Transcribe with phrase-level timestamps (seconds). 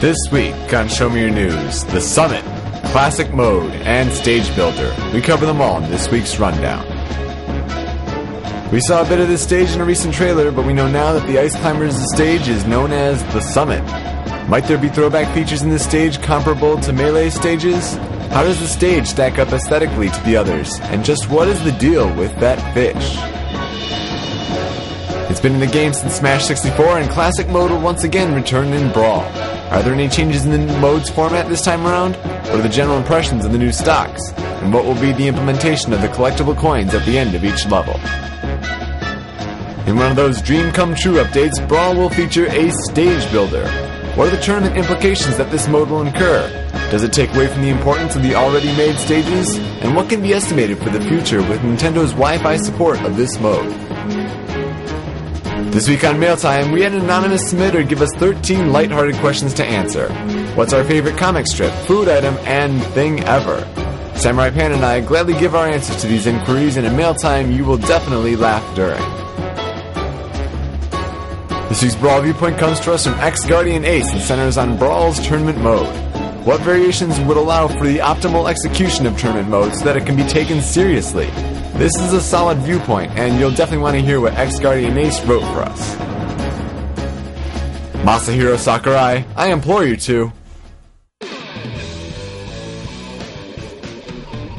[0.00, 2.44] This week on Show Me Your News, the Summit,
[2.92, 4.94] Classic Mode, and Stage Builder.
[5.14, 6.84] We cover them all in this week's rundown.
[8.70, 11.14] We saw a bit of this stage in a recent trailer, but we know now
[11.14, 13.82] that the Ice Climbers stage is known as the Summit.
[14.50, 17.94] Might there be throwback features in this stage comparable to Melee stages?
[18.28, 20.78] How does the stage stack up aesthetically to the others?
[20.80, 23.16] And just what is the deal with that fish?
[25.30, 28.74] It's been in the game since Smash 64, and Classic Mode will once again return
[28.74, 29.24] in Brawl.
[29.70, 32.14] Are there any changes in the modes format this time around?
[32.16, 34.32] What are the general impressions of the new stocks?
[34.62, 37.66] And what will be the implementation of the collectible coins at the end of each
[37.66, 37.94] level?
[39.88, 43.68] In one of those dream come true updates, Brawl will feature a stage builder.
[44.14, 46.48] What are the tournament implications that this mode will incur?
[46.90, 49.56] Does it take away from the importance of the already made stages?
[49.82, 53.38] And what can be estimated for the future with Nintendo's Wi Fi support of this
[53.40, 53.85] mode?
[55.72, 59.52] This week on Mail Time, we had an anonymous submitter give us 13 lighthearted questions
[59.54, 60.08] to answer.
[60.54, 63.58] What's our favorite comic strip, food item, and thing ever?
[64.16, 67.50] Samurai Panda and I gladly give our answers to these inquiries, and in Mail Time,
[67.50, 69.02] you will definitely laugh during.
[71.68, 75.20] This week's Brawl Viewpoint comes to us from X Guardian Ace and centers on Brawl's
[75.26, 75.94] tournament mode.
[76.46, 80.16] What variations would allow for the optimal execution of tournament mode so that it can
[80.16, 81.28] be taken seriously?
[81.78, 85.22] This is a solid viewpoint, and you'll definitely want to hear what X Guardian Ace
[85.26, 85.94] wrote for us.
[88.02, 90.32] Masahiro Sakurai, I implore you to.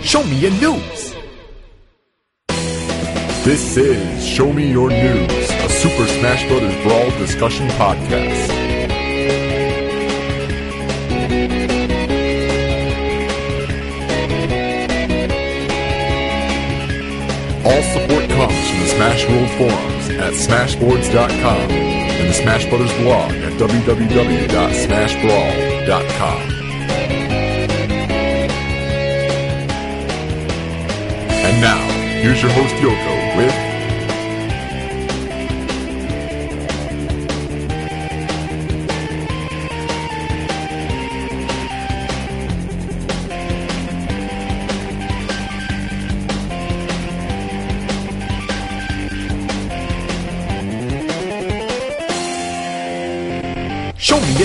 [0.01, 1.15] Show me your news!
[3.43, 6.83] This is Show Me Your News, a Super Smash Bros.
[6.83, 8.66] Brawl discussion podcast.
[17.67, 23.31] All support comes from the Smash World forums at smashboards.com and the Smash Brothers blog
[23.31, 26.41] at www.smashbrawl.com.
[31.43, 31.85] And now,
[32.21, 33.66] here's your host Yoko with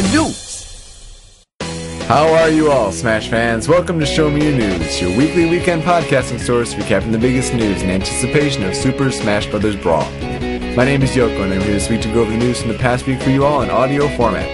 [0.02, 1.44] your news!
[2.08, 3.68] How are you all, Smash fans?
[3.68, 7.82] Welcome to Show Me Your News, your weekly weekend podcasting source recapping the biggest news
[7.82, 9.76] in anticipation of Super Smash Bros.
[9.76, 10.04] Brawl.
[10.74, 12.72] My name is Yoko, and I'm here this week to go over the news from
[12.72, 14.48] the past week for you all in audio format.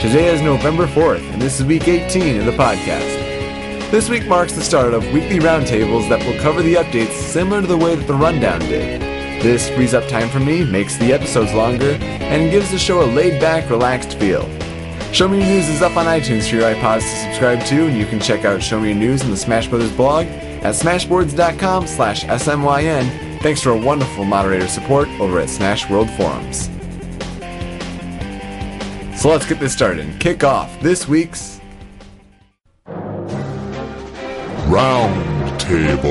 [0.00, 3.90] Today is November 4th, and this is week 18 of the podcast.
[3.90, 7.66] This week marks the start of weekly roundtables that will cover the updates similar to
[7.66, 9.00] the way that the rundown did.
[9.42, 13.08] This frees up time for me, makes the episodes longer, and gives the show a
[13.12, 14.48] laid back, relaxed feel.
[15.12, 17.98] Show Me Your News is up on iTunes for your iPods to subscribe to, and
[17.98, 21.86] you can check out Show Me Your News on the Smash Brothers blog at smashboards.com
[21.86, 23.40] slash smyn.
[23.42, 26.70] Thanks to our wonderful moderator support over at Smash World Forums.
[29.20, 31.60] So let's get this started and kick off this week's
[34.66, 36.08] Round Table.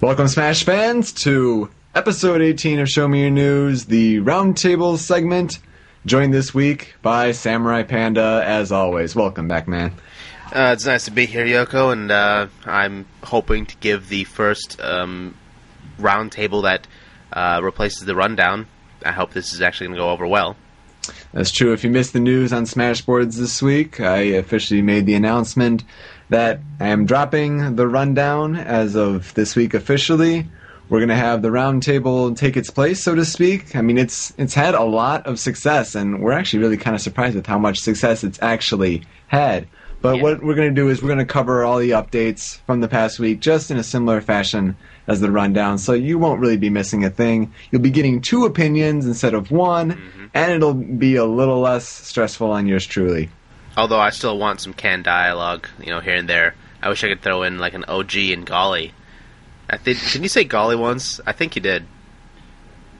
[0.00, 5.58] Welcome, Smash fans, to episode 18 of Show Me Your News, the Roundtable segment.
[6.06, 9.14] Joined this week by Samurai Panda, as always.
[9.14, 9.92] Welcome back, man.
[10.50, 14.80] Uh, it's nice to be here, Yoko, and uh, I'm hoping to give the first
[14.80, 15.36] um,
[15.98, 16.86] roundtable that
[17.30, 18.66] uh, replaces the rundown.
[19.04, 20.56] I hope this is actually going to go over well.
[21.32, 21.74] That's true.
[21.74, 25.84] If you missed the news on Smashboards this week, I officially made the announcement
[26.30, 30.48] that I am dropping the rundown as of this week officially.
[30.92, 33.74] We're going to have the roundtable take its place, so to speak.
[33.74, 37.00] I mean, it's it's had a lot of success, and we're actually really kind of
[37.00, 39.66] surprised with how much success it's actually had.
[40.02, 40.22] But Yeah.
[40.22, 42.88] what we're going to do is we're going to cover all the updates from the
[42.88, 44.76] past week just in a similar fashion
[45.06, 47.54] as the rundown, so you won't really be missing a thing.
[47.70, 50.26] You'll be getting two opinions instead of one, mm-hmm.
[50.34, 53.30] and it'll be a little less stressful on yours truly.
[53.78, 56.54] Although I still want some canned dialogue, you know, here and there.
[56.82, 58.92] I wish I could throw in like an OG and golly.
[59.72, 59.98] I think.
[60.12, 61.20] Did you say golly once?
[61.26, 61.86] I think you did.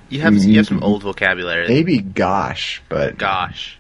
[0.09, 1.69] You have you have some old vocabulary.
[1.69, 3.79] Maybe gosh, but Gosh,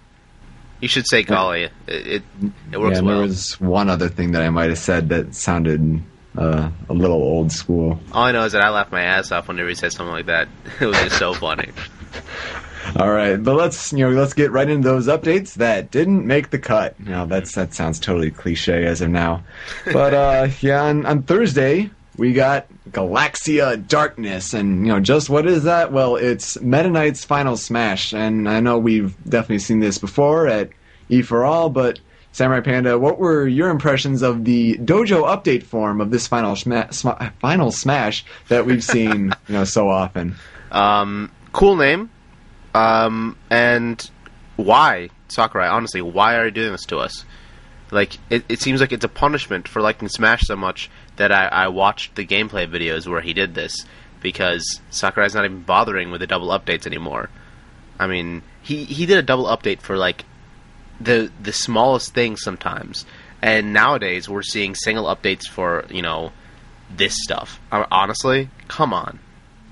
[0.80, 1.64] you should say golly.
[1.64, 2.22] It it,
[2.70, 3.16] it works yeah, well.
[3.16, 6.02] there was one other thing that I might have said that sounded
[6.36, 7.98] uh, a little old school.
[8.12, 10.26] All I know is that I laughed my ass off whenever he said something like
[10.26, 10.48] that.
[10.80, 11.70] It was just so funny.
[12.96, 16.50] All right, but let's you know let's get right into those updates that didn't make
[16.50, 16.98] the cut.
[17.00, 19.44] Now that's that sounds totally cliche as of now,
[19.92, 21.90] but uh, yeah, on, on Thursday
[22.22, 25.90] we got Galaxia Darkness, and you know, just what is that?
[25.90, 30.70] Well, it's Meta Knight's Final Smash, and I know we've definitely seen this before at
[31.08, 31.98] E for All, but
[32.30, 36.92] Samurai Panda, what were your impressions of the dojo update form of this final sma-
[36.92, 37.08] sm-
[37.40, 40.36] final smash that we've seen, you know, so often?
[40.70, 42.08] Um, cool name.
[42.72, 44.08] Um, and
[44.54, 45.66] why Sakurai?
[45.66, 47.24] Honestly, why are you doing this to us?
[47.90, 51.46] Like, it, it seems like it's a punishment for liking Smash so much that I,
[51.46, 53.74] I watched the gameplay videos where he did this
[54.20, 57.28] because Sakurai's not even bothering with the double updates anymore.
[57.98, 60.24] I mean, he he did a double update for like
[61.00, 63.04] the the smallest things sometimes,
[63.40, 66.32] and nowadays we're seeing single updates for you know
[66.90, 67.60] this stuff.
[67.70, 69.18] Uh, Honestly, come on.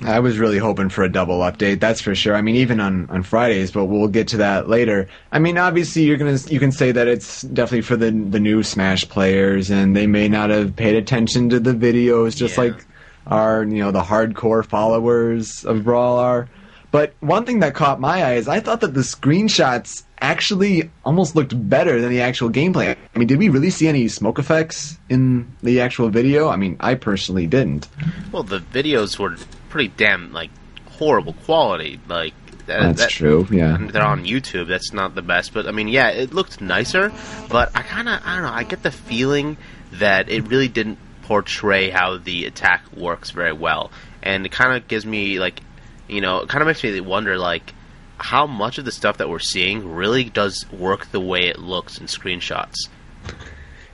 [0.02, 2.35] I was really hoping for a double update, that's for sure.
[2.35, 5.08] I mean, even on, on Fridays, but we'll get to that later.
[5.31, 8.62] I mean, obviously, you're gonna you can say that it's definitely for the the new
[8.62, 12.64] Smash players, and they may not have paid attention to the videos, just Yeah.
[12.64, 12.87] like
[13.26, 16.49] our you know the hardcore followers of Brawl are.
[16.93, 21.37] But one thing that caught my eye is I thought that the screenshots actually almost
[21.37, 22.97] looked better than the actual gameplay.
[23.14, 26.49] I mean, did we really see any smoke effects in the actual video?
[26.49, 27.87] I mean, I personally didn't.
[28.32, 29.37] Well, the videos were
[29.70, 30.50] pretty damn like
[30.90, 31.99] horrible quality.
[32.06, 32.34] Like
[32.67, 33.49] that, That's that- true.
[33.50, 33.78] Yeah.
[33.81, 34.69] they're on YouTube.
[34.69, 37.11] That's not the best, but I mean, yeah, it looked nicer.
[37.49, 39.56] But I kind of, I don't know, I get the feeling
[39.93, 43.90] that it really didn't portray how the attack works very well,
[44.22, 45.61] and it kind of gives me like,
[46.08, 47.73] you know, it kind of makes me wonder like
[48.19, 51.99] how much of the stuff that we're seeing really does work the way it looks
[51.99, 52.75] in screenshots.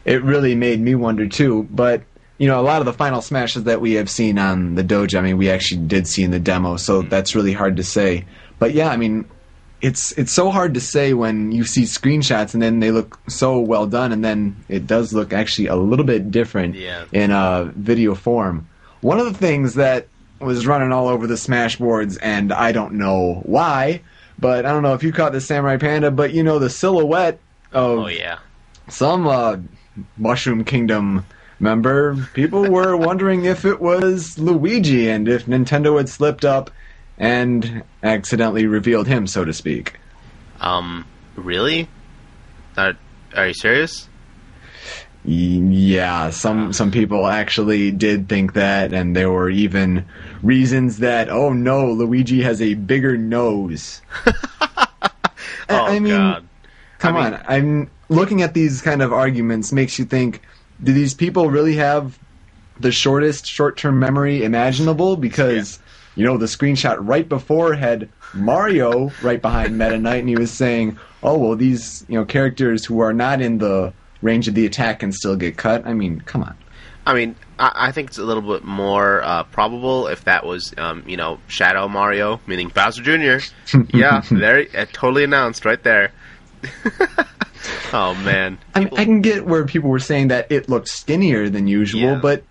[0.04, 1.62] it really made me wonder too.
[1.70, 2.02] But
[2.38, 5.18] you know, a lot of the final smashes that we have seen on the dojo,
[5.18, 8.24] I mean, we actually did see in the demo, so that's really hard to say.
[8.58, 9.28] But yeah, I mean,
[9.80, 13.58] it's it's so hard to say when you see screenshots and then they look so
[13.60, 17.04] well done, and then it does look actually a little bit different Yeah.
[17.12, 18.68] in uh, video form.
[19.02, 20.08] One of the things that
[20.40, 24.02] was running all over the Smash boards, and I don't know why,
[24.38, 27.38] but I don't know if you caught the Samurai Panda, but you know the silhouette
[27.72, 28.38] of Oh yeah,
[28.88, 29.56] some uh,
[30.16, 31.24] Mushroom Kingdom
[31.60, 36.70] member, people were wondering if it was Luigi and if Nintendo had slipped up
[37.18, 39.94] and accidentally revealed him, so to speak.
[40.60, 41.04] um,
[41.36, 41.88] really?
[42.76, 42.94] Are,
[43.34, 44.08] are you serious?
[45.24, 50.04] Yeah, some some people actually did think that, and there were even
[50.42, 54.02] reasons that oh no, Luigi has a bigger nose.
[54.26, 55.08] I-
[55.68, 56.46] Oh I mean, god.
[57.00, 60.42] Come I mean- on, I'm looking at these kind of arguments makes you think:
[60.82, 62.18] Do these people really have
[62.78, 65.16] the shortest short-term memory imaginable?
[65.16, 65.78] Because
[66.14, 70.50] you know the screenshot right before had Mario right behind Meta Knight, and he was
[70.50, 73.92] saying, "Oh well, these you know characters who are not in the
[74.22, 76.56] range of the attack can still get cut." I mean, come on.
[77.06, 80.74] I mean, I, I think it's a little bit more uh, probable if that was,
[80.76, 83.46] um, you know, Shadow Mario, meaning Bowser Jr.
[83.96, 86.10] yeah, very uh, totally announced right there.
[87.92, 91.48] oh man, I, mean, I can get where people were saying that it looked skinnier
[91.48, 92.14] than usual, Yeah.
[92.16, 92.44] but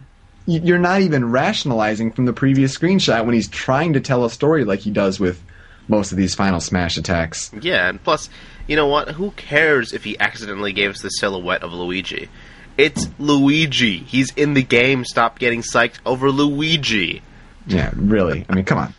[0.47, 4.63] you're not even rationalizing from the previous screenshot when he's trying to tell a story
[4.63, 5.41] like he does with
[5.87, 7.51] most of these Final Smash attacks.
[7.61, 8.29] yeah, and plus,
[8.67, 9.09] you know what?
[9.09, 12.29] Who cares if he accidentally gave us the silhouette of Luigi?
[12.77, 13.99] It's Luigi.
[13.99, 15.05] He's in the game.
[15.05, 17.21] Stop getting psyched over Luigi.
[17.67, 18.45] Yeah, really.
[18.49, 18.93] I mean, come on.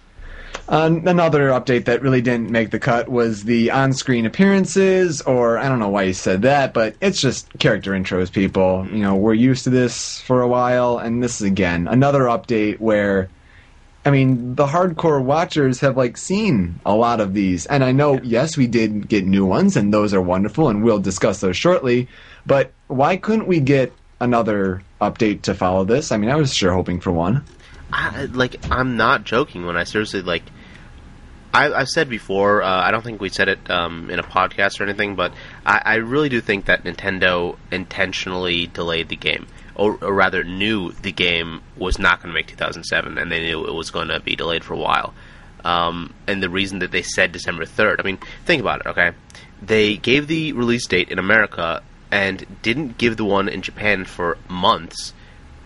[0.68, 5.68] Uh, another update that really didn't make the cut was the on-screen appearances, or I
[5.68, 8.84] don't know why you said that, but it's just character intros, people.
[8.90, 12.80] You know, we're used to this for a while, and this is again another update
[12.80, 13.28] where,
[14.04, 18.20] I mean, the hardcore watchers have like seen a lot of these, and I know,
[18.24, 22.08] yes, we did get new ones, and those are wonderful, and we'll discuss those shortly.
[22.44, 26.10] But why couldn't we get another update to follow this?
[26.10, 27.44] I mean, I was sure hoping for one.
[27.92, 30.42] I, like I'm not joking when I seriously like.
[31.56, 32.62] I, I've said before.
[32.62, 35.32] Uh, I don't think we said it um, in a podcast or anything, but
[35.64, 40.92] I, I really do think that Nintendo intentionally delayed the game, or, or rather, knew
[40.92, 44.20] the game was not going to make 2007, and they knew it was going to
[44.20, 45.14] be delayed for a while.
[45.64, 49.12] Um, and the reason that they said December 3rd, I mean, think about it, okay?
[49.62, 54.36] They gave the release date in America and didn't give the one in Japan for
[54.46, 55.14] months.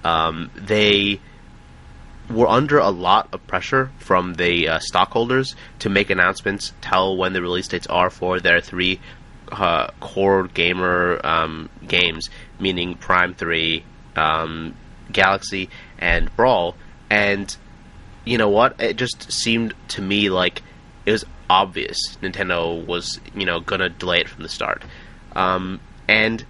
[0.05, 1.21] Um, they
[2.31, 7.33] were under a lot of pressure from the uh, stockholders to make announcements, tell when
[7.33, 9.01] the release dates are for their three
[9.51, 13.85] uh, core gamer um, games, meaning Prime 3,
[14.17, 14.75] um,
[15.13, 15.69] Galaxy,
[15.99, 16.77] and Brawl.
[17.09, 17.55] And
[18.25, 18.81] you know what?
[18.81, 20.63] It just seemed to me like
[21.07, 24.85] it was obvious Nintendo was, you know, gonna delay it from the start.
[25.35, 26.45] Um, and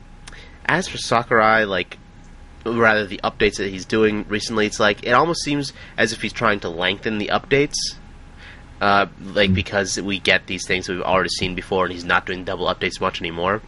[0.66, 1.99] as for Sakurai, like,
[2.64, 6.32] rather the updates that he's doing recently, it's like it almost seems as if he's
[6.32, 7.76] trying to lengthen the updates.
[8.80, 12.24] Uh, like because we get these things that we've already seen before, and he's not
[12.24, 13.60] doing double updates much anymore.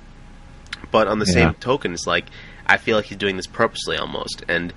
[0.91, 1.33] But on the Yeah.
[1.33, 2.25] same token, it's like
[2.67, 4.73] I feel like he's doing this purposely almost, and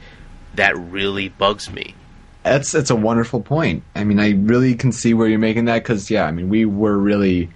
[0.55, 1.95] that really bugs me.
[2.43, 3.83] That's that's a wonderful point.
[3.95, 6.65] I mean, I really can see where you're making that because yeah, I mean, we
[6.65, 7.49] were really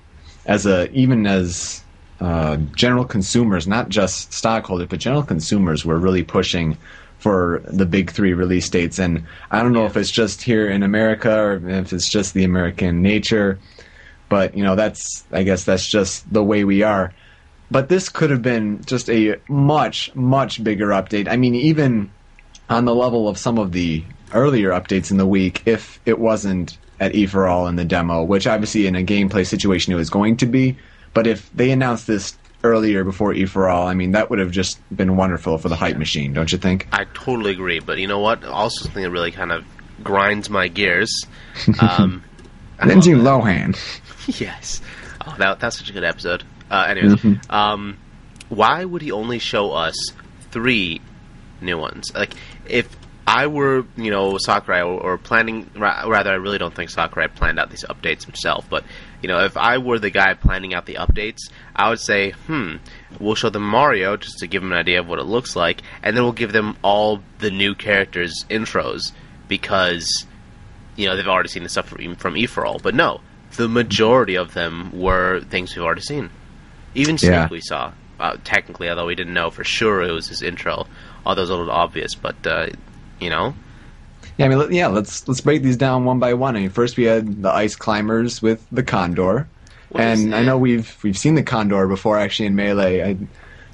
[0.46, 1.84] as a even as
[2.20, 6.78] uh, general consumers, not just stockholders, but general consumers, were really pushing
[7.20, 9.00] for the big three release dates.
[9.00, 12.44] And I don't know if it's just here in America or if it's just the
[12.44, 13.60] American nature,
[14.30, 17.14] but you know, that's I guess that's just the way we are.
[17.72, 21.28] But this could have been just a much much bigger update.
[21.30, 22.10] I mean, even
[22.70, 26.78] on the level of some of the earlier updates in the week if it wasn't
[27.00, 30.10] at E for All in the demo, which obviously in a gameplay situation it was
[30.10, 30.78] going to be.
[31.14, 34.52] But if they announced this earlier before E for All, I mean that would have
[34.52, 36.88] just been wonderful for the hype machine, don't you think?
[36.92, 38.44] I totally agree, but you know what?
[38.46, 39.66] Also, something that really kind of
[40.04, 41.26] grinds my gears.
[41.82, 42.24] Um,
[42.86, 43.78] Lindsay love Lohan.
[44.40, 44.82] yes.
[45.26, 46.44] Oh, that, that's such a good episode.
[46.72, 47.98] Uh, anyways, um,
[48.48, 49.96] why would he only show us
[50.52, 51.02] three
[51.62, 52.14] new ones?
[52.14, 52.34] Like,
[52.66, 52.88] if
[53.28, 57.28] I were, you know, Sakurai or, or planning, ra- rather, I really don't think Sakurai
[57.28, 58.84] planned out these updates himself, but,
[59.22, 62.76] you know, if I were the guy planning out the updates, I would say, hmm,
[63.20, 65.82] we'll show them Mario just to give them an idea of what it looks like,
[66.04, 69.12] and then we'll give them all the new characters' intros
[69.48, 70.26] because
[70.96, 72.80] you know they've already seen the stuff from, from E for All.
[72.80, 73.22] But no,
[73.58, 76.30] the majority of them were things we've already seen.
[76.96, 77.48] Even Snake Yeah.
[77.50, 77.92] we saw.
[78.20, 80.88] Uh, technically, although we didn't know for sure it was his intro,
[81.26, 82.16] although it was a little obvious.
[82.16, 82.68] But uh,
[83.20, 83.54] you know,
[84.40, 84.88] Yeah, I mean, yeah.
[84.88, 86.56] Let's let's break these down one by one.
[86.56, 89.50] I mean, first we had the ice climbers with the condor,
[89.90, 93.04] What and I know we've we've seen the condor before actually in melee.
[93.04, 93.18] I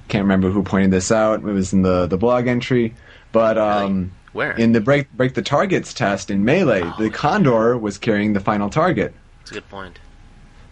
[0.07, 1.41] can't remember who pointed this out.
[1.41, 2.95] It was in the the blog entry,
[3.31, 4.53] but um, where?
[4.53, 8.39] in the break break the targets test in melee, Oh, the condor was carrying the
[8.39, 9.13] final target.
[9.41, 9.99] That's a good point.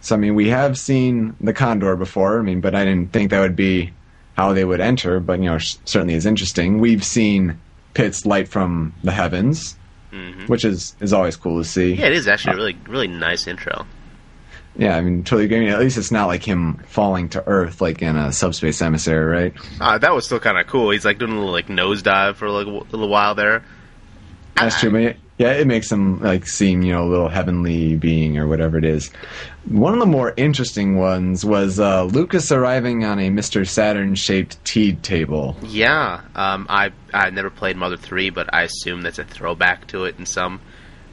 [0.00, 2.40] So I mean, we have seen the condor before.
[2.40, 3.92] I mean, but I didn't think that would be
[4.36, 5.20] how they would enter.
[5.20, 6.80] But you know, certainly is interesting.
[6.80, 7.60] We've seen
[7.94, 9.76] Pit's light from the heavens,
[10.14, 11.94] hmm which is is always cool to see.
[11.94, 13.86] Yeah, it is actually a really really nice intro.
[14.76, 15.58] Yeah, I mean, totally agree.
[15.58, 18.82] I mean, at least it's not like him falling to Earth like in a subspace
[18.82, 19.54] emissary, right?
[19.80, 20.90] Uh, that was still kind of cool.
[20.90, 23.64] He's like doing a little like nosedive for like, a w- little while there.
[24.56, 24.90] That's true.
[24.90, 28.78] But yeah, it makes him like seem, you know, a little heavenly being or whatever
[28.78, 29.10] it is.
[29.68, 33.66] One of the more interesting ones was uh, Lucas arriving on a Mr.
[33.66, 35.56] Saturn shaped tea table.
[35.62, 40.04] Yeah, um, I I never played Mother Three, but I assume that's a throwback to
[40.04, 40.60] it in some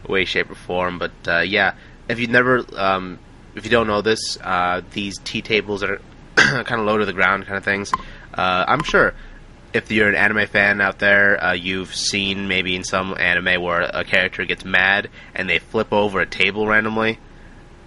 [0.08, 1.00] way, shape, or form.
[1.00, 1.74] But uh, yeah,
[2.08, 3.18] if you've never, um,
[3.56, 6.00] if you don't know this, uh, these tea tables are
[6.36, 7.92] kind of low to the ground, kind of things.
[8.36, 9.16] Uh, I'm sure
[9.74, 13.82] if you're an anime fan out there, uh, you've seen maybe in some anime where
[13.82, 17.20] a character gets mad and they flip over a table randomly.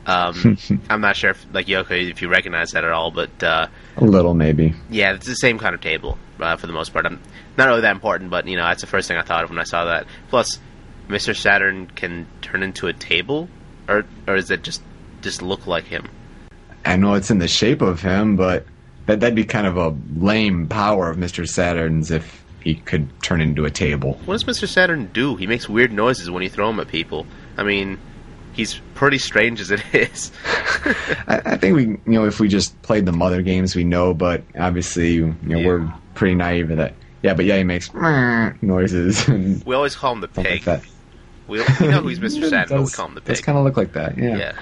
[0.07, 0.59] Um,
[0.91, 4.05] I'm not sure if, like Yoko, if you recognize that at all, but uh, A
[4.05, 4.75] little, maybe.
[4.91, 7.07] yeah, it's the same kind of table uh, for the most part.
[7.07, 7.21] I'm
[7.57, 9.59] not really that important, but you know that's the first thing I thought of when
[9.59, 10.07] I saw that.
[10.29, 10.59] Plus,
[11.09, 11.35] Mr.
[11.37, 13.49] Saturn can turn into a table,
[13.89, 14.83] or or does it just
[15.23, 16.09] just look like him?
[16.85, 18.67] I know it's in the shape of him, but
[19.07, 21.47] that, that'd be kind of a lame power of Mr.
[21.49, 24.15] Saturn's if he could turn into a table.
[24.25, 24.67] What does Mr.
[24.67, 25.37] Saturn do?
[25.37, 27.27] He makes weird noises when you throw him at people.
[27.59, 27.99] I mean,
[28.55, 30.33] he's pretty strange as it is.
[31.27, 34.15] I, I think we, you know, if we just played the mother games, we know,
[34.15, 35.67] but obviously, you know, Yeah.
[35.67, 36.95] we're pretty naive to that.
[37.23, 37.93] Yeah, but yeah, he makes
[38.63, 40.63] noises and we always call him the like pig.
[40.65, 40.83] that.
[41.47, 42.49] We, we know he's Mr.
[42.49, 43.45] Saturn, but we call him the Does pig.
[43.47, 44.37] kind of look like that, yeah.
[44.37, 44.53] yeah.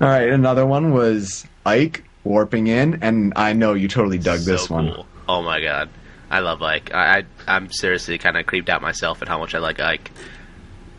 [0.00, 4.50] All right, another one was Ike warping in, and I know you totally dug so
[4.50, 4.92] this one.
[4.92, 5.06] cool.
[5.28, 5.88] Oh my god,
[6.30, 6.92] I love Ike.
[6.92, 10.10] I, I I'm seriously kind of creeped out myself at how much I like Ike.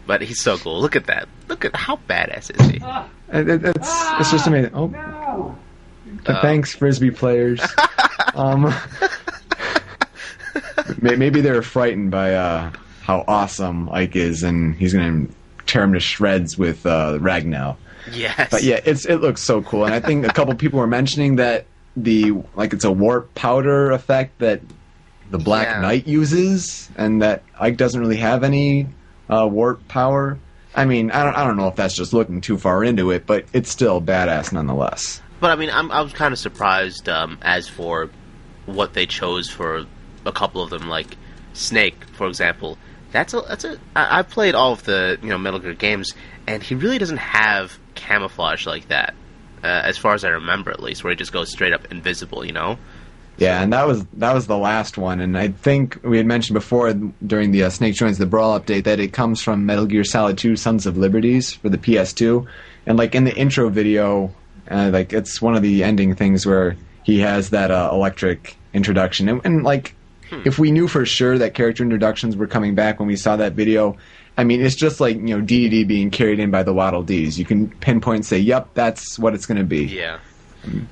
[0.06, 0.80] But he's so cool.
[0.80, 1.28] Look at that.
[1.50, 2.78] Look at how badass is he?
[3.38, 4.72] It- it- it's it's just amazing.
[4.74, 5.56] Oh,
[6.26, 7.60] Uh, thanks, frisbee players.
[8.36, 8.74] um,
[11.02, 15.34] maybe they're frightened by uh, how awesome Ike is, and he's going to
[15.66, 17.76] tear him to shreds with uh, Ragnar.
[18.12, 18.50] Yes.
[18.52, 21.38] But yeah, it's it looks so cool, and I think a couple people were mentioning
[21.38, 24.62] that the like it's a warp powder effect that
[25.30, 25.82] the Black Yeah.
[25.82, 28.88] Knight uses, and that Ike doesn't really have any
[29.30, 30.38] uh, warp power.
[30.76, 33.26] I mean, I don't I don't know if that's just looking too far into it,
[33.26, 35.22] but it's still badass nonetheless.
[35.40, 38.10] But I mean, I'm, I was kind of surprised um, as for
[38.66, 39.86] what they chose for
[40.26, 41.18] a couple of them, like
[41.54, 42.78] Snake, for example.
[43.12, 43.80] That's a that's a.
[43.96, 46.14] I, I've played all of the you know Metal Gear games,
[46.46, 49.14] and he really doesn't have camouflage like that,
[49.64, 52.46] uh, as far as I remember, at least, where he just goes straight up invisible.
[52.46, 52.78] You know,
[53.38, 56.56] Yeah, and that was that was the last one, and I think we had mentioned
[56.56, 60.04] before during the uh, Snake Joins the Brawl update that it comes from Metal Gear
[60.04, 62.48] Solid 2: Sons of Liberties for the PS2,
[62.86, 64.34] and like in the intro video,
[64.72, 69.30] uh, like it's one of the ending things where he has that uh, electric introduction,
[69.30, 69.94] and, and like
[70.46, 73.54] if we knew for sure that character introductions were coming back when we saw that
[73.54, 73.98] video,
[74.38, 77.40] I mean, it's just like you know DDD being carried in by the Waddle Dees.
[77.40, 80.20] You can pinpoint and say, "Yep, that's what it's going to be." Yeah.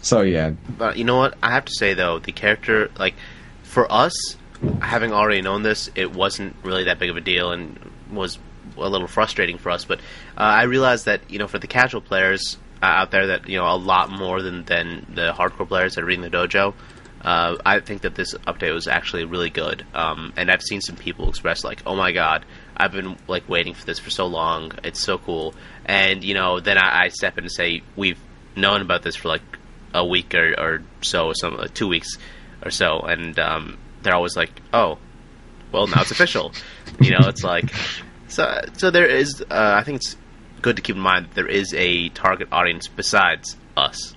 [0.01, 1.37] So yeah, But you know what?
[1.43, 3.13] I have to say though, the character like
[3.63, 4.37] for us,
[4.81, 7.77] having already known this, it wasn't really that big of a deal and
[8.11, 8.39] was
[8.77, 9.85] a little frustrating for us.
[9.85, 9.99] But
[10.37, 13.57] uh, I realized that you know for the casual players uh, out there, that you
[13.57, 16.73] know a lot more than than the hardcore players that are reading the dojo.
[17.21, 20.95] Uh, I think that this update was actually really good, um, and I've seen some
[20.95, 22.45] people express like, "Oh my god,
[22.77, 24.73] I've been like waiting for this for so long.
[24.83, 25.53] It's so cool."
[25.85, 28.19] And you know, then I, I step in and say, "We've
[28.55, 29.41] known about this for like
[29.93, 32.17] a week or, or so, some uh, two weeks
[32.63, 34.97] or so," and um, they're always like, "Oh,
[35.71, 36.53] well, now it's official."
[36.99, 37.65] you know, it's like
[38.27, 38.61] so.
[38.73, 39.41] So there is.
[39.41, 40.15] Uh, I think it's
[40.61, 44.15] good to keep in mind that there is a target audience besides us.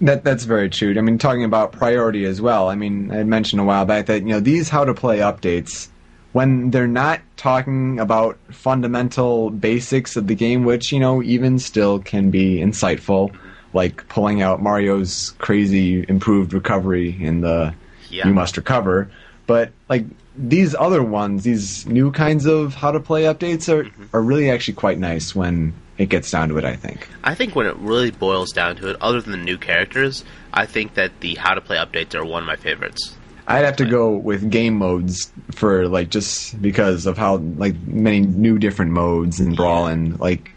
[0.00, 0.94] That that's very true.
[0.96, 2.70] I mean, talking about priority as well.
[2.70, 5.88] I mean, I mentioned a while back that you know these how to play updates
[6.32, 11.98] when they're not talking about fundamental basics of the game, which you know even still
[11.98, 13.34] can be insightful,
[13.72, 17.74] like pulling out Mario's crazy improved recovery in the
[18.08, 18.26] Yeah.
[18.26, 19.10] you must recover.
[19.46, 20.04] But like
[20.36, 24.04] these other ones, these new kinds of how to play updates are mm-hmm.
[24.16, 26.64] are really actually quite nice when it gets down to it.
[26.64, 27.08] I think.
[27.24, 30.66] I think when it really boils down to it, other than the new characters, I
[30.66, 33.16] think that the how to play updates are one of my favorites.
[33.50, 38.20] I'd have to go with game modes for like just because of how like many
[38.20, 40.50] new different modes in Brawl and like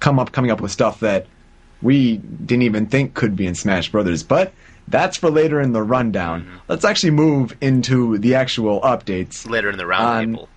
[0.00, 1.26] come up coming up with stuff that
[1.82, 4.22] we didn't even think could be in Smash Brothers.
[4.22, 4.52] But
[4.88, 6.46] that's for later in the rundown.
[6.68, 9.48] Let's actually move into the actual updates.
[9.48, 10.48] Later in the round Um, table.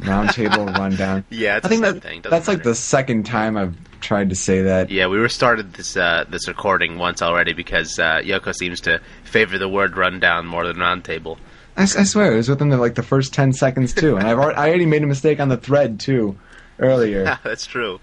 [0.00, 1.24] Roundtable rundown.
[1.30, 2.20] Yeah, it's I think the same that thing.
[2.22, 4.90] Doesn't that's like the second time I've tried to say that.
[4.90, 9.58] Yeah, we restarted this uh, this recording once already because uh, Yoko seems to favor
[9.58, 11.38] the word rundown more than roundtable.
[11.78, 14.56] I swear it was within the, like the first ten seconds too, and I've already,
[14.56, 16.38] I already made a mistake on the thread too
[16.78, 17.24] earlier.
[17.24, 18.00] Yeah, that's true.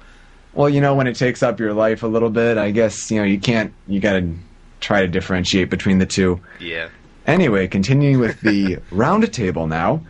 [0.53, 3.17] Well, you know, when it takes up your life a little bit, I guess, you
[3.17, 4.31] know, you can't, you gotta
[4.79, 6.39] try to differentiate between the two.
[6.59, 6.89] Yeah.
[7.25, 10.01] Anyway, continuing with the round table now.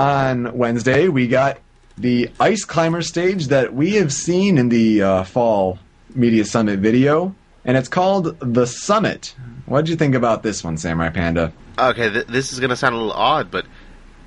[0.00, 1.58] On Wednesday, we got
[1.98, 5.78] the Ice Climber stage that we have seen in the uh, Fall
[6.14, 7.34] Media Summit video,
[7.66, 9.34] and it's called The Summit.
[9.66, 11.52] What did you think about this one, Samurai Panda?
[11.78, 13.66] Okay, th- this is gonna sound a little odd, but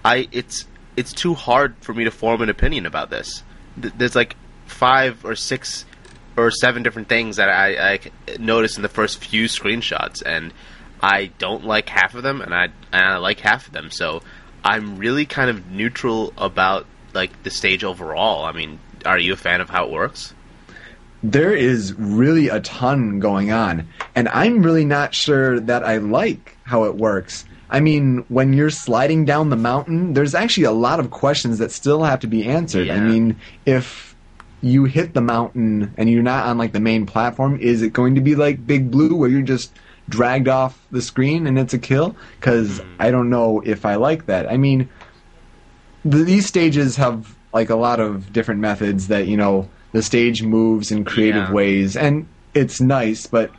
[0.05, 3.41] I it's it's too hard for me to form an opinion about this.
[3.81, 4.35] Th- there's like
[4.67, 5.85] five or six
[6.37, 7.99] or seven different things that I
[8.37, 10.53] noticed in the first few screenshots, and
[11.01, 13.89] I don't like half of them, and I and I like half of them.
[13.89, 14.21] So
[14.63, 18.45] I'm really kind of neutral about like the stage overall.
[18.45, 20.33] I mean, are you a fan of how it works?
[21.23, 26.57] there is really a ton going on, and I'm really not sure that I like
[26.63, 27.45] how it works.
[27.69, 31.71] I mean, when you're sliding down the mountain, there's actually a lot of questions that
[31.71, 32.89] still have to be answered.
[32.89, 34.15] I mean, if
[34.61, 38.15] you hit the mountain and you're not on like the main platform, is it going
[38.15, 39.73] to be like Big Blue where you're just
[40.13, 42.15] dragged off the screen and it's a kill?
[42.39, 44.47] Because I don't know if I like that.
[44.49, 44.87] I mean,
[46.09, 50.43] th- these stages have like a lot of different methods that you know the stage
[50.43, 51.51] moves in creative Yeah.
[51.53, 53.51] ways and it's nice but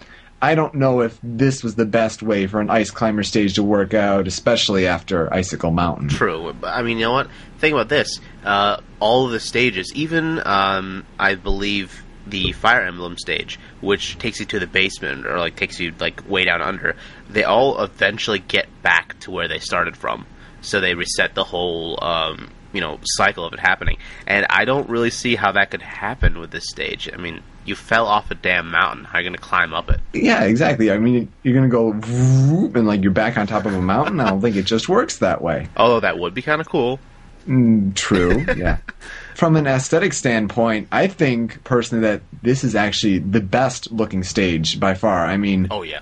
[0.42, 3.62] i don't know if this was the best way for an ice climber stage to
[3.62, 6.54] work out especially after icicle mountain True.
[6.64, 7.28] I mean, you know what?
[7.58, 8.18] Think about this.
[8.44, 14.40] Uh, all of the stages, even um, I believe the Fire Emblem stage, which takes
[14.40, 16.96] you to the basement or like takes you like way down under,
[17.28, 20.26] they all eventually get back to where they started from.
[20.62, 23.98] So they reset the whole um, you know cycle of it happening.
[24.26, 27.10] And I don't really see how that could happen with this stage.
[27.12, 29.04] I mean, you fell off a damn mountain.
[29.04, 30.00] How are you going to climb up it?
[30.12, 33.74] yeah exactly i mean you're gonna go vroom, and like you're back on top of
[33.74, 36.60] a mountain i don't think it just works that way Although that would be kind
[36.60, 37.00] of cool.
[37.48, 38.44] Mm, true.
[38.56, 38.78] yeah.
[39.34, 44.78] From an aesthetic standpoint, I think personally that this is actually the best looking stage
[44.78, 45.26] by far.
[45.26, 46.00] I mean, Oh yeah.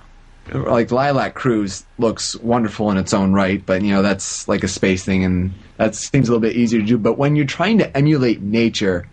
[0.52, 4.68] like Lylat Cruise looks wonderful in its own right, but you know that's like a
[4.68, 6.98] space thing, and that seems a little bit easier to do.
[6.98, 9.08] But when you're trying to emulate nature,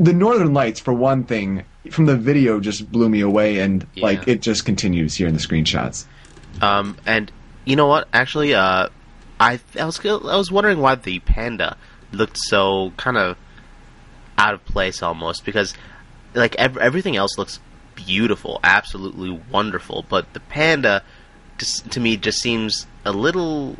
[0.00, 4.26] the Northern Lights, for one thing, from the video just blew me away, and like
[4.26, 6.06] it just continues here in the screenshots.
[6.60, 7.30] Um, and
[7.64, 8.08] you know what?
[8.12, 8.88] Actually, uh,
[9.38, 11.76] I I was I was wondering why the panda
[12.12, 13.36] looked so kind of
[14.36, 15.74] out of place almost because
[16.34, 17.58] like ev- everything else looks
[17.94, 21.02] beautiful, absolutely wonderful, but the panda
[21.58, 23.76] just to me just seems a little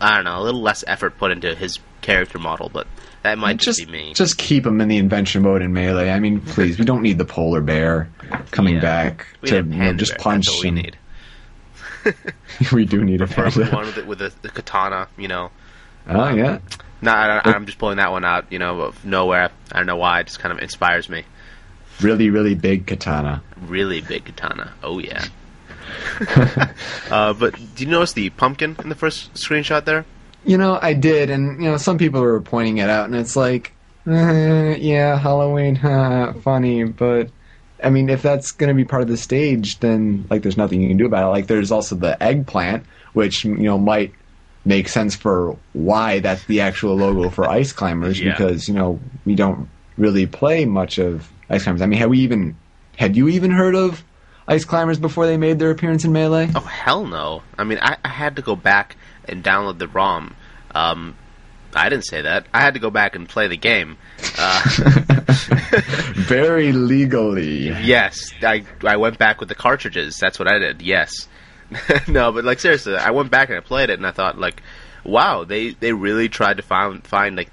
[0.00, 2.86] I don't know, a little less effort put into his character model, but
[3.22, 4.14] that might just, just be me.
[4.14, 6.10] just keep him in the invention mode in melee.
[6.10, 8.08] I mean, please, we don't need the polar bear
[8.50, 8.80] coming Yeah.
[8.80, 10.46] back we to you know, just punch.
[10.46, 10.96] That's what we need.
[12.72, 13.66] we do need a panda.
[13.66, 15.50] one with, the, with the katana, you know.
[16.08, 16.58] Oh yeah,
[17.02, 19.50] No, I, I'm just pulling that one out, you know, of nowhere.
[19.72, 20.20] I don't know why.
[20.20, 21.24] It just kind of inspires me.
[22.00, 23.42] really, really big katana.
[23.66, 24.72] Really big katana.
[24.82, 25.26] Oh yeah.
[27.10, 30.04] uh, but do you notice the pumpkin in the first screenshot there?
[30.44, 33.36] You know, I did, and you know, some people were pointing it out, and it's
[33.36, 33.72] like,
[34.06, 37.30] uh, yeah, Halloween, huh, funny, but
[37.82, 40.82] I mean, if that's going to be part of the stage, then like, there's nothing
[40.82, 41.30] you can do about it.
[41.30, 44.12] Like, there's also the eggplant, which you know might
[44.64, 48.32] make sense for why that's the actual logo for ice climbers, Yeah.
[48.32, 51.82] because you know we don't really play much of ice climbers.
[51.82, 52.56] I mean, had we even
[52.96, 54.04] had you even heard of
[54.46, 56.48] ice climbers before they made their appearance in melee?
[56.54, 57.42] Oh hell no!
[57.58, 58.96] I mean, I, I had to go back
[59.26, 60.34] and download the ROM.
[60.74, 61.16] Um,
[61.74, 62.46] I didn't say that.
[62.52, 63.96] I had to go back and play the game.
[64.38, 64.62] Uh,
[66.14, 67.68] Very legally.
[67.68, 70.18] yes, I I went back with the cartridges.
[70.18, 70.82] That's what I did.
[70.82, 71.28] Yes.
[72.08, 74.62] no, but like seriously, I went back and I played it, and I thought like,
[75.04, 77.50] wow, they they really tried to find find like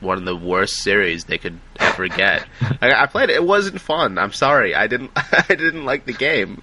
[0.00, 2.44] one of the worst series they could ever get.
[2.80, 4.18] like, I played it; it wasn't fun.
[4.18, 6.60] I'm sorry, I didn't I didn't like the game.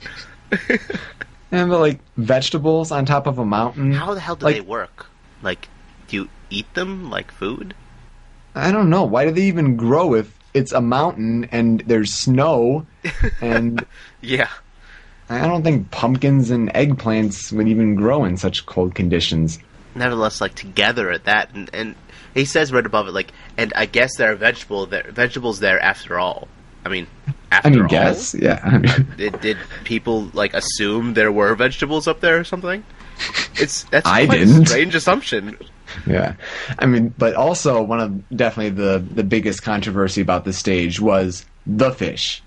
[1.52, 3.92] And but like vegetables on top of a mountain.
[3.92, 5.08] How the hell do Like- they work?
[5.42, 5.68] Like,
[6.08, 7.74] do you eat them like food?
[8.56, 9.04] I don't know.
[9.06, 12.86] Why do they even grow if it's a mountain and there's snow?
[13.42, 13.86] And
[14.22, 14.50] Yeah.
[15.30, 19.60] I don't think pumpkins and eggplants would even grow in such cold conditions.
[19.96, 21.96] Nevertheless, like together at that, and, and
[22.34, 25.80] he says right above it, like, and I guess there are vegetable there, vegetables there
[25.80, 26.48] after all.
[26.86, 27.08] I mean,
[27.52, 28.60] after I mean, all, guess, yeah.
[28.64, 32.84] I mean, Did, did people like assume there were vegetables up there or something?
[33.56, 34.64] It's that's I quite didn't.
[34.64, 35.58] a strange assumption.
[36.08, 36.36] yeah.
[36.78, 41.46] I mean, but also one of definitely the the biggest controversy about the stage was
[41.68, 42.42] the fish,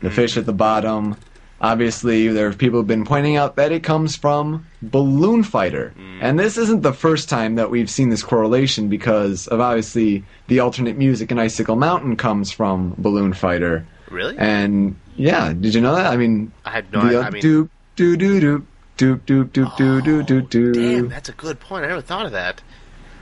[0.00, 0.12] the mm.
[0.12, 1.16] fish at the bottom.
[1.60, 5.94] Obviously, there are people who've been pointing out that it comes from Balloon Fighter.
[5.96, 6.18] Mm.
[6.20, 10.60] And this isn't the first time that we've seen this correlation because of obviously the
[10.60, 13.86] alternate music in Icicle Mountain comes from Balloon Fighter.
[14.10, 14.36] Really?
[14.36, 16.06] And yeah, did you know that?
[16.06, 17.40] I mean, I had no idea.
[17.40, 18.66] Doop, doop, doop,
[18.98, 20.74] doop, doop, doop, oh, doop, doop, doop, doop.
[20.74, 21.84] Damn, that's a good point.
[21.84, 22.62] I never thought of that.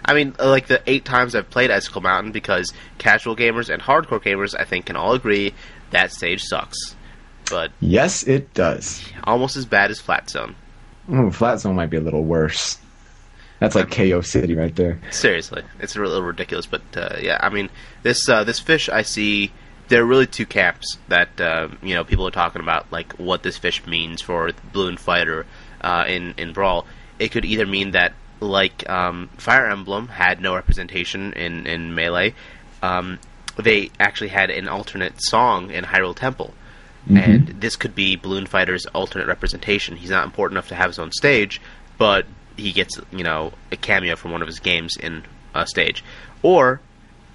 [0.05, 3.83] I mean, uh, like the eight times I've played Icicle Mountain because casual gamers and
[3.83, 5.55] hardcore gamers, I think, can all agree
[5.93, 6.97] that stage sucks.
[7.51, 9.05] But Yes, it does.
[9.25, 10.55] almost as bad as Flat Zone.
[11.13, 12.79] Ooh, Flat Zone might be a little worse.
[13.61, 14.99] That's like KO City right there.
[15.11, 17.71] Seriously, it's a little ridiculous, but uh, yeah, I mean,
[18.03, 19.53] this uh, this fish I see.
[19.89, 23.43] There are really two camps that uh, you know people are talking about, like what
[23.43, 25.47] this fish means for Balloon Fighter
[25.83, 26.87] uh, in in Brawl.
[27.19, 32.35] It could either mean that, like um, Fire Emblem had no representation in in Melee,
[32.83, 33.19] um,
[33.57, 36.55] they actually had an alternate song in Hyrule Temple,
[37.09, 39.97] and this could be Balloon Fighter's alternate representation.
[39.97, 41.61] He's not important enough to have his own stage,
[41.99, 45.23] but he gets you know a cameo from one of his games in
[45.55, 46.05] a stage,
[46.43, 46.81] or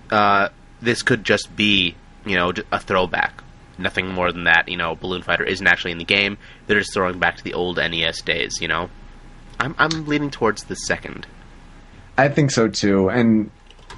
[0.10, 0.49] uh,
[0.82, 3.43] this could just be you know a throwback.
[3.77, 4.67] Nothing more than that.
[4.67, 6.38] You know, Balloon Fighter isn't actually in the game.
[6.67, 8.60] They're just throwing back to the old NES days.
[8.62, 8.89] You know,
[9.60, 11.27] I'm I'm leaning towards the second.
[12.17, 13.51] I think so too, and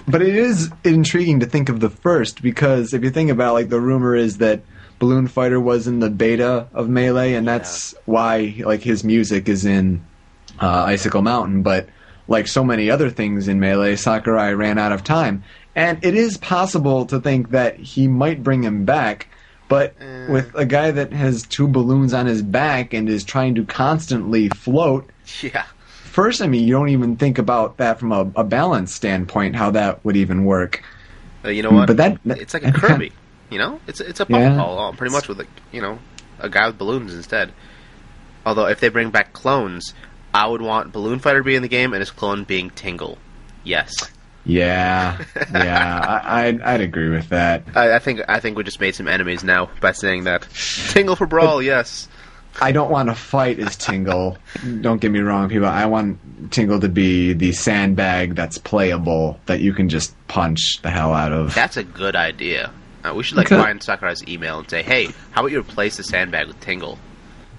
[0.07, 3.53] but it is intriguing to think of the first because if you think about it,
[3.53, 4.61] like the rumor is that
[5.01, 9.65] Balloon Fighter was in the beta of Melee, and that's why like his music is
[9.65, 10.05] in
[10.61, 11.63] uh, Icicle Mountain.
[11.63, 11.89] But
[12.27, 15.43] like so many other things in Melee, Sakurai ran out of time,
[15.75, 19.27] and it is possible to think that he might bring him back.
[19.67, 19.95] But
[20.29, 24.49] with a guy that has two balloons on his back and is trying to constantly
[24.49, 25.09] float,
[25.41, 25.63] Yeah.
[26.03, 29.71] first, I mean, you don't even think about that from a, a balance standpoint, how
[29.71, 30.83] that would even work.
[31.45, 31.87] Uh, you know what?
[31.87, 33.13] But that- that- it's like a Kirby.
[33.51, 34.55] You know, it's it's a puppet Yeah.
[34.57, 35.99] ball, pretty much with a you know
[36.39, 37.51] a guy with balloons instead.
[38.45, 39.93] Although if they bring back clones,
[40.33, 43.17] I would want Balloon Fighter to be in the game and his clone being Tingle.
[43.63, 43.93] Yes,
[44.45, 47.63] Yeah, yeah, I, I'd, I'd agree with that.
[47.75, 50.47] I, I think I think we just made some enemies now by saying that.
[50.89, 52.07] Tingle for brawl, yes.
[52.59, 54.37] I don't want to fight as Tingle.
[54.81, 55.67] don't get me wrong, people.
[55.67, 56.19] I want
[56.51, 61.31] Tingle to be the sandbag that's playable that you can just punch the hell out
[61.31, 61.53] of.
[61.53, 62.71] That's a good idea.
[63.03, 63.61] Uh, we should like Okay.
[63.61, 66.97] find Sakurai's email and say, "Hey, how about you replace the sandbag with Tingle?"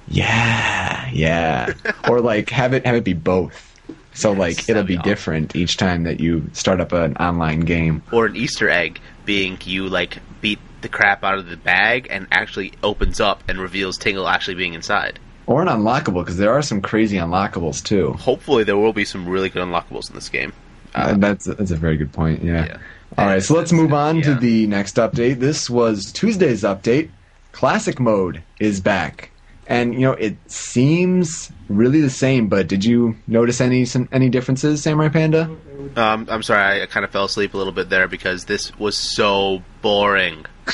[0.09, 1.72] Yeah, yeah.
[2.09, 3.68] or like have it have it be both.
[4.14, 5.09] So like it'll that'd be be awesome.
[5.11, 8.02] different each time that you start up an online game.
[8.12, 12.26] Or an Easter egg being you like beat the crap out of the bag and
[12.33, 15.18] actually opens up and reveals Tingle actually being inside.
[15.46, 18.12] or an unlockable because there are some crazy unlockables too.
[18.14, 20.52] Hopefully, there will be some really good unlockables in this game.
[20.94, 22.42] Uh, that's that's a very good point.
[22.44, 22.66] Yeah.
[22.66, 22.76] Yeah.
[23.18, 25.38] All right, so let's move on to the next update.
[25.38, 27.11] This was Tuesday's update.
[27.53, 29.31] Classic mode is back,
[29.66, 32.48] and you know it seems really the same.
[32.48, 35.55] But did you notice any some, any differences, Samurai Panda?
[35.94, 38.96] Um, I'm sorry, I kind of fell asleep a little bit there because this was
[38.96, 40.46] so boring.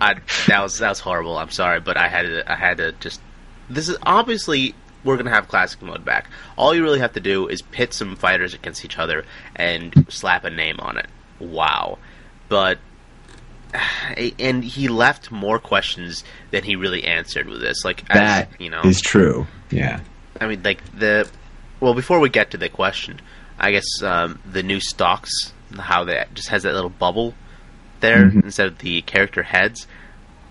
[0.00, 1.36] I, that was that was horrible.
[1.36, 3.20] I'm sorry, but I had to I had to just.
[3.68, 6.28] This is obviously we're gonna have classic mode back.
[6.56, 9.24] All you really have to do is pit some fighters against each other
[9.56, 11.06] and slap a name on it.
[11.40, 11.98] Wow,
[12.48, 12.78] but
[14.38, 17.84] and he left more questions than he really answered with this.
[17.84, 19.46] Like as, That you know, is true.
[19.70, 20.00] Yeah.
[20.40, 21.28] I mean, like the.
[21.80, 23.20] Well, before we get to the question,
[23.58, 25.30] I guess um, the new stocks,
[25.76, 27.34] how that just has that little bubble
[28.00, 28.44] there Mhm.
[28.44, 29.86] instead of the character heads.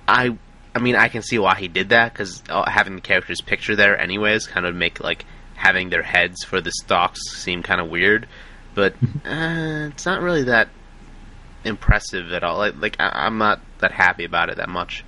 [0.08, 0.38] I,
[0.74, 4.00] I mean, I can see why he did that because having the character's picture there,
[4.00, 8.28] anyways, kind of make like having their heads for the stocks seem kind of weird.
[8.74, 8.94] But
[9.26, 10.70] uh, it's not really that
[11.64, 12.58] impressive at all.
[12.58, 15.04] Like, like I, I'm not that happy about it that much.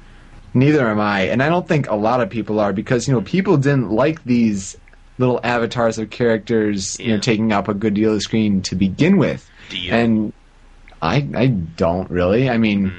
[0.53, 3.21] Neither am I, and I don't think a lot of people are because you know
[3.21, 4.77] people didn't like these
[5.17, 9.17] little avatars of characters you know taking up a good deal of screen to begin
[9.17, 9.49] with.
[9.69, 9.91] Do you?
[9.91, 10.33] And
[11.03, 12.49] I I don't really.
[12.49, 12.93] I mean, Mm.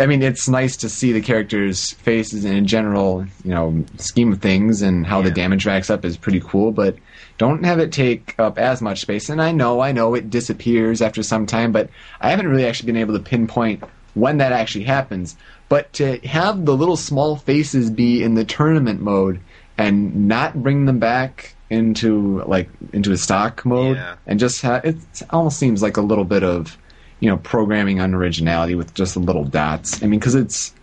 [0.00, 4.32] I mean it's nice to see the characters' faces in a general you know scheme
[4.32, 6.96] of things and how the damage racks up is pretty cool, but
[7.36, 9.28] don't have it take up as much space.
[9.28, 11.90] And I know I know it disappears after some time, but
[12.20, 13.82] I haven't really actually been able to pinpoint
[14.14, 15.36] when that actually happens.
[15.68, 19.40] But to have the little small faces be in the tournament mode
[19.76, 24.14] and not bring them back into like into a stock mode Yeah.
[24.26, 24.96] and just ha- it
[25.30, 26.76] almost seems like a little bit of
[27.20, 30.02] you know programming unoriginality with just the little dots.
[30.02, 30.74] I mean, because it's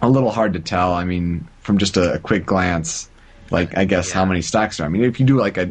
[0.00, 0.94] a little hard to tell.
[0.94, 3.08] I mean, from just a, a quick glance,
[3.50, 4.84] like I guess how many stocks are.
[4.84, 5.70] I mean, if you do like a,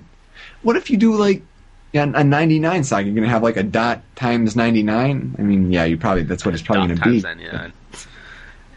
[0.62, 1.44] what if you do like
[1.92, 3.06] yeah, a 99 stock?
[3.06, 5.36] You're gonna have like a dot times 99.
[5.38, 7.22] I mean, yeah, you probably that's what it's probably Dot gonna be.
[7.22, 7.74] times 99.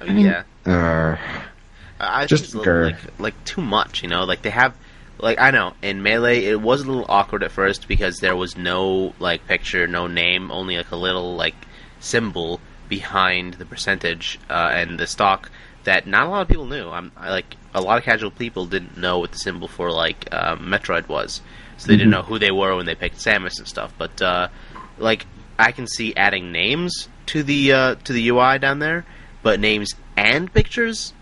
[0.00, 0.42] I mean, yeah.
[0.66, 1.16] Uh,
[2.00, 2.84] I Just just it's a little, grr.
[2.92, 4.24] like like too much, you know.
[4.24, 4.74] Like they have,
[5.22, 8.56] like I know in melee it was a little awkward at first because there was
[8.56, 11.54] no like picture, no name, only like a little like
[12.00, 15.50] symbol behind the percentage uh, and the stock
[15.85, 16.90] that not a lot of people knew.
[16.90, 20.28] I'm I, like a lot of casual people didn't know what the symbol for like
[20.30, 21.40] uh, Metroid was,
[21.78, 22.16] so they didn't Mhm.
[22.16, 23.94] know who they were when they picked Samus and stuff.
[23.96, 24.48] But uh,
[24.98, 25.26] like
[25.58, 29.04] I can see adding names to the uh, to the UI down there,
[29.42, 31.12] but names and pictures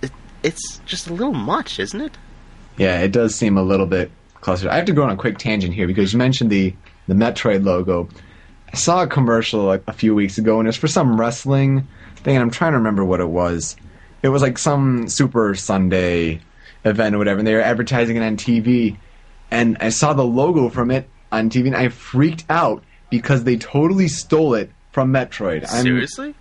[0.00, 0.10] it,
[0.42, 2.16] it's just a little much, isn't it?
[2.76, 4.68] Yeah, it does seem a little bit closer.
[4.70, 6.74] I have to go on a quick tangent here because you mentioned the
[7.08, 8.08] the Metroid logo.
[8.72, 11.86] I saw a commercial like a few weeks ago, and it was for some wrestling
[12.16, 12.36] thing.
[12.36, 13.76] And I'm trying to remember what it was.
[14.22, 16.40] It was like some Super Sunday
[16.84, 18.96] event or whatever, and they were advertising it on TV.
[19.50, 23.56] And I saw the logo from it on TV, and I freaked out because they
[23.56, 25.66] totally stole it from Metroid.
[25.70, 26.34] I'm, Seriously?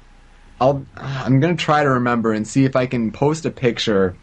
[0.60, 4.16] I'll I'm gonna try to remember and see if I can post a picture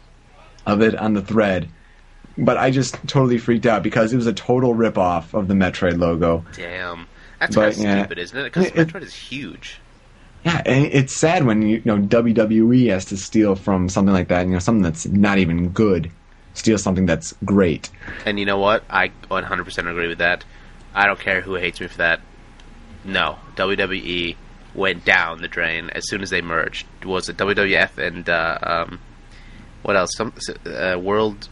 [0.65, 1.69] of it on the thread.
[2.39, 5.99] But I just totally freaked out because it was a total ripoff of the Metroid
[5.99, 6.45] logo.
[6.55, 7.07] Damn,
[7.39, 7.99] that's But, kind of yeah.
[8.03, 8.43] stupid, isn't it?
[8.45, 9.79] Because It- it- Metroid is huge.
[10.45, 14.29] Yeah, and it's sad when you, you know WWE has to steal from something like
[14.29, 14.45] that.
[14.47, 16.09] You know, something that's not even good,
[16.53, 17.89] steal something that's great.
[18.25, 18.83] And you know what?
[18.89, 20.45] I 100% agree with that.
[20.95, 22.21] I don't care who hates me for that.
[23.03, 24.35] No, WWE
[24.73, 26.85] went down the drain as soon as they merged.
[27.03, 28.99] Was it WWF and uh, um,
[29.83, 30.11] what else?
[30.15, 30.33] Some
[30.65, 31.49] uh, World.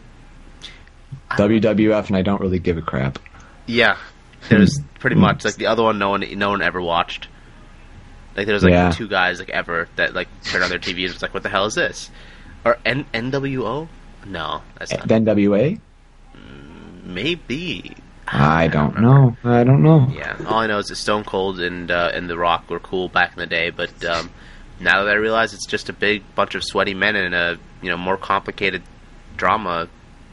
[1.31, 3.19] WWF, and I don't really give a crap.
[3.65, 3.97] Yeah,
[4.49, 5.99] there's pretty much like the other one.
[5.99, 7.27] No one, no one ever watched.
[8.35, 8.91] Like there was like Yeah.
[8.91, 11.49] two guys like ever that like turned on their TV and was like, "What the
[11.49, 12.09] hell is this?"
[12.63, 13.87] Or N- NWO?
[14.25, 15.07] No, that's not.
[15.07, 15.79] NWA?
[17.03, 17.95] Maybe.
[18.27, 19.37] I don't know.
[19.43, 20.07] I don't know.
[20.13, 23.07] Yeah, all I know is that Stone Cold and uh, and The Rock were cool
[23.07, 24.29] back in the day, but um,
[24.81, 27.89] now that I realize it's just a big bunch of sweaty men in a you
[27.89, 28.83] know more complicated
[29.37, 29.87] drama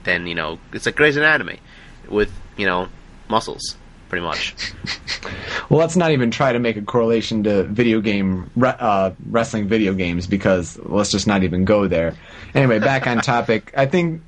[0.05, 1.61] than you know it's like Grey's Anatomy
[2.09, 2.89] with you know
[3.29, 3.77] muscles,
[4.09, 4.55] pretty much.
[5.71, 9.95] Well, let's not even try to make a correlation to video game uh, wrestling video
[9.95, 12.15] games because let's just not even go there.
[12.55, 13.73] Anyway, back on topic.
[13.77, 14.23] I think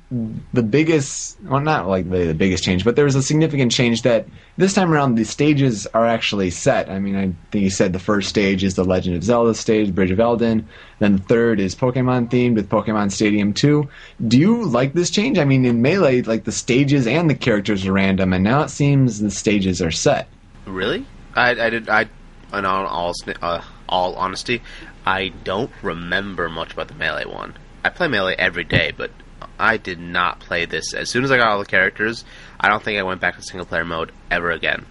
[0.51, 4.01] the biggest, well, not like the, the biggest change, but there was a significant change
[4.01, 4.25] that
[4.57, 6.89] this time around the stages are actually set.
[6.89, 9.93] I mean, I think you said the first stage is the Legend of Zelda stage,
[9.93, 10.65] Bridge of Eldin.
[10.99, 13.87] Then the third is Pokemon themed with Pokemon Stadium 2.
[14.27, 15.37] Do you like this change?
[15.37, 18.69] I mean, in Melee, like the stages and the characters are random, and now it
[18.69, 20.27] seems the stages are set.
[20.65, 21.05] Really?
[21.35, 21.87] I, I did.
[21.87, 22.07] I,
[22.51, 24.63] in all, uh, all honesty,
[25.05, 27.55] I don't remember much about the melee one.
[27.83, 29.11] I play melee every day, but
[29.59, 30.93] I did not play this.
[30.93, 32.23] As soon as I got all the characters,
[32.59, 34.85] I don't think I went back to single player mode ever again.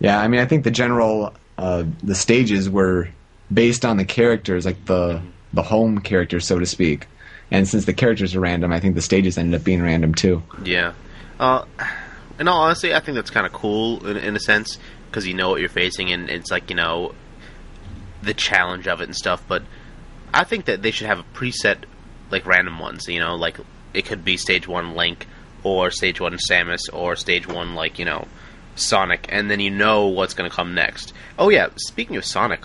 [0.00, 3.08] Yeah, I mean, I think the general uh, the stages were
[3.52, 7.06] based on the characters, like the the home characters, so to speak.
[7.50, 10.42] And since the characters are random, I think the stages ended up being random too.
[10.64, 10.94] Yeah.
[11.38, 11.64] Uh,
[12.38, 15.34] in all honesty, I think that's kind of cool in, in a sense because you
[15.34, 17.14] know what you're facing, and it's like you know
[18.22, 19.44] the challenge of it and stuff.
[19.46, 19.62] But
[20.32, 21.84] I think that they should have a preset
[22.34, 23.08] like random ones.
[23.08, 23.56] You know, like
[23.94, 25.26] it could be stage one Link
[25.62, 28.26] or stage one Samus or stage one like you know
[28.76, 31.12] Sonic, and then you know what's going to come next.
[31.38, 32.60] Oh yeah, speaking of Sonic,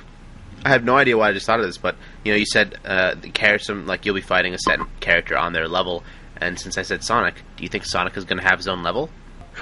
[0.66, 2.78] I have no idea why I just thought of this, but you know, you said
[2.84, 6.04] uh, the character, like you'll be fighting a set character on their level,
[6.38, 8.82] and since I said Sonic, do you think Sonic is going to have his own
[8.84, 9.10] level?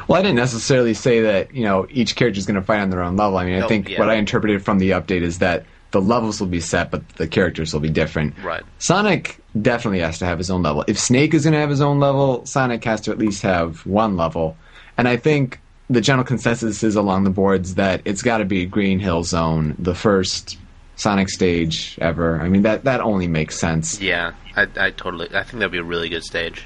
[0.08, 2.90] Well, I didn't necessarily say that you know each character is going to fight on
[2.92, 3.38] their own level.
[3.38, 4.00] I mean, I Oh, think yeah.
[4.00, 7.28] what I interpreted from the update is that the levels will be set, but the
[7.28, 8.38] characters will be different.
[8.44, 8.64] Right.
[8.80, 10.84] Sonic definitely has to have his own level.
[10.88, 13.86] If Snake is going to have his own level, Sonic has to at least have
[13.86, 14.58] one level.
[14.98, 18.66] And I think the general consensus is along the boards that it's got to be
[18.66, 20.58] Green Hill Zone, the first
[20.96, 22.42] Sonic stage ever.
[22.42, 24.02] I mean, that that only makes sense.
[24.02, 25.28] Yeah, I, I totally.
[25.34, 26.66] I think that'd be a really good stage.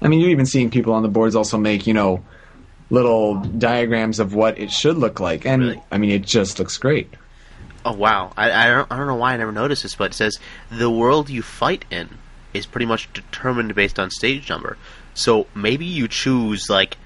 [0.00, 2.24] I mean, you're even seeing people on the boards also make, you know,
[2.90, 5.46] little diagrams of what it should look like.
[5.46, 5.82] And Really?
[5.90, 7.12] I mean, it just looks great.
[7.84, 10.14] Oh wow, I, I don't I don't know why I never noticed this, but it
[10.14, 10.38] says
[10.70, 12.08] the world you fight in
[12.54, 14.78] is pretty much determined based on stage number.
[15.12, 16.96] So maybe you choose like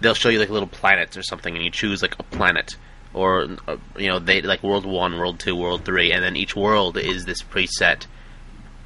[0.00, 2.76] they'll show you like little planets or something, and you choose like a planet,
[3.12, 6.54] or uh, you know they like world one, world two, world three, and then each
[6.54, 8.06] world is this preset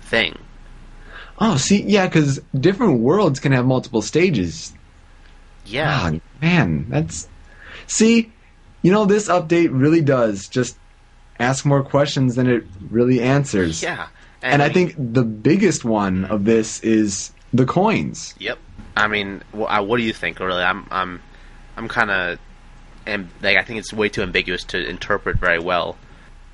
[0.00, 0.38] thing.
[1.38, 4.72] Oh, see, yeah, because different worlds can have multiple stages.
[5.64, 7.28] Yeah, Ah, man, that's
[7.86, 8.32] see,
[8.82, 10.76] you know, this update really does just
[11.38, 13.82] ask more questions than it really answers.
[13.82, 14.08] yeah,
[14.42, 18.34] And I think the biggest one of this is the coins.
[18.38, 18.58] Yep.
[18.96, 20.38] I mean, wh- uh, what do you think?
[20.40, 21.20] Really, I'm, I'm,
[21.76, 22.38] I'm kind of,
[23.06, 25.96] and like I think it's way too ambiguous to interpret very well.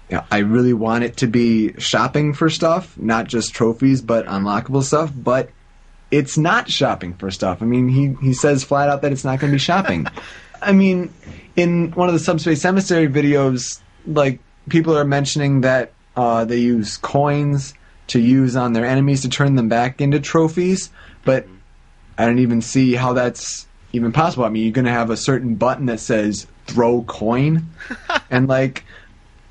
[0.09, 4.83] Yeah, I really want it to be shopping for stuff, not just trophies, but unlockable
[4.83, 5.13] stuff.
[5.15, 5.51] But
[6.11, 7.61] it's not shopping for stuff.
[7.61, 10.07] I mean, he he says flat out that it's not going to be shopping.
[10.63, 11.13] I mean,
[11.57, 16.97] in one of the Subspace Emissary videos, like people are mentioning that uh, they use
[16.97, 17.75] coins
[18.09, 20.91] to use on their enemies to turn them back into trophies,
[21.25, 21.47] but
[22.17, 24.45] I don't even see how that's even possible.
[24.45, 27.69] I mean, you're going to have a certain button that says "throw coin,"
[28.31, 28.85] and like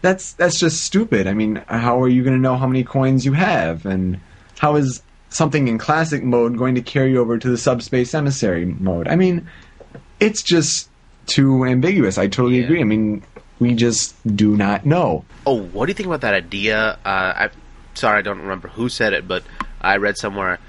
[0.02, 1.28] that's that's just stupid.
[1.28, 4.20] I mean, how are you going to know how many coins you have, and
[4.58, 9.08] how is something in classic mode going to carry over to the subspace emissary mode?
[9.08, 9.48] I mean,
[10.20, 10.90] it's just
[11.28, 12.18] too ambiguous.
[12.18, 12.66] I totally Yeah.
[12.66, 12.82] agree.
[12.82, 13.24] I mean,
[13.60, 15.26] we just do not know.
[15.46, 17.00] Oh, what do you think about that idea?
[17.06, 17.50] Uh, I,
[17.94, 19.44] sorry, I don't remember who said it, but
[19.82, 20.60] I read somewhere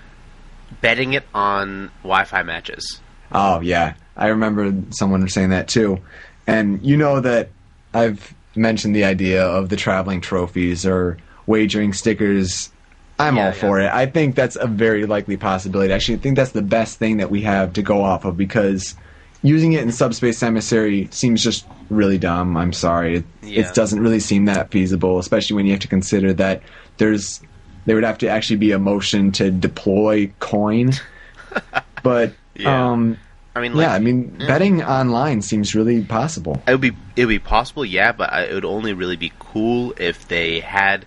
[0.80, 3.00] betting it on Wi-Fi matches.
[3.32, 6.00] Oh yeah, I remember someone saying that too,
[6.46, 7.50] and you know that
[7.92, 12.70] I've mentioned the idea of the traveling trophies or wagering stickers.
[13.18, 13.92] I'm Yeah, all for it.
[13.92, 15.92] I think that's a very likely possibility.
[15.92, 18.94] I actually think that's the best thing that we have to go off of because
[19.42, 22.56] using it in subspace emissary seems just really dumb.
[22.56, 23.18] I'm sorry.
[23.18, 23.60] It, Yeah.
[23.68, 26.62] it doesn't really seem that feasible, especially when you have to consider that
[26.98, 27.40] there's
[27.86, 30.92] there would have to actually be a motion to deploy coin.
[32.02, 32.90] But Yeah.
[32.90, 33.18] um
[33.56, 36.62] I mean, like, yeah, I mean, betting online seems really possible.
[36.68, 39.94] it would be it would be possible, yeah, but it would only really be cool
[39.96, 41.06] if they had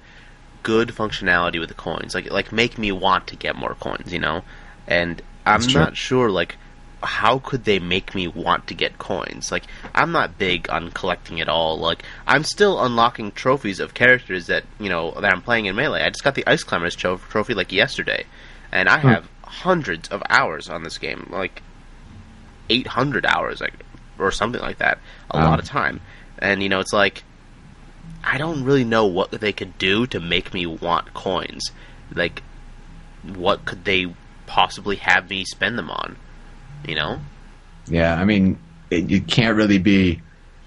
[0.64, 4.20] good functionality with the coins, like like make me want to get more coins, you
[4.20, 4.44] know.
[4.88, 6.58] And I'm not sure, like,
[7.04, 9.52] how could they make me want to get coins?
[9.52, 11.78] Like, I'm not big on collecting at all.
[11.78, 16.04] Like, I'm still unlocking trophies of characters that you know that I'm playing in melee.
[16.04, 18.26] I just got the Ice Climbers tro- trophy like yesterday,
[18.72, 19.08] and I hmm.
[19.08, 21.62] have hundreds of hours on this game, like
[22.70, 23.74] 800 hours, like
[24.20, 25.00] or something like that.
[25.32, 25.50] A Wow.
[25.52, 26.02] lot of time,
[26.40, 27.24] and you know, it's like
[28.24, 31.72] I don't really know what they could do to make me want coins.
[32.14, 32.44] Like,
[33.24, 34.14] what could they
[34.46, 36.18] possibly have me spend them on?
[36.88, 37.20] You know?
[37.88, 40.22] Yeah, I mean, it, it can't really be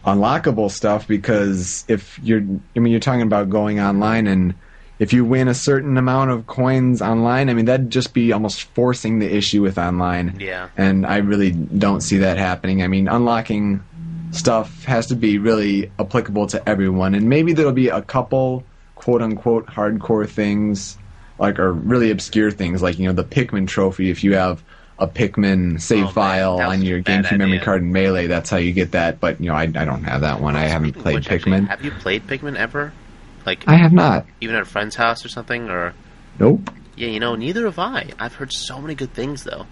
[0.04, 2.40] unlockable stuff because if you're,
[2.76, 4.54] I mean, you're talking about going online and
[4.98, 8.62] if you win a certain amount of coins online, I mean, that'd just be almost
[8.74, 10.36] forcing the issue with online.
[10.38, 10.68] Yeah.
[10.76, 12.82] And I really don't see that happening.
[12.82, 13.82] I mean, unlocking
[14.30, 19.22] stuff has to be really applicable to everyone, and maybe there'll be a couple quote
[19.22, 20.98] unquote hardcore things,
[21.38, 24.10] like or really obscure things, like you know the Pikmin trophy.
[24.10, 24.62] If you have
[24.98, 28.72] a Pikmin save Oh, file on your GameCube memory card in Melee, that's how you
[28.72, 29.20] get that.
[29.20, 30.56] But you know, I, I don't have that one.
[30.56, 31.68] I haven't played which, actually, Pikmin.
[31.68, 32.92] have you played Pikmin ever?
[33.44, 34.26] Like, I have not.
[34.40, 35.68] even at a friend's house or something?
[35.68, 35.94] Or
[36.38, 36.70] Nope.
[36.96, 38.10] Yeah, you know, neither have I.
[38.18, 39.66] I've heard so many good things though.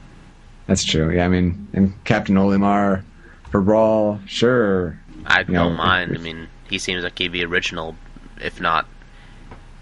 [0.66, 1.10] That's true.
[1.14, 3.02] Yeah, I mean, and Captain Olimar
[3.50, 4.98] for Brawl, sure.
[5.24, 6.16] I You don't know, mind.
[6.16, 7.96] I mean, he seems like he'd be original,
[8.40, 8.86] if not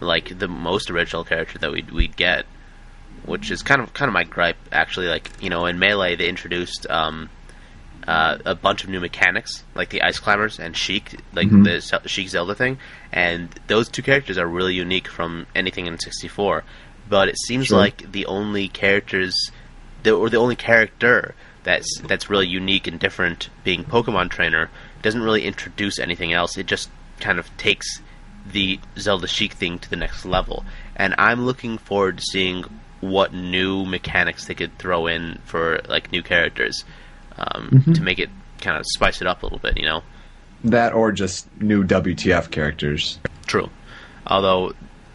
[0.01, 2.45] like the most original character that we'd we'd get.
[3.27, 5.09] Which is kind of kind of my gripe, actually.
[5.09, 7.29] Like you know, in Melee they introduced um,
[8.09, 11.65] uh, a bunch of new mechanics, like the Ice Climbers and Sheik, like Mhm.
[11.65, 12.79] the Sheik Zelda thing,
[13.13, 16.65] and those two characters are really unique from anything in 64.
[17.09, 17.79] But it seems Sure.
[17.79, 19.35] like the only characters,
[20.03, 24.71] the, or the only character that's that's really unique and different, being Pokemon Trainer,
[25.03, 26.57] doesn't really introduce anything else.
[26.57, 26.89] It just
[27.21, 28.01] kind of takes
[28.51, 30.65] the Zelda Sheik thing to the next level,
[30.97, 32.65] and I'm looking forward to seeing
[33.01, 36.85] what new mechanics they could throw in for like new characters
[37.39, 37.95] um, Mhm.
[37.95, 38.29] to make it
[38.61, 39.79] kind of spice it up a little bit.
[39.79, 40.03] You know,
[40.65, 43.19] That or just new WTF characters.
[43.47, 43.71] true.
[44.27, 44.75] Although,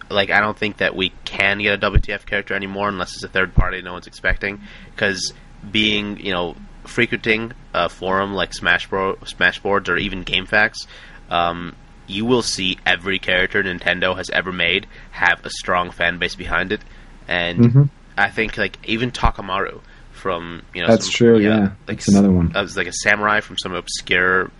[0.10, 3.28] like, I don't think that we can get a WTF character anymore unless it's a
[3.28, 4.62] third party no one's expecting.
[4.96, 5.34] Because
[5.72, 6.56] being, you know,
[6.86, 10.88] frequenting a forum like Smash Bro- Smashboards or even GameFAQs,
[11.30, 11.76] um,
[12.08, 16.72] you will see every character Nintendo has ever made have a strong fan base behind
[16.72, 16.82] it,
[17.28, 17.90] and Mhm.
[18.18, 19.82] I think like even Takamaru
[20.14, 21.60] from you know That's some- true, yeah.
[21.88, 22.52] like That's another one.
[22.56, 24.52] I was like a samurai from some obscure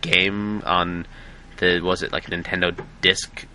[0.00, 1.06] game on
[1.58, 3.46] the was it like a Nintendo disc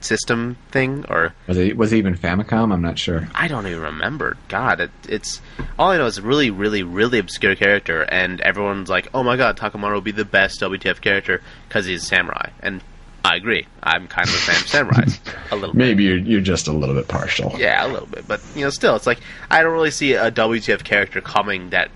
[0.00, 2.72] system thing or Was it was it even Famicom?
[2.72, 3.28] I'm not sure.
[3.34, 4.36] I don't even remember.
[4.48, 5.40] God, it, it's
[5.78, 9.36] all I know is a really, really, really obscure character, and everyone's like, "Oh my
[9.36, 12.80] God, Takamaru will be the best WTF character because he's a samurai." And
[13.28, 13.66] I agree.
[13.82, 15.20] I'm kind of a fan of samurais,
[15.50, 15.78] a little bit.
[15.78, 17.54] Maybe you're you're just a little bit partial.
[17.58, 19.20] Yeah, a little bit, but you know, still, it's like
[19.50, 21.90] I don't really see a WTF character coming that,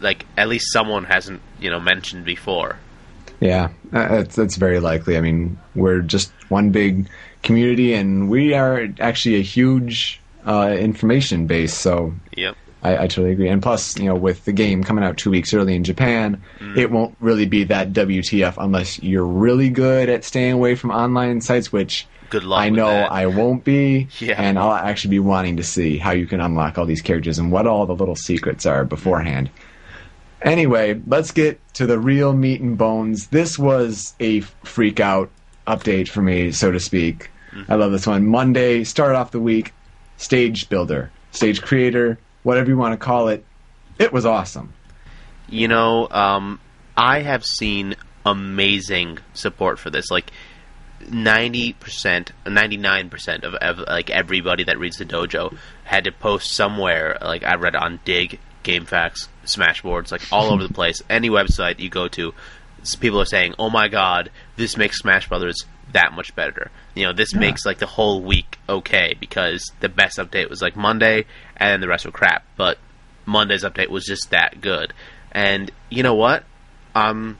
[0.00, 2.78] like, at least someone hasn't, you know, mentioned before.
[3.40, 5.16] Yeah, uh, that's that's very likely.
[5.16, 7.08] I mean, we're just one big
[7.42, 11.72] community, and we are actually a huge uh, information base.
[11.72, 12.56] So Yep.
[12.84, 13.48] I, I totally agree.
[13.48, 16.76] And plus, you know, with the game coming out two weeks early in Japan, Mm.
[16.76, 21.40] it won't really be that WTF unless you're really good at staying away from online
[21.40, 22.60] sites, which Good luck.
[22.60, 22.86] I know.
[22.88, 24.08] I won't be.
[24.18, 24.34] Yeah.
[24.40, 27.50] And I'll actually be wanting to see how you can unlock all these characters and
[27.52, 29.50] what all the little secrets are beforehand.
[30.42, 33.28] Anyway, let's get to the real meat and bones.
[33.28, 35.30] This was a freak out
[35.66, 37.30] update for me, so to speak.
[37.52, 37.72] Mm-hmm.
[37.72, 38.26] I love this one.
[38.26, 39.72] Monday, start off the week,
[40.18, 43.44] stage builder, stage creator, whatever you want to call it.
[43.98, 44.72] It was awesome.
[45.48, 46.60] You know, um,
[46.96, 50.10] I have seen amazing support for this.
[50.10, 50.30] Like
[51.10, 56.12] ninety percent, ninety nine percent of, of like everybody that reads the dojo had to
[56.12, 57.18] post somewhere.
[57.20, 61.02] Like I read on Digg, GameFAQs, Smashboards, like all over the place.
[61.10, 62.32] Any website you go to,
[63.00, 65.64] people are saying, "Oh my god, this makes Smash Brothers
[65.94, 67.40] that much better." You know, this Yeah.
[67.40, 71.24] makes like the whole week okay because the best update was like Monday,
[71.56, 72.44] and the rest were crap.
[72.56, 72.78] But
[73.26, 74.92] Monday's update was just that good.
[75.32, 76.44] And you know what?
[76.94, 77.38] Um,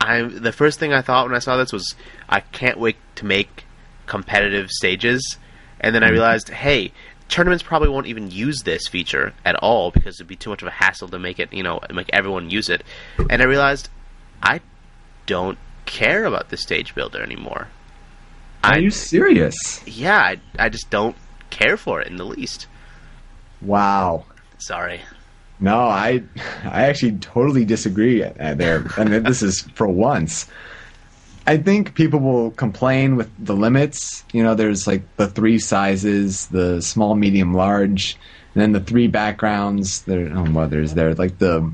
[0.00, 1.94] I the first thing I thought when I saw this was
[2.28, 3.64] I can't wait to make
[4.06, 5.36] competitive stages,
[5.80, 6.92] and then I realized, hey,
[7.28, 10.68] tournaments probably won't even use this feature at all because it'd be too much of
[10.68, 12.82] a hassle to make it, you know, make everyone use it.
[13.30, 13.88] And I realized
[14.42, 14.60] I
[15.26, 15.56] don't
[15.92, 17.68] care about the stage builder anymore.
[18.64, 19.82] Are I you serious?
[19.86, 21.16] yeah, I, I just don't
[21.50, 22.66] care for it in the least.
[23.60, 24.24] Wow.
[24.58, 25.00] Sorry.
[25.60, 26.22] No, I
[26.64, 28.86] I actually totally disagree uh, there.
[28.96, 30.48] and this is for once.
[31.46, 34.24] I think people will complain with the limits.
[34.32, 38.16] You know, there's like the three sizes, the small, medium, large,
[38.54, 40.02] and then the three backgrounds.
[40.02, 41.72] There, oh, well, there's there like the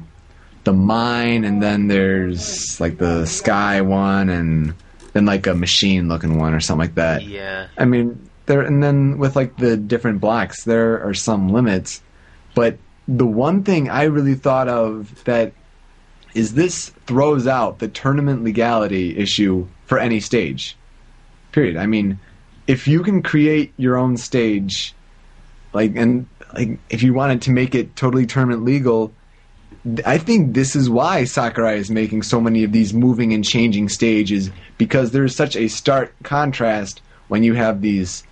[0.68, 4.74] the mine, and then there's like the sky one, and
[5.14, 7.24] then like a machine looking one or something like that.
[7.24, 7.68] Yeah.
[7.78, 12.02] I mean, there and then with like the different blocks, there are some limits.
[12.54, 15.54] But the one thing I really thought of that
[16.34, 20.76] is this throws out the tournament legality issue for any stage.
[21.52, 21.78] Period.
[21.78, 22.20] I mean,
[22.66, 24.94] if you can create your own stage,
[25.72, 29.14] like and like if you wanted to make it totally tournament legal,
[30.04, 33.88] I think this is why Sakurai is making so many of these moving and changing
[33.88, 38.24] stages because there's such a stark contrast when you have these,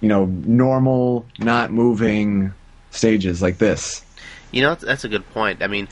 [0.00, 2.52] you know, normal, not moving
[2.90, 4.04] stages like this.
[4.50, 5.62] You know, that's, that's a good point.
[5.62, 5.88] I mean,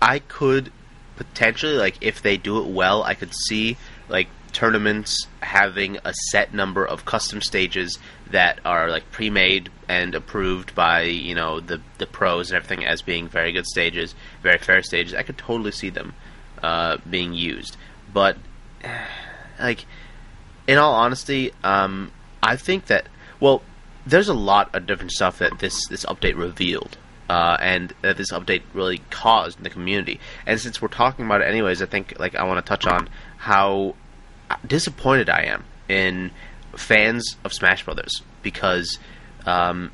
[0.00, 0.72] I could
[1.16, 3.76] potentially, like, if they do it well, I could see,
[4.08, 7.98] like, tournaments having a set number of custom stages
[8.30, 12.84] that are, like, pre made and approved by, you know, the, the pros and everything
[12.84, 15.14] as being very good stages, very fair stages.
[15.14, 16.14] I could totally see them
[16.62, 17.76] uh, being used.
[18.12, 18.36] But,
[19.58, 19.86] like,
[20.66, 22.10] in all honesty, um,
[22.42, 23.08] I think that,
[23.40, 23.62] well,
[24.06, 26.96] there's a lot of different stuff that this this update revealed.
[27.28, 30.20] Uh, and that this update really caused in the community.
[30.46, 33.08] And since we're talking about it anyways, I think like I want to touch on
[33.36, 33.96] how
[34.66, 36.30] disappointed I am in
[36.76, 38.98] fans of Smash Brothers because
[39.46, 39.90] um,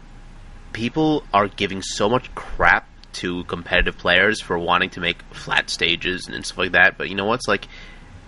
[0.72, 6.26] people are giving so much crap to competitive players for wanting to make flat stages
[6.26, 6.96] and stuff like that.
[6.96, 7.68] But you know what's like,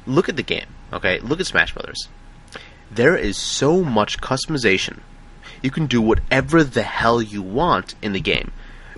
[0.06, 0.66] look at the game.
[0.92, 2.08] Okay, look at Smash Brothers.
[2.90, 5.00] There is so much customization.
[5.62, 8.52] You can do whatever the hell you want in the game.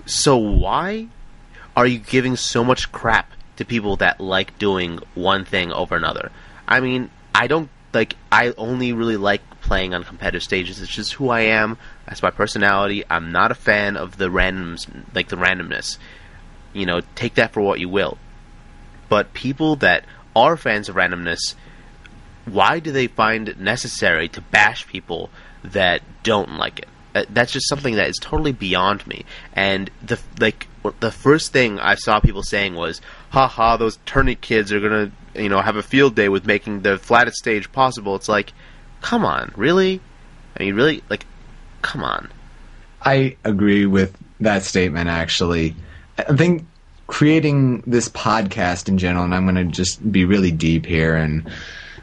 [0.05, 1.07] So why
[1.75, 6.31] are you giving so much crap to people that like doing one thing over another?
[6.67, 8.15] I mean, I don't like.
[8.31, 10.81] I only really like playing on competitive stages.
[10.81, 11.77] It's just who I am.
[12.07, 13.03] That's my personality.
[13.11, 15.99] I'm not a fan of the randoms, like the randomness.
[16.73, 18.17] You know, take that for what you will.
[19.07, 20.03] But people that
[20.35, 21.53] are fans of randomness,
[22.45, 25.29] why do they find it necessary to bash people
[25.63, 26.87] that don't like it?
[27.13, 29.25] Uh, that's just something that is totally beyond me.
[29.53, 30.67] And the like
[30.99, 35.49] the first thing I saw people saying was, "Ha those tourney kids are gonna you
[35.49, 38.53] know have a field day with making the flattest stage possible." It's like,
[39.01, 40.01] come on, really?
[40.57, 41.25] I mean, really, like,
[41.81, 42.29] come on.
[43.01, 45.09] I agree with that statement.
[45.09, 45.75] Actually,
[46.17, 46.65] I think
[47.07, 51.49] creating this podcast in general, and I'm going to just be really deep here and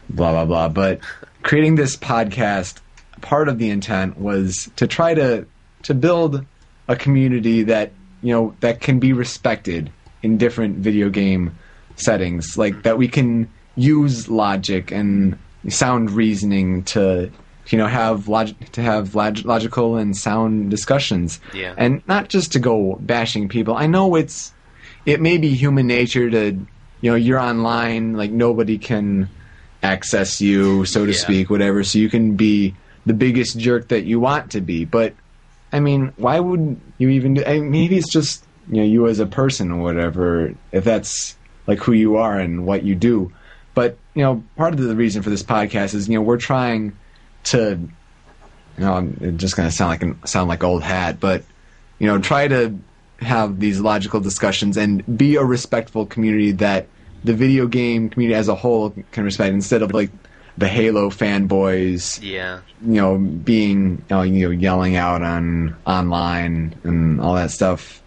[0.09, 1.01] blah blah blah, but
[1.43, 2.80] creating this podcast
[3.20, 5.47] part of the intent was to try to
[5.82, 6.45] to build
[6.89, 9.91] a community that you know that can be respected
[10.22, 11.57] in different video game
[11.97, 15.38] settings like that we can use logic and
[15.68, 17.30] sound reasoning to
[17.68, 21.74] you know have log- to have log- logical and sound discussions yeah.
[21.78, 24.53] and not just to go bashing people i know it's
[25.07, 26.53] it may be human nature to
[27.01, 29.28] you know you're online like nobody can
[29.82, 31.18] access you so to Yeah.
[31.18, 32.74] speak whatever so you can be
[33.07, 34.86] the biggest jerk that you want to be.
[34.86, 35.12] But
[35.74, 37.45] I mean, why would you even do?
[37.45, 40.55] I mean, maybe it's just you know you as a person or whatever.
[40.72, 41.36] If that's
[41.67, 43.33] like who you are and what you do.
[43.75, 46.97] But you know, part of the reason for this podcast is you know we're trying
[47.45, 47.79] to.
[48.77, 51.45] You know, I'm just going to sound like an, sound like old hat, but
[52.01, 52.77] you know, try to
[53.21, 56.89] have these logical discussions and be a respectful community that
[57.23, 60.11] the video game community as a whole can respect instead of like
[60.59, 62.61] the Halo fanboys Yeah.
[62.85, 68.03] you know, being you know yelling out on online and all that stuff.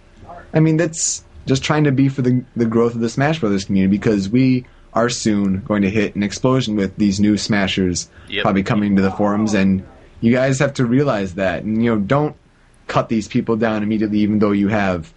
[0.54, 3.66] I mean, that's just trying to be for the the growth of the Smash Brothers
[3.66, 8.44] community because we are soon going to hit an explosion with these new Smashers Yep.
[8.44, 9.84] probably coming to the forums, and
[10.22, 12.36] you guys have to realize that, and you know, don't
[12.88, 15.14] cut these people down immediately, even though you have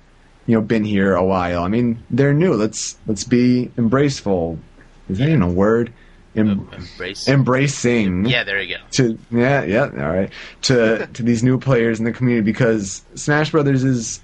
[0.46, 1.62] you know been here a while.
[1.62, 2.54] I mean, they're new.
[2.54, 4.58] Let's let's be embraceful.
[5.08, 5.92] Is that even a word?
[6.36, 7.26] Em- Embrace.
[7.26, 8.82] embracing yeah, there you go.
[8.92, 10.30] to yeah yeah all right
[10.62, 14.20] to to these new players in the community because Smash Brothers is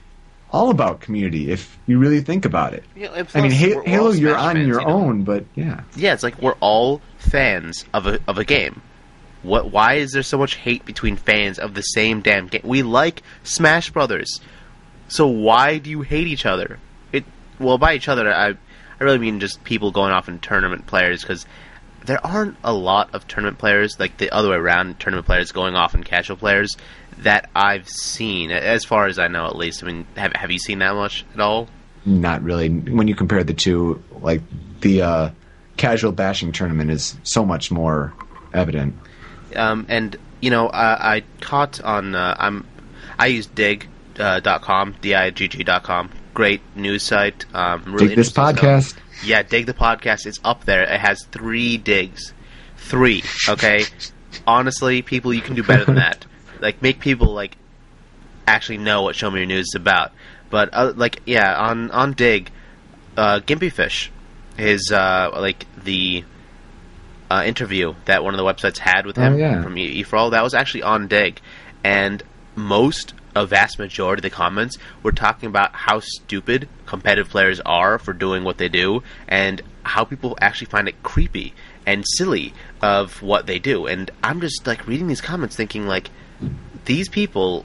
[0.50, 2.84] all about community if you really think about it.
[2.94, 4.80] You know, and I mean, plus, Ha- we're- we're Halo, you're Smash on fans, your
[4.80, 4.92] you know?
[4.94, 8.80] own, but yeah, Yeah, it's like we're all fans of a of a game.
[9.42, 9.70] What?
[9.70, 12.62] Why is there so much hate between fans of the same damn game?
[12.64, 14.40] We like Smash Brothers,
[15.08, 16.78] so why do you hate each other?
[17.12, 17.24] It
[17.58, 18.50] well by each other, I
[18.98, 21.44] I really mean just people going off in tournament players because
[22.06, 24.98] there aren't a lot of tournament players like the other way around.
[25.00, 26.76] Tournament players going off in casual players
[27.18, 29.82] that I've seen, as far as I know, at least.
[29.82, 31.68] I mean, have have you seen that much at all?
[32.04, 32.68] not really.
[32.68, 34.40] When you compare the two, like
[34.80, 35.30] the uh,
[35.76, 38.12] casual bashing tournament is so much more
[38.54, 38.94] evident.
[39.56, 42.64] um, and you know I, I caught on uh, I'm
[43.18, 43.88] I use Digg
[44.18, 48.16] uh, dot com d i g g dot com great news site um, really Dig
[48.16, 48.90] this podcast.
[48.90, 49.02] stuff.
[49.24, 52.32] yeah dig the podcast it's up there it has three digs
[52.76, 53.84] three okay
[54.46, 56.24] honestly people you can do better than that
[56.60, 57.56] like make people like
[58.46, 60.12] actually know what show me your news is about
[60.50, 62.50] but uh, like yeah on on Digg
[63.16, 64.08] uh, Gimpyfish
[64.56, 66.24] his uh, like the
[67.30, 69.62] uh, interview that one of the websites had with him Oh, yeah.
[69.62, 70.30] from E for All.
[70.30, 71.40] That was actually on Digg,
[71.82, 72.22] and
[72.54, 77.98] most, a vast majority of the comments were talking about how stupid competitive players are
[77.98, 81.52] for doing what they do, and how people actually find it creepy
[81.84, 83.86] and silly of what they do.
[83.86, 86.10] And I'm just like reading these comments, thinking like,
[86.84, 87.64] these people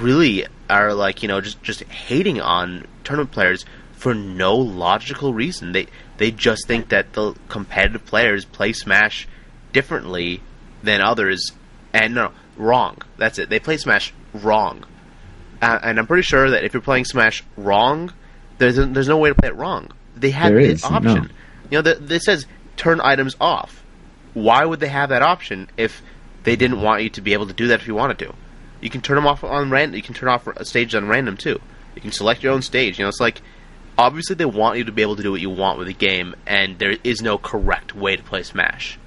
[0.00, 5.72] really are like you know just just hating on tournament players for no logical reason.
[5.72, 5.86] They
[6.16, 9.28] they just think that the competitive players play Smash
[9.72, 10.40] differently
[10.82, 11.52] than others,
[11.92, 12.98] and no, wrong.
[13.16, 13.48] That's it.
[13.50, 14.84] They play Smash wrong,
[15.60, 18.12] uh, and I'm pretty sure that if you're playing Smash wrong,
[18.58, 19.90] there's there's no way to play it wrong.
[20.16, 21.02] They have There the is, option.
[21.14, 21.28] no.
[21.70, 23.84] You know, this says turn items off.
[24.34, 26.02] Why would they have that option if
[26.44, 28.34] they didn't want you to be able to do that if you wanted to?
[28.80, 29.96] You can turn them off on random.
[29.96, 31.60] You can turn off a stage on random too.
[31.94, 32.98] You can select your own stage.
[32.98, 33.42] You know, it's like
[33.98, 36.34] obviously they want you to be able to do what you want with the game,
[36.46, 38.98] and there is no correct way to play Smash.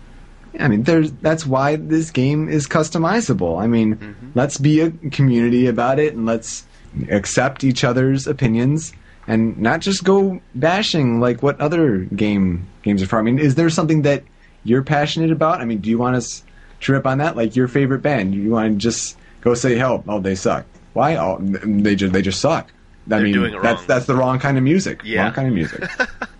[0.59, 3.61] I mean, there's that's why this game is customizable.
[3.61, 4.29] I mean, mm-hmm.
[4.35, 6.65] let's be a community about it, and let's
[7.09, 8.93] accept each other's opinions,
[9.27, 13.17] and not just go bashing like what other game games are for.
[13.17, 14.23] I mean, is there something that
[14.63, 15.59] you're passionate about?
[15.59, 16.43] I mean, do you want us
[16.83, 17.35] trip on that?
[17.35, 20.05] Like your favorite band, you want to just go say, "Help!
[20.07, 21.15] Oh, they suck." Why?
[21.15, 22.71] Oh, they just they just suck.
[23.07, 23.87] I They're mean, that's wrong.
[23.87, 25.01] that's the wrong kind of music.
[25.03, 25.23] Yeah.
[25.23, 25.89] Wrong kind of music.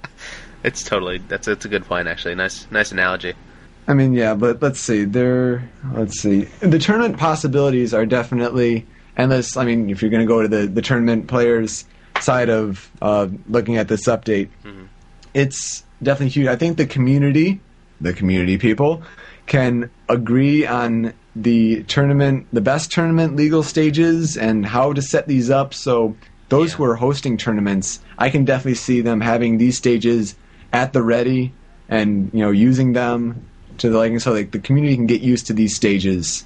[0.64, 2.36] it's totally that's that's a good point actually.
[2.36, 3.34] Nice nice analogy.
[3.88, 5.04] I mean, yeah, but let's see.
[5.04, 6.44] There, let's see.
[6.62, 8.86] The tournament possibilities are definitely
[9.18, 9.58] endless.
[9.58, 11.86] I mean, if you're going to go to the the tournament players
[12.22, 14.86] side of uh, looking at this update, mm-hmm.
[15.34, 16.48] it's definitely huge.
[16.48, 17.60] I think the community,
[18.00, 19.04] the community people,
[19.46, 25.50] can agree on the tournament, the best tournament legal stages, and how to set these
[25.50, 25.74] up.
[25.74, 26.16] So
[26.50, 26.78] those yeah.
[26.78, 30.36] who are hosting tournaments, I can definitely see them having these stages
[30.72, 31.54] at the ready
[31.90, 33.46] and you know using them
[33.78, 36.46] to the like so like the community can get used to these stages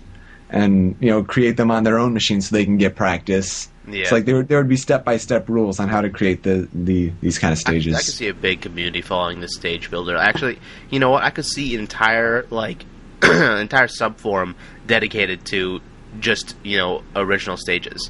[0.50, 3.70] and you know create them on their own machine so they can get practice.
[3.88, 4.02] Yeah.
[4.02, 6.68] It's like there there would be step by step rules on how to create the,
[6.74, 7.93] the these kind of stages.
[7.93, 10.18] I, I could see a big community following the stage builder.
[10.18, 11.24] Actually, you know what?
[11.24, 12.86] I could see entire like
[13.24, 15.82] entire sub forum dedicated to
[16.20, 18.10] just you know original stages,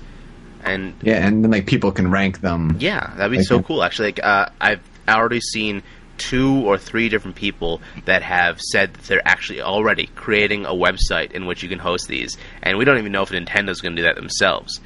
[0.63, 2.77] and yeah, and then like people can rank them.
[2.79, 3.83] Yeah, that'd be so cool.
[3.83, 5.83] Actually, like uh, I've already seen
[6.17, 11.31] two or three different people that have said that they're actually already creating a website
[11.31, 14.01] in which you can host these, and we don't even know if Nintendo's going to
[14.01, 14.79] do that themselves.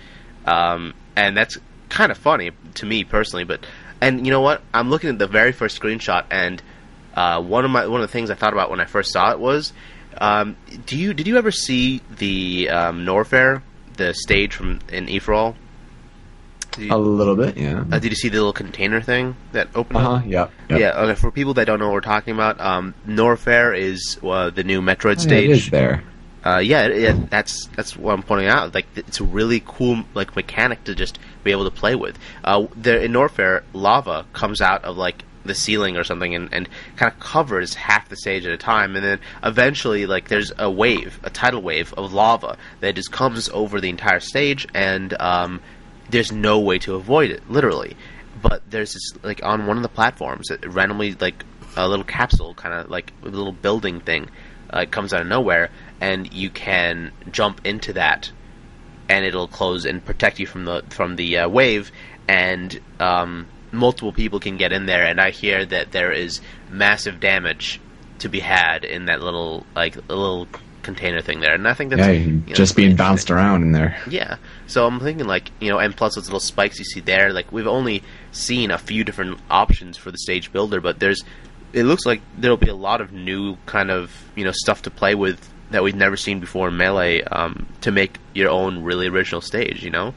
[0.46, 1.58] Um, and that's
[1.90, 3.66] kind of funny to me personally, but
[4.00, 4.62] and you know what?
[4.74, 6.62] I'm looking at the very first screenshot, and
[7.16, 9.32] uh, one of my one of the things I thought about when I first saw
[9.32, 9.74] it was,
[10.18, 13.62] um, do you did you ever see the um, Norfair,
[13.98, 15.56] the stage from in E4All?
[16.78, 17.84] You, a little bit, yeah.
[17.92, 20.26] Uh, did you see the little container thing that opened uh-huh, up?
[20.26, 20.48] Yeah.
[20.70, 20.80] Yep.
[20.80, 21.00] Yeah.
[21.02, 21.16] Okay.
[21.16, 24.82] For people that don't know what we're talking about, um, Norfair is uh, the new
[24.82, 25.50] Metroid oh, stage.
[25.50, 26.04] Yeah, it is there.
[26.44, 28.74] Uh, yeah, yeah, that's that's what I'm pointing out.
[28.74, 32.18] Like, it's a really cool like mechanic to just be able to play with.
[32.44, 36.70] Uh, there in Norfair, lava comes out of like the ceiling or something and, and
[36.96, 40.70] kind of covers half the stage at a time and then eventually like there's a
[40.70, 45.60] wave a tidal wave of lava that just comes over the entire stage and um,
[46.12, 47.96] there's no way to avoid it, literally.
[48.42, 51.44] But there's this like on one of the platforms, it randomly like
[51.76, 54.30] a little capsule, kind of like a little building thing,
[54.70, 58.32] uh, comes out of nowhere, and you can jump into that,
[59.10, 61.92] and it'll close and protect you from the from the uh, wave,
[62.28, 65.06] and um, multiple people can get in there.
[65.06, 67.80] And I hear that there is massive damage
[68.20, 70.48] to be had in that little like little
[70.82, 73.72] container thing there, and I think that's yeah, you know, just being bounced around in
[73.72, 73.98] there.
[74.10, 77.32] Yeah, so I'm thinking like you know, and plus those little spikes you see there,
[77.34, 81.24] like we've only seen a few different options for the stage builder, but there's
[81.74, 84.90] it looks like there'll be a lot of new kind of you know stuff to
[84.90, 89.08] play with that we've never seen before in Melee um, to make your own really
[89.08, 89.84] original stage.
[89.84, 90.14] You know.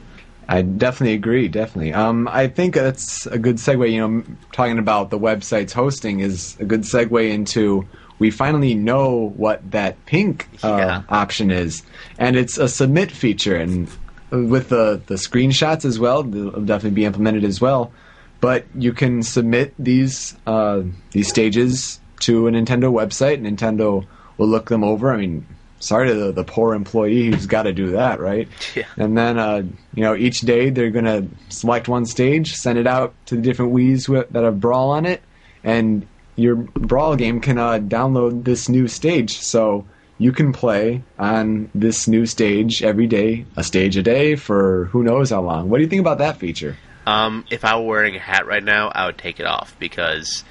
[0.47, 1.47] I definitely agree.
[1.47, 1.93] Definitely.
[1.93, 3.91] Um, I think that's a good segue.
[3.91, 7.87] You know, talking about the website's hosting is a good segue into
[8.19, 11.03] we finally know what that pink uh, yeah.
[11.09, 11.83] option is,
[12.17, 13.89] and it's a submit feature, and
[14.31, 17.91] with the the screenshots as well, they'll definitely be implemented as well.
[18.41, 23.41] But you can submit these uh, these stages to a Nintendo website.
[23.41, 24.05] Nintendo
[24.37, 25.11] will look them over.
[25.11, 25.45] I mean,
[25.79, 28.47] sorry to the, the poor employee who's got to do that, right?
[28.75, 28.85] Yeah.
[28.97, 29.63] And then, uh,
[29.93, 33.41] you know, each day they're going to select one stage, send it out to the
[33.41, 35.21] different Wii's that have Brawl on it,
[35.63, 36.05] and
[36.35, 39.37] your Brawl game can uh, download this new stage.
[39.39, 39.85] So
[40.17, 45.03] you can play on this new stage every day, a stage a day for who
[45.03, 45.69] knows how long.
[45.69, 46.77] What do you think about that feature?
[47.05, 50.43] Um, if I were wearing a hat right now, I would take it off because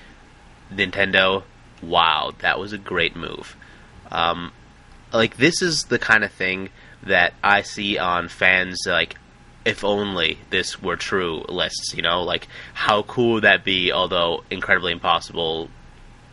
[0.73, 1.43] Nintendo,
[1.83, 3.57] wow, that was a great move.
[4.11, 4.53] Um,
[5.13, 6.69] like this is the kind of thing
[7.03, 9.17] that I see on fans like
[9.65, 14.45] if only this were true lists, you know, like how cool would that be, although
[14.51, 15.71] incredibly impossible,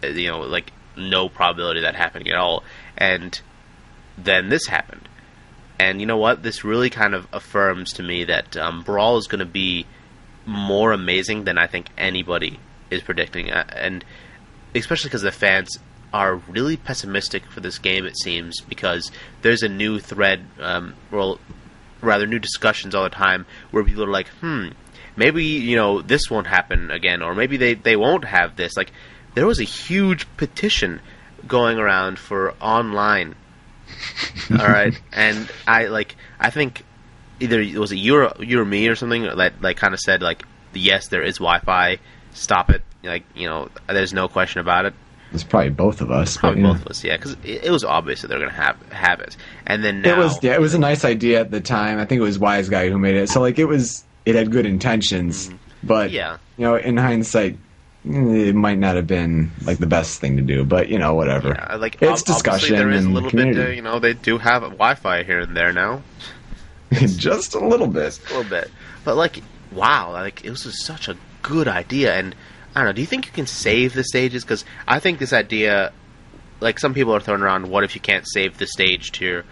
[0.04, 2.64] uh, you know, like no probability of that happening at all.
[2.98, 3.40] And
[4.18, 5.08] then this happened.
[5.80, 6.44] And you know what?
[6.44, 9.86] This really kind of affirms to me that um, Brawl is going to be
[10.46, 12.60] more amazing than I think anybody
[12.90, 13.52] is predicting.
[13.52, 14.04] Uh, and
[14.76, 15.80] especially because the fans
[16.14, 19.12] are really pessimistic for this game, it seems, because
[19.42, 20.94] there's a new thread, um,
[22.02, 24.70] rather new discussions all the time where people are like, hmm,
[25.16, 28.76] maybe you know this won't happen again, or maybe they they won't have this.
[28.76, 28.91] Like
[29.36, 30.99] there was a huge petition
[31.47, 33.36] going around for online
[34.52, 36.84] All right, and I like I think
[37.39, 39.99] either it was it you or, you or me or something that like kind of
[39.99, 40.43] said like
[40.74, 41.99] yes there is Wi-Fi,
[42.34, 42.82] stop it.
[43.04, 44.93] Like you know, there's no question about it.
[45.34, 46.36] It's probably both of us.
[46.38, 46.74] Probably but, yeah.
[46.74, 49.38] both of us, yeah, because it, it was obvious that they're gonna have have it,
[49.66, 52.00] and then now It was yeah, it was a nice idea at the time.
[52.00, 53.30] I think it was Wise Guy who made it.
[53.30, 55.50] So like it was it had good intentions,
[55.84, 56.16] but Mm-hmm.
[56.16, 56.38] Yeah.
[56.58, 57.58] you know, in hindsight,
[58.06, 60.66] it might not have been like the best thing to do.
[60.66, 61.50] But you know, whatever.
[61.58, 63.72] Yeah, like it's ob- discussion There is a little bit, community.
[63.72, 66.02] uh, you know, they do have Wi-Fi here and there now,
[66.92, 68.20] just a little bit.
[68.30, 68.70] a little bit.
[69.06, 72.14] But like, wow, like it was such a good idea.
[72.16, 72.36] And
[72.76, 74.43] I don't know, do you think you can save the stages?
[74.43, 75.91] Because I think this idea,
[76.59, 79.45] like some people are throwing around, what if you can't save the stage to your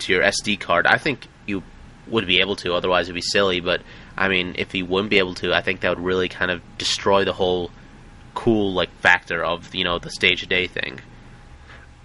[0.00, 0.86] to your SD card?
[0.86, 1.62] I think you
[2.08, 3.60] would be able to, otherwise it'd be silly.
[3.60, 3.82] But
[4.16, 6.62] I mean, if you wouldn't be able to, I think that would really kind of
[6.78, 7.70] destroy the whole
[8.34, 11.00] cool like factor of you know the stage a day thing.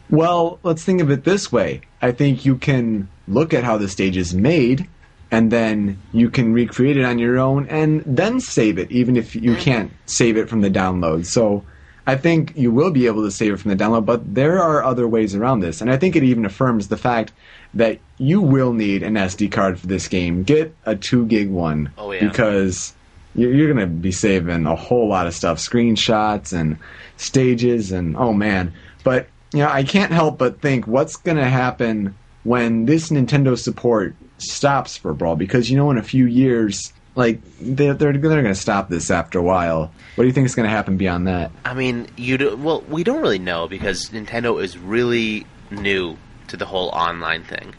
[0.10, 1.82] Well, let's think of it this way.
[2.02, 4.88] I think you can look at how the stage is made,
[5.32, 9.36] and then you can recreate it on your own, and then save it, even if
[9.36, 9.62] you mm-hmm.
[9.62, 11.26] can't save it from the download.
[11.26, 11.64] So,
[12.08, 14.84] I think you will be able to save it from the download, but there are
[14.84, 17.32] other ways around this, and I think it even affirms the fact
[17.76, 20.42] that you will need an SD card for this game.
[20.42, 22.28] Get a two gig one, Oh, yeah.
[22.28, 22.96] because
[23.36, 26.78] you're, you're going to be saving a whole lot of stuff, screenshots and
[27.18, 28.74] stages, and oh man.
[29.04, 33.58] But you know, I can't help but think what's going to happen when this Nintendo
[33.58, 38.42] support stops for Brawl, because you know, in a few years, like they're they're, they're
[38.42, 39.92] going to stop this after a while.
[40.16, 41.52] What do you think is going to happen beyond that?
[41.66, 46.18] I mean, you do, well, we don't really know because Nintendo is really new
[46.48, 47.74] to the whole online thing.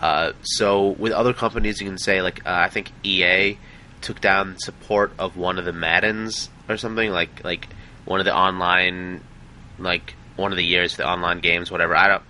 [0.00, 3.58] Uh, so with other companies, you can say like uh, I think EA
[4.00, 7.68] took down support of one of the Maddens or something like like
[8.06, 9.20] one of the online
[9.78, 11.94] like one of the years the online games whatever.
[11.94, 12.22] I don't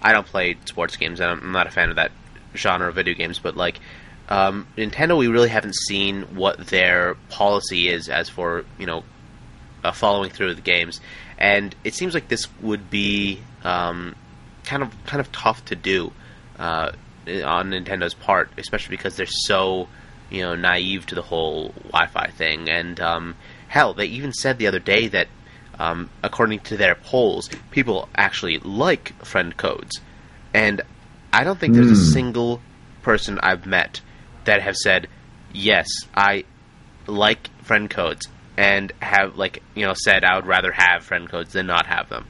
[0.00, 1.20] I don't play sports games.
[1.20, 2.12] I'm not a fan of that
[2.56, 3.80] genre of video games, but like
[4.28, 9.04] um, Nintendo, we really haven't seen what their policy is as for you know
[9.84, 11.00] uh, following through the games,
[11.38, 14.14] and it seems like this would be um,
[14.64, 16.12] kind of kind of tough to do
[16.58, 16.92] uh,
[17.44, 19.88] on Nintendo's part, especially because they're so
[20.30, 22.68] you know naive to the whole Wi-Fi thing.
[22.68, 23.36] And um,
[23.68, 25.28] hell, they even said the other day that
[25.78, 30.00] um, according to their polls, people actually like friend codes,
[30.52, 30.82] and
[31.36, 32.12] I don't think there's a Hmm.
[32.12, 32.62] single
[33.02, 34.00] person I've met
[34.46, 35.06] that have said
[35.52, 36.44] yes, I
[37.06, 38.26] like friend codes
[38.56, 42.08] and have like you know said I would rather have friend codes than not have
[42.08, 42.24] them,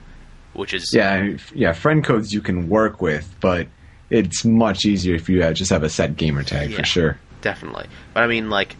[0.54, 3.68] which is Yeah, yeah, friend codes you can work with, but
[4.10, 6.78] it's much easier if you uh, just have a set gamer tag Yeah.
[6.78, 7.20] for sure.
[7.42, 7.86] definitely.
[8.12, 8.74] But I mean, like,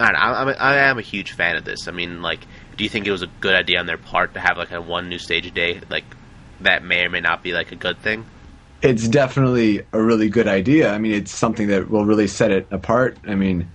[0.00, 1.88] I don't know, I'm a, I am a huge fan of this.
[1.88, 2.40] I mean, like,
[2.78, 4.80] do you think it was a good idea on their part to have like a
[4.80, 5.80] one new stage a day?
[5.90, 6.04] Like,
[6.62, 8.24] that may or may not be like a good thing.
[8.82, 10.92] It's definitely a really good idea.
[10.92, 13.16] I mean, it's something that will really set it apart.
[13.26, 13.68] I mean,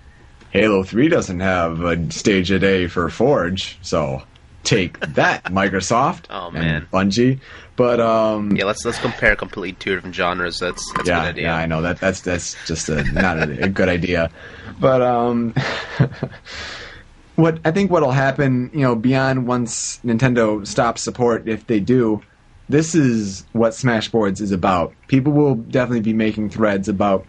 [0.51, 4.21] Halo 3 doesn't have a stage a day for Forge, so
[4.63, 6.87] take that, Microsoft Oh, and man.
[6.91, 7.39] Bungie.
[7.77, 10.59] But um Yeah, let's let's compare completely two different genres.
[10.59, 11.43] That's that's a yeah, good idea.
[11.43, 14.31] yeah, I know that that's that's just a not a, a good idea.
[14.79, 15.53] But um
[17.35, 22.21] what I think what'll happen, you know, beyond once Nintendo stops support if they do,
[22.69, 24.93] this is what Smashboards is about.
[25.07, 27.25] People will definitely be making threads about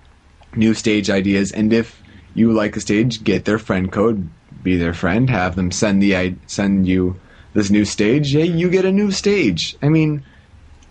[0.57, 2.03] new stage ideas and if
[2.35, 4.31] you like a stage, get their friend code,
[4.63, 7.21] be their friend, have them send the send you
[7.55, 9.75] this new stage, yeah, you get a new stage.
[9.83, 10.25] I mean,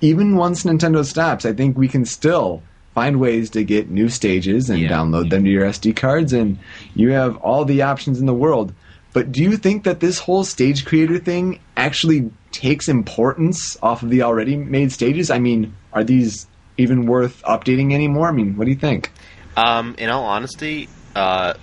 [0.01, 4.69] even once Nintendo stops, I think we can still find ways to get new stages
[4.69, 4.89] and Yeah.
[4.89, 6.57] download them to your SD cards, and
[6.95, 8.73] you have all the options in the world.
[9.13, 14.09] But do you think that this whole stage creator thing actually takes importance off of
[14.09, 15.29] the already made stages?
[15.29, 18.27] I mean, are these even worth updating anymore?
[18.27, 19.11] I mean, what do you think?
[19.55, 21.53] Um, in all honesty, uh,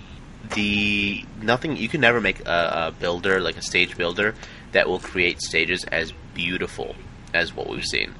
[0.53, 4.35] the nothing you can never make a, a builder like a stage builder
[4.73, 6.95] that will create stages as beautiful
[7.33, 8.13] as what we've seen.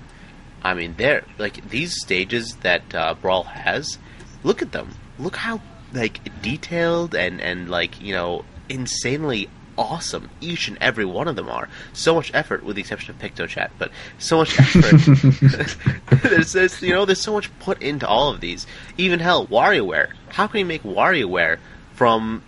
[0.63, 3.97] I mean, they're like these stages that uh, Brawl has.
[4.43, 4.95] Look at them.
[5.19, 5.61] Look how
[5.93, 11.49] like detailed and and like you know insanely awesome each and every one of them
[11.49, 11.67] are.
[11.93, 16.21] So much effort, with the exception of PictoChat, but so much effort.
[16.23, 18.65] there's, there's you know there's so much put into all of these.
[18.97, 20.09] Even hell, WarioWare.
[20.29, 21.57] How can you make WarioWare
[21.93, 22.41] from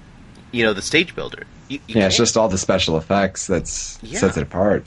[0.51, 1.43] you know the stage builder?
[1.69, 2.25] You, you Yeah, it's can't.
[2.25, 4.19] just all the special effects that's Yeah.
[4.19, 4.86] sets it apart.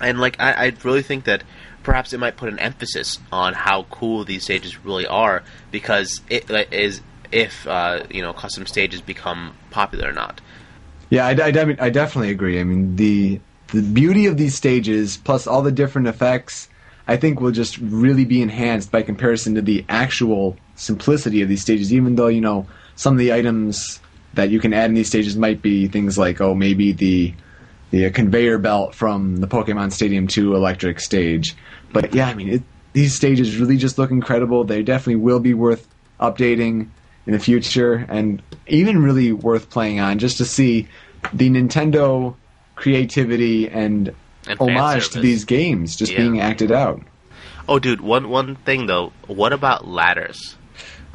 [0.00, 1.42] and like I, I really think that
[1.82, 6.50] perhaps it might put an emphasis on how cool these stages really are because it
[6.50, 7.00] like, is
[7.32, 10.40] if uh, you know custom stages become popular or not.
[11.10, 12.60] Yeah, I, I, I definitely agree.
[12.60, 16.68] I mean, the the beauty of these stages, plus all the different effects.
[17.06, 21.62] I think will just really be enhanced by comparison to the actual simplicity of these
[21.62, 21.92] stages.
[21.92, 24.00] Even though you know some of the items
[24.34, 27.32] that you can add in these stages might be things like oh maybe the
[27.90, 31.56] the uh, conveyor belt from the Pokemon Stadium 2 electric stage.
[31.92, 34.64] But yeah, I mean it, these stages really just look incredible.
[34.64, 35.88] They definitely will be worth
[36.20, 36.88] updating
[37.28, 40.88] in the future and even really worth playing on just to see
[41.32, 42.34] the Nintendo
[42.74, 44.14] creativity and,
[44.48, 46.18] And homage to these games just Yeah.
[46.18, 47.02] being acted out.
[47.68, 49.12] Oh, dude, one one thing though.
[49.26, 50.56] What about ladders?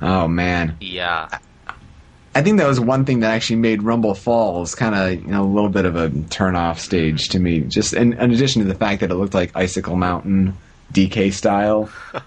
[0.01, 0.77] Oh man.
[0.79, 1.29] Yeah,
[2.35, 5.43] I think that was one thing that actually made Rumble Falls kind of you know
[5.43, 7.61] a little bit of a turn off stage to me.
[7.61, 10.55] Just in, in addition to the fact that it looked like Icicle Mountain
[10.93, 11.89] DK style.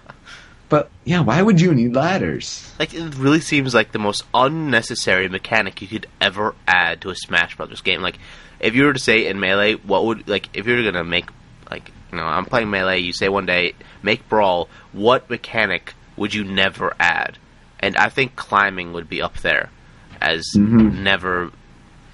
[0.68, 2.72] but yeah, why would you need ladders?
[2.78, 7.14] like it really seems like the most unnecessary mechanic you could ever add to a
[7.14, 8.00] Smash Brothers game.
[8.02, 8.18] Like,
[8.60, 11.28] if you were to say in Melee, what would like if you're gonna make
[11.70, 16.32] like you know I'm playing Melee, you say one day make Brawl, what mechanic would
[16.34, 17.38] you never add?
[17.80, 19.70] And I think climbing would be up there
[20.20, 21.00] as Mhm.
[21.02, 21.50] never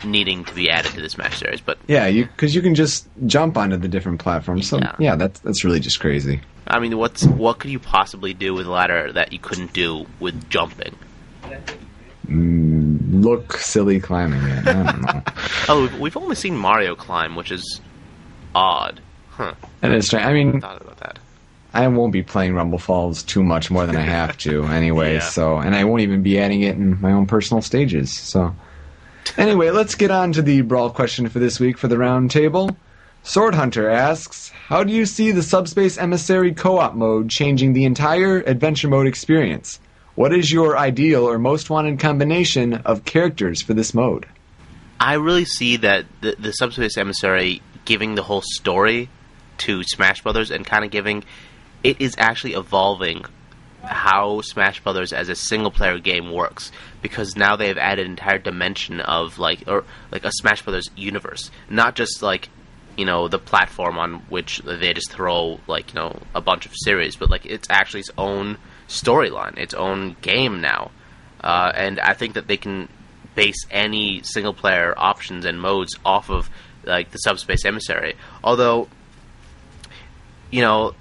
[0.04, 1.60] needing to be added to the Smash series.
[1.60, 4.68] But Yeah, you because you can just jump onto the different platforms.
[4.68, 4.96] So Yeah.
[4.98, 6.40] yeah, that's that's really just crazy.
[6.66, 10.06] I mean, what's what could you possibly do with a ladder that you couldn't do
[10.20, 10.96] with jumping?
[12.26, 14.66] Mm, look silly climbing it.
[14.66, 15.22] I don't know.
[15.68, 17.80] Oh, we've, we've only seen Mario climb, which is
[18.54, 19.00] odd.
[19.30, 19.54] Huh.
[19.80, 20.26] and it's strange.
[20.26, 21.18] I mean, Thought about that.
[21.72, 25.14] I won't be playing Rumble Falls too much more than I have to anyway.
[25.14, 25.20] Yeah.
[25.20, 28.12] So, and I won't even be adding it in my own personal stages.
[28.16, 28.54] So,
[29.38, 32.76] anyway, let's get on to the brawl question for this week for the round table.
[33.24, 38.38] Sword Hunter asks, "How do you see the Subspace Emissary co-op mode changing the entire
[38.38, 39.78] adventure mode experience?
[40.16, 44.26] What is your ideal or most wanted combination of characters for this mode?"
[44.98, 49.08] I really see that the, the Subspace Emissary giving the whole story
[49.58, 51.22] to Smash Brothers and kind of giving
[51.84, 53.24] it is actually evolving
[53.84, 58.38] how Smash Brothers as a single player game works because now they've added an entire
[58.38, 62.48] dimension of like or like a Smash Brothers universe, not just like
[62.96, 66.72] you know the platform on which they just throw like you know a bunch of
[66.74, 70.90] series, but like it's actually its own storyline, its own game now,
[71.42, 72.88] uh, and I think that they can
[73.34, 76.50] base any single player options and modes off of
[76.84, 78.14] like the Subspace Emissary.
[78.44, 78.88] Although,
[80.50, 80.94] you know,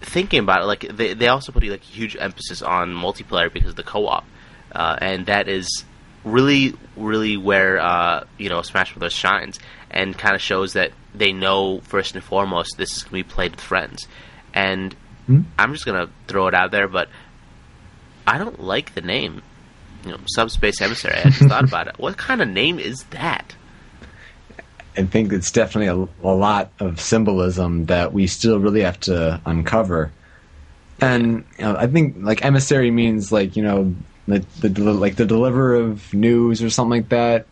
[0.00, 3.76] thinking about it, like they they also put like huge emphasis on multiplayer because of
[3.76, 4.24] the co-op,
[4.72, 5.84] uh, and that is
[6.24, 9.58] really really where uh, you know Smash Bros shines
[9.98, 13.34] and kind of shows that they know first and foremost this is going to be
[13.34, 14.06] played with friends,
[14.54, 14.94] and
[15.28, 15.42] Hmm?
[15.58, 17.08] I'm just gonna throw it out there, but
[18.26, 19.42] I don't like the name.
[20.04, 21.18] You know, Subspace Emissary.
[21.18, 21.98] I just thought about it.
[21.98, 23.54] What kind of name is that?
[24.96, 29.40] I think it's definitely a, a lot of symbolism that we still really have to
[29.44, 30.12] uncover.
[31.00, 33.94] And you know, I think like emissary means like you know
[34.26, 37.46] the, the like the deliverer of news or something like that.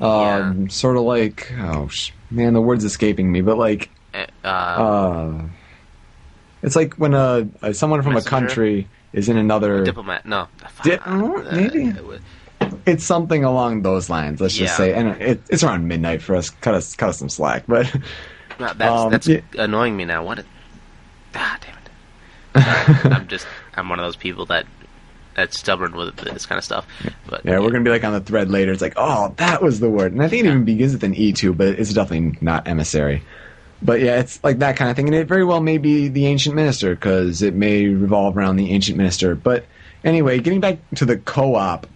[0.00, 4.48] Um, Sort of like oh sh- man, the word's escaping me, but like Uh, uh,
[4.48, 5.42] uh,
[6.62, 8.36] it's like when a, a someone from Messenger?
[8.36, 9.84] a country is in another.
[9.84, 10.26] diplomat?
[10.26, 10.48] No.
[10.82, 11.92] Di- Uh, uh, maybe.
[12.86, 14.40] It's something along those lines.
[14.40, 16.50] Let's just say, and it, it's around midnight for us.
[16.50, 17.92] Cut us, cut us some slack, but.
[18.58, 19.40] No, that's Um, that's yeah.
[19.58, 20.24] annoying me now.
[20.24, 20.38] What?
[20.40, 20.44] A,
[21.34, 23.12] ah, damn it.
[23.12, 24.64] I'm just I'm one of those people that
[25.34, 26.86] that's stubborn with this kind of stuff.
[27.28, 28.72] But Yeah, we're gonna be like on the thread later.
[28.72, 31.14] It's like, oh, that was the word, and I think it even begins with an
[31.14, 33.22] E too, but it's definitely not emissary.
[33.82, 36.26] But yeah, it's like that kind of thing, and it very well may be the
[36.26, 39.34] ancient minister because it may revolve around the ancient minister.
[39.34, 39.66] But
[40.04, 41.86] anyway, getting back to the co-op,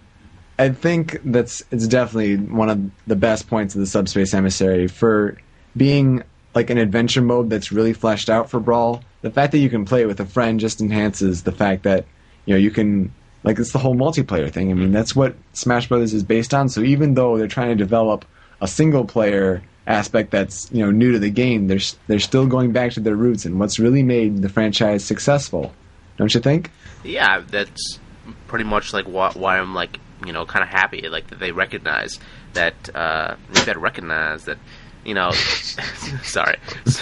[0.58, 5.38] I think that's it's definitely one of the best points of the subspace emissary for
[5.76, 6.24] being
[6.54, 9.02] like an adventure mode that's really fleshed out for Brawl.
[9.22, 12.04] The fact that you can play it with a friend just enhances the fact that
[12.44, 13.12] you know you can
[13.44, 14.70] like it's the whole multiplayer thing.
[14.70, 16.68] I mean, that's what Smash Brothers is based on.
[16.68, 18.24] So even though they're trying to develop
[18.60, 22.72] a single player aspect that's you know new to the game, they're they're still going
[22.72, 25.72] back to their roots and what's really made the franchise successful.
[26.16, 26.70] Don't you think?
[27.04, 27.98] yeah, that's
[28.46, 31.52] pretty much like why, why I'm like you know kind of happy like that they
[31.52, 32.18] recognize
[32.54, 34.58] that uh, they better recognize that
[35.04, 35.30] you know
[36.22, 36.56] sorry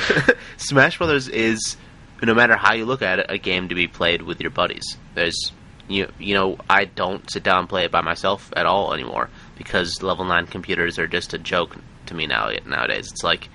[0.57, 1.77] Smash Brothers is
[2.23, 4.97] no matter how you look at it a game to be played with your buddies.
[5.15, 5.53] There's
[5.89, 9.31] you you know I don't sit down and play it by myself at all anymore
[9.57, 11.77] because level nine computers are just a joke
[12.07, 13.09] to me now nowadays.
[13.11, 13.49] It's like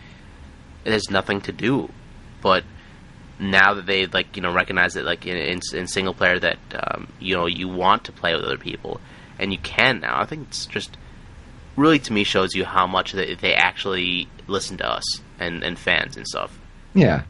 [0.83, 1.89] there's nothing to do,
[2.41, 2.63] but
[3.39, 6.59] now that they like you know recognize it like in, in, in single player that
[6.75, 9.01] um, you know you want to play with other people
[9.39, 10.95] and you can now i think it's just
[11.75, 15.03] really to me shows you how much they, they actually listen to us
[15.39, 16.55] and, and fans and stuff
[16.93, 17.23] Yeah.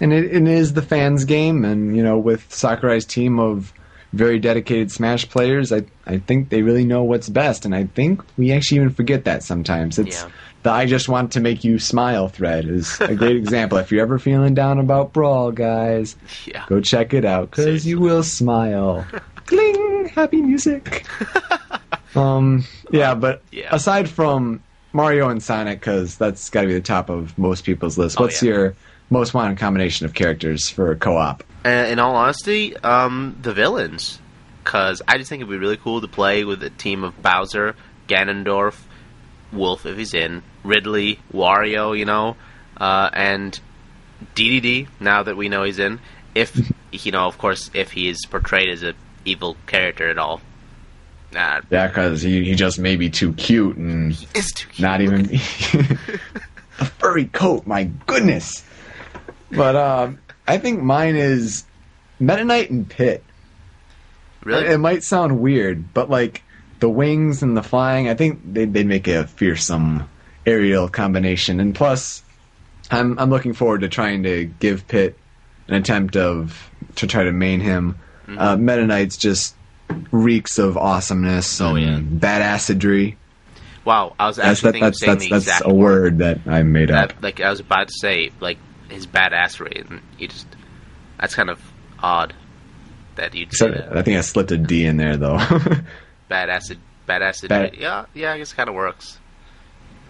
[0.00, 3.74] and it, it is the fans' game, and you know, with Sakurai's team of
[4.12, 8.22] very dedicated Smash players, I I think they really know what's best, and I think
[8.36, 9.98] we actually even forget that sometimes.
[9.98, 10.28] It's Yeah.
[10.62, 13.76] the "I just want to make you smile" thread is a great example.
[13.78, 16.64] If you're ever feeling down about Brawl, guys, Yeah.
[16.68, 19.06] go check it out because you will smile.
[19.46, 21.06] Cling, happy music.
[22.16, 23.68] um, yeah, but Yeah.
[23.74, 27.98] aside from Mario and Sonic, because that's got to be the top of most people's
[27.98, 28.18] list.
[28.18, 28.50] Oh, What's yeah.
[28.52, 28.74] your
[29.10, 31.42] most wanted combination of characters for co-op?
[31.64, 34.18] Uh, in all honesty, um, the villains.
[34.62, 37.74] Because I just think it'd be really cool to play with a team of Bowser,
[38.06, 38.78] Ganondorf,
[39.52, 42.36] Wolf if he's in, Ridley, Wario, you know,
[42.76, 43.58] uh, and
[44.34, 44.88] DDD.
[45.00, 46.00] Now that we know he's in,
[46.34, 46.54] if
[46.92, 48.94] you know, of course, if he is portrayed as a
[49.24, 50.40] evil character at all.
[51.32, 54.26] Nah, Yeah, because he, he just may be too cute and too
[54.68, 54.80] cute.
[54.80, 55.30] not even
[56.78, 57.66] a furry coat.
[57.66, 58.64] My goodness.
[59.50, 60.18] But um,
[60.48, 61.64] I think mine is
[62.18, 63.22] Meta Knight and Pit.
[64.44, 64.66] really.
[64.66, 66.42] It might sound weird, but like
[66.80, 70.08] the wings and the flying, I think they'd, they'd make a fearsome
[70.46, 71.60] aerial combination.
[71.60, 72.22] And plus,
[72.90, 75.18] I'm I'm looking forward to trying to give Pit
[75.68, 77.98] an attempt of to try to main him.
[78.26, 78.38] Mm-hmm.
[78.38, 79.54] Uh, Meta Knight's just
[80.10, 81.96] reeks of awesomeness Oh, yeah.
[81.96, 83.16] and badassadry.
[83.84, 86.40] wow, I was That's actually that, that's saying that's the that's exact a word that
[86.46, 87.14] I made up.
[87.22, 88.58] like I was about to say, like
[88.88, 90.46] his badassery, and you just
[91.18, 91.60] that's kind of
[92.00, 92.34] odd
[93.16, 93.96] that you'd say So, that.
[93.96, 95.38] I think I slipped a D in there though.
[96.30, 96.76] Badass,
[97.08, 97.48] badass.
[97.48, 99.18] Bad- yeah, yeah, I guess kind of works.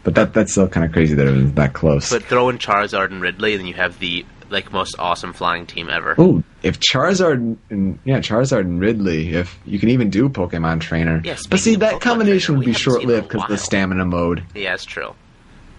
[0.03, 2.11] but that that's still kind of crazy that it was that close.
[2.11, 5.89] But throw in Charizard and Ridley, and you have the like most awesome flying team
[5.91, 6.15] ever.
[6.19, 11.21] Ooh, if Charizard and yeah, Charizard and Ridley, if you can even do Pokemon Trainer.
[11.25, 14.05] Yeah, but see that Pokemon combination Trainer, would be short it lived because the stamina
[14.07, 14.43] mode.
[14.55, 15.15] Yeah, it's true.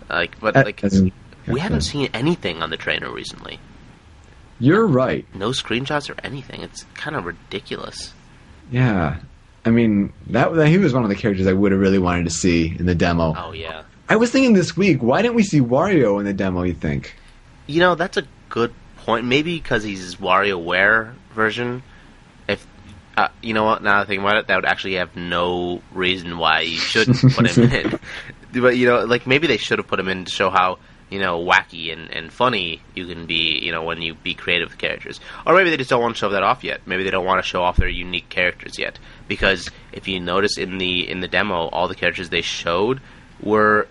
[0.10, 0.82] Like, but Uh, like
[1.50, 3.60] we haven't seen anything on the trainer recently.
[4.60, 5.26] You're right.
[5.34, 6.62] No screenshots or anything.
[6.62, 8.14] It's kind of ridiculous.
[8.72, 9.18] Yeah,
[9.66, 12.26] I mean that, that he was one of the characters I would have really wanted
[12.26, 13.34] to see in the demo.
[13.38, 13.84] Oh yeah.
[14.08, 16.64] I was thinking this week, why didn't we see Wario in the demo?
[16.64, 17.16] You think?
[17.68, 19.26] You know, that's a good point.
[19.26, 21.84] Maybe because he's WarioWare version.
[22.47, 22.66] If
[23.16, 25.82] uh, you know what, now that I think about it, that would actually have no
[25.93, 28.00] reason why you shouldn't put him in.
[28.62, 30.80] But you know, like maybe they should have put him in to show how
[31.10, 33.60] you know wacky and, and funny you can be.
[33.64, 36.20] You know, when you be creative with characters, or maybe they just don't want to
[36.20, 36.82] show that off yet.
[36.86, 38.99] Maybe they don't want to show off their unique characters yet.
[39.28, 43.01] Because if you notice in the in the demo, all the characters they showed
[43.41, 43.88] were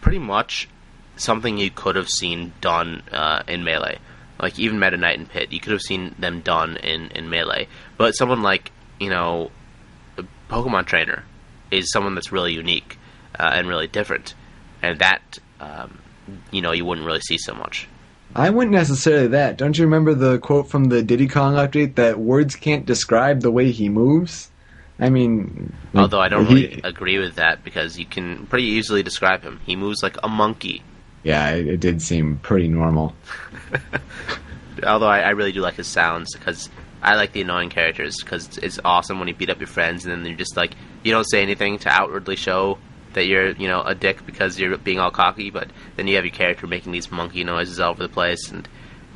[0.00, 0.68] pretty much
[1.16, 3.98] something you could have seen done uh, in melee.
[4.40, 7.68] Like even Meta Knight and Pit, you could have seen them done in, in melee.
[7.96, 9.50] But someone like you know,
[10.48, 11.24] Pokemon Trainer
[11.70, 12.98] is someone that's really unique
[13.38, 14.34] uh, and really different,
[14.82, 15.98] and that um,
[16.50, 17.88] you know you wouldn't really see so much.
[18.34, 19.58] I wouldn't necessarily that.
[19.58, 23.50] Don't you remember the quote from the Diddy Kong update that words can't describe the
[23.50, 24.50] way he moves?
[24.98, 29.02] I mean, Although I don't he- really agree with that because you can pretty easily
[29.02, 29.60] describe him.
[29.66, 30.82] He moves like a monkey.
[31.24, 33.14] Yeah, it, it did seem pretty normal.
[34.86, 36.70] Although I, I really do like his sounds because
[37.02, 40.12] I like the annoying characters because it's awesome when you beat up your friends and
[40.12, 42.78] then you're just like you don't say anything to outwardly show
[43.14, 46.24] that you're you know a dick because you're being all cocky, but then you have
[46.24, 48.68] your character making these monkey noises all over the place and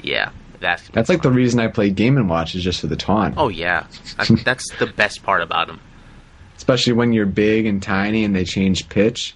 [0.03, 0.31] yeah,
[0.61, 3.35] that's That's like the reason I play Game and Watch is just for the taunt.
[3.37, 3.87] oh yeah,
[4.19, 5.81] I, that's the best part about him.
[6.57, 9.35] Especially when you're big and tiny and they change pitch.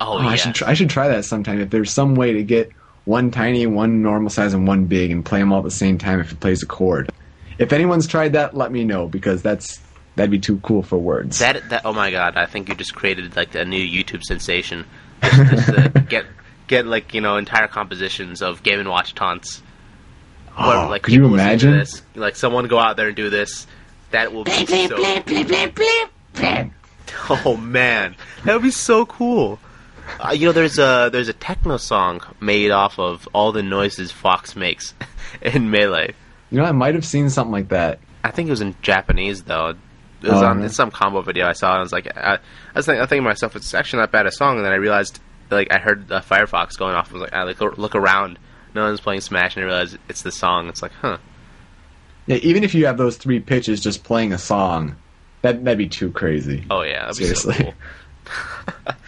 [0.00, 1.60] Oh, Oh, yeah, I should try, I should try that sometime.
[1.60, 2.70] If there's some way to get
[3.06, 5.96] one tiny, one normal size, and one big, and play them all at the same
[5.96, 7.10] time if it plays a chord.
[7.58, 9.80] If anyone's tried that, let me know because that's
[10.16, 11.38] that'd be too cool for words.
[11.38, 12.36] That that oh my god!
[12.36, 14.84] I think you just created like a new YouTube sensation.
[15.22, 16.26] Just, just to get
[16.66, 19.62] get like you know entire compositions of Game and Watch taunts.
[20.58, 21.78] Oh, What, like could you people listening to imagine?
[21.78, 23.66] This, like someone go out there and do this.
[24.10, 24.96] That will be so.
[27.30, 28.14] Oh man,
[28.44, 29.58] that would be so cool.
[30.20, 34.12] Uh, you know, there's a there's a techno song made off of all the noises
[34.12, 34.94] Fox makes
[35.42, 36.14] in Melee.
[36.50, 37.98] You know, I might have seen something like that.
[38.22, 39.74] I think it was in Japanese though.
[40.22, 42.38] It was Oh, on some combo video I saw, and I was like, I, I
[42.74, 44.76] was thinking, I thinking to myself, it's actually not bad a song, and then I
[44.76, 47.10] realized, like, I heard the Firefox going off.
[47.10, 48.38] I was like, I like look- around,
[48.74, 50.68] no one's playing Smash, and I realized it's the song.
[50.68, 51.18] It's like, huh?
[52.26, 54.96] Yeah, even if you have those three pitches just playing a song,
[55.42, 56.64] that that'd be too crazy.
[56.70, 57.54] Oh yeah, Seriously.
[57.54, 57.74] so cool.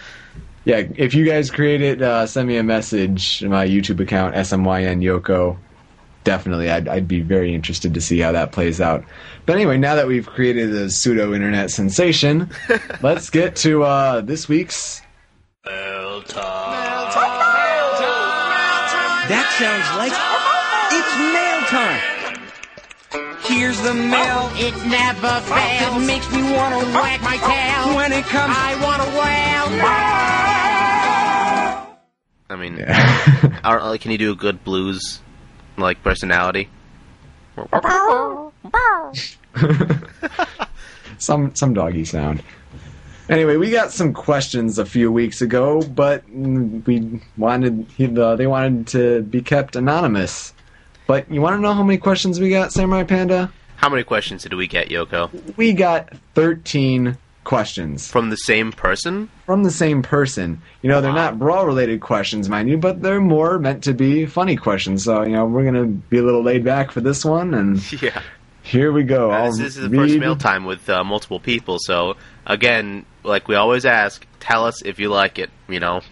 [0.65, 3.43] Yeah, if you guys create it, uh, send me a message.
[3.43, 5.57] My YouTube account, SMYN Yoko.
[6.29, 9.03] Definitely, I'd, I'd be very interested to see how that plays out.
[9.47, 12.51] But anyway, now that we've created a pseudo internet sensation,
[13.03, 15.01] let's get to uh, this week's.
[15.65, 16.77] mail time
[19.33, 20.13] That sounds like
[20.93, 23.41] it's mail time.
[23.49, 24.51] here's the mail.
[24.61, 25.97] It never fails.
[25.97, 27.97] It makes me wanna whack my tail.
[27.97, 29.65] When it comes, I wanna wail.
[32.51, 33.61] I mean, Yeah.
[33.65, 35.23] are, can you do a good blues
[35.81, 36.69] like personality?
[41.19, 42.43] some some doggy sound.
[43.29, 49.23] Anyway, we got some questions a few weeks ago, but we wanted they wanted to
[49.23, 50.55] be kept anonymous.
[51.07, 53.53] But you want to know how many questions we got, Samurai Panda?
[53.77, 55.57] How many questions did we get, Yoko?
[55.57, 57.17] We got 13
[57.49, 59.29] questions From the same person?
[59.47, 60.61] from the same person.
[60.83, 64.27] You know, they're not brawl related questions, mind you, but they're more meant to be
[64.27, 65.03] funny questions.
[65.05, 67.81] So, you know, we're going to be a little laid back for this one, and
[68.03, 68.21] Yeah.
[68.63, 69.31] here we go.
[69.33, 73.49] Uh, this, this is the first mail time with uh, multiple people, so again, like
[73.49, 75.49] we always ask, tell us if you like it.
[75.69, 76.03] You know,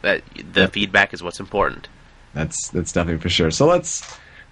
[0.00, 0.22] that
[0.52, 0.72] the Yep.
[0.72, 1.88] feedback is what's important.
[2.32, 3.50] That's that's definitely for sure.
[3.50, 4.02] So let's.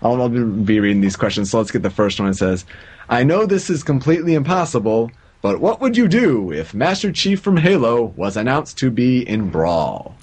[0.03, 1.51] I'll, I'll be reading these questions.
[1.51, 2.29] So let's get the first one.
[2.29, 2.67] It says,
[3.09, 5.11] "I know this is completely impossible,
[5.43, 9.51] but what would you do if Master Chief from Halo was announced to be in
[9.51, 10.17] Brawl?"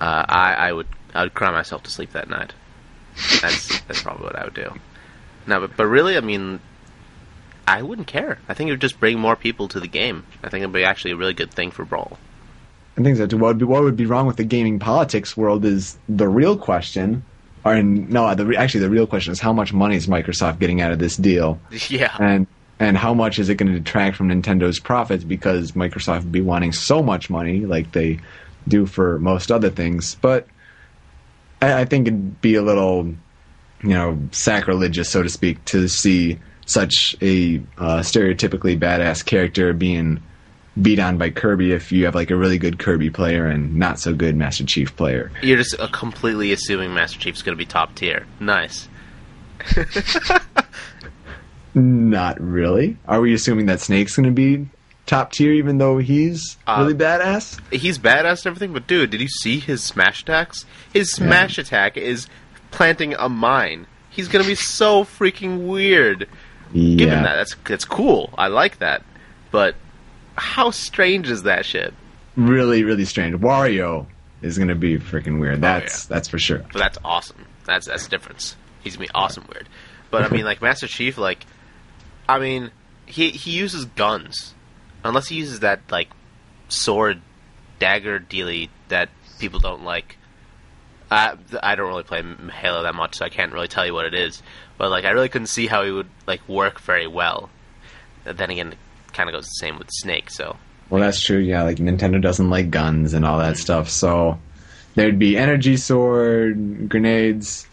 [0.00, 2.52] Uh, I, I would I would cry myself to sleep that night.
[3.40, 4.72] That's that's probably what I would do.
[5.46, 6.60] No, but but really, I mean,
[7.66, 8.38] I wouldn't care.
[8.48, 10.24] I think it would just bring more people to the game.
[10.42, 12.18] I think it'd be actually a really good thing for Brawl.
[12.98, 15.64] I think that what would be, what would be wrong with the gaming politics world
[15.64, 17.24] is the real question.
[17.64, 20.92] Or no, the actually the real question is how much money is Microsoft getting out
[20.92, 21.58] of this deal,
[21.88, 22.46] yeah, and
[22.78, 26.42] and how much is it going to detract from Nintendo's profits because Microsoft would be
[26.42, 28.20] wanting so much money like they
[28.68, 30.16] do for most other things.
[30.16, 30.46] But
[31.62, 33.06] I, I think it'd be a little,
[33.82, 40.20] you know, sacrilegious, so to speak, to see such a uh, stereotypically badass character being
[40.82, 43.98] beat on by Kirby if you have like a really good Kirby player and not
[43.98, 45.30] so good Master Chief player.
[45.42, 48.26] you're just uh, completely assuming Master Chief's going to be top tier.
[48.40, 48.88] Nice.
[51.76, 52.96] Not really.
[53.06, 54.66] Are we assuming that Snake's going to be
[55.04, 57.60] top tier even though he's Uh, really badass?
[57.72, 60.64] he's badass and everything, but dude, did you see his smash attacks?
[60.92, 62.26] His smash attack is
[62.70, 63.86] planting a mine.
[64.10, 66.26] He's gonna be so freaking weird.
[66.72, 66.96] Yeah.
[66.96, 68.30] Given that, that's that's cool.
[68.38, 69.02] I like that.
[69.50, 69.74] But
[70.36, 71.92] how strange is that shit?
[72.34, 73.34] really, really strange.
[73.36, 74.06] Wario
[74.42, 75.60] is gonna be freaking weird.
[75.60, 76.64] That's that's for sure.
[76.72, 77.44] But that's awesome.
[77.66, 78.56] That's that's the difference.
[78.82, 79.68] He's gonna be awesome weird.
[80.10, 81.44] But I mean, like Master Chief, like,
[82.28, 82.70] I mean,
[83.06, 84.54] he he uses guns,
[85.04, 86.08] unless he uses that like
[86.68, 87.20] sword
[87.78, 89.08] dagger dealy that
[89.38, 90.16] people don't like.
[91.10, 92.22] I I don't really play
[92.52, 94.42] Halo that much, so I can't really tell you what it is.
[94.76, 97.48] But like, I really couldn't see how he would like work very well.
[98.24, 98.78] Then again, it
[99.12, 100.30] kind of goes the same with Snake.
[100.30, 100.56] So
[100.90, 101.38] Well, that's true.
[101.38, 103.58] Yeah, like Nintendo doesn't like guns and all that mm.
[103.58, 103.88] stuff.
[103.88, 104.38] So
[104.96, 107.68] there'd be energy sword, grenades.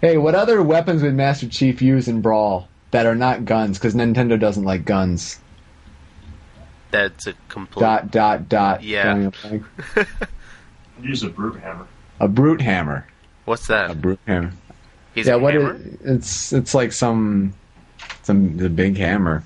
[0.00, 3.78] Hey, what other weapons would Master Chief use in Brawl that are not guns?
[3.78, 5.38] Because Nintendo doesn't like guns.
[6.90, 7.82] that's a complete.
[7.82, 8.82] Dot dot dot.
[8.82, 9.02] Yeah.
[9.04, 9.64] filling in blank.
[11.02, 11.86] Use a brute hammer.
[12.20, 13.06] A brute hammer.
[13.44, 13.90] What's that?
[13.90, 14.52] A brute hammer.
[15.14, 15.74] He's yeah, a what hammer.
[15.76, 17.54] is- it's it's like some
[18.22, 19.42] some the big hammer.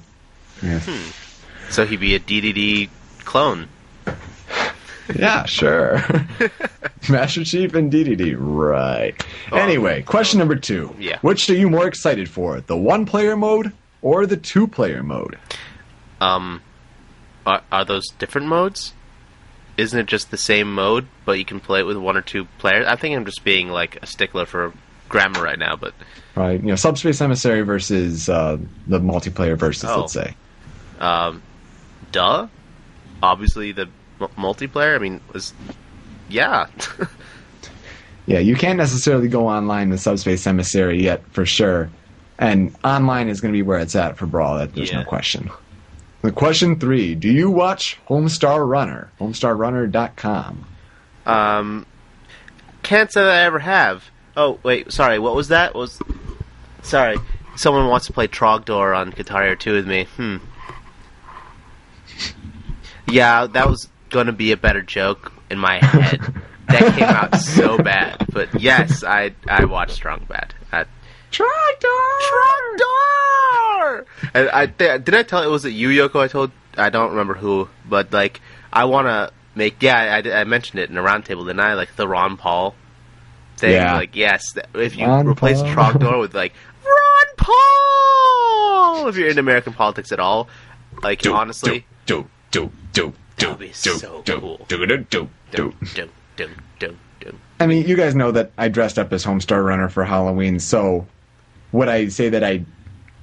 [0.63, 0.81] Yeah.
[0.81, 1.11] Hmm.
[1.71, 2.89] So he'd be a DDD
[3.25, 3.69] clone.
[5.19, 6.03] Yeah, sure.
[7.11, 9.15] Master Chief and DDD, right.
[9.51, 9.57] Oh.
[9.57, 10.95] Anyway, question number two.
[10.99, 11.19] Yeah.
[11.23, 15.39] Which are you more excited for, the one player mode or the two player mode?
[16.21, 16.63] Um,
[17.47, 18.95] are, are those different modes?
[19.77, 22.45] Isn't it just the same mode, but you can play it with one or two
[22.59, 22.87] players?
[22.87, 24.73] I think I'm just being like a stickler for
[25.09, 25.95] grammar right now, but
[26.35, 30.01] Right, you know, Subspace Emissary versus uh, the multiplayer versus, Oh.
[30.01, 30.35] let's say.
[31.01, 31.43] um,
[32.11, 32.47] duh.
[33.23, 33.89] Obviously, the
[34.21, 34.95] m- multiplayer.
[34.95, 35.53] I mean, was
[36.29, 36.67] yeah.
[38.25, 41.91] Yeah, you can't necessarily go online with Subspace Emissary yet, for sure.
[42.39, 45.01] And online is going to be where it's at for Brawl, that, there's Yeah.
[45.01, 45.51] no question.
[46.23, 49.11] The question three Do you watch Homestar Runner?
[49.21, 50.65] HomestarRunner.com.
[51.27, 51.85] um,
[52.85, 54.05] can't say that I ever have.
[54.37, 55.19] Oh wait, sorry.
[55.19, 55.75] What was that?
[55.75, 55.99] Was
[56.83, 57.17] sorry.
[57.57, 60.05] Someone wants to play Trogdor on Guitar Hero 2 with me.
[60.17, 60.37] Hmm.
[63.09, 66.21] Yeah, that was going to be a better joke in my head.
[66.69, 68.27] that came out so bad.
[68.33, 70.55] But yes, I I watched Strong Bad.
[70.71, 70.85] I,
[71.33, 71.73] Trogdor!
[74.35, 76.21] And I th- did I tell it was it you Yoko?
[76.21, 78.41] I told I don't remember who, but like
[78.73, 81.75] I want to make yeah I, I, I mentioned it in a roundtable, didn't I?
[81.75, 82.75] Like the Ron Paul
[83.57, 83.73] thing.
[83.73, 83.95] Yeah.
[83.95, 85.75] Like yes, if you Ron replace Paul.
[85.75, 86.53] Trogdor with like
[86.85, 90.49] Ron Paul, if you're in American politics at all,
[91.03, 94.67] like honestly, do do do That would be so cool.
[97.61, 101.07] I mean, you guys know that I dressed up as Homestar Runner for Halloween, so
[101.71, 102.65] would I say that I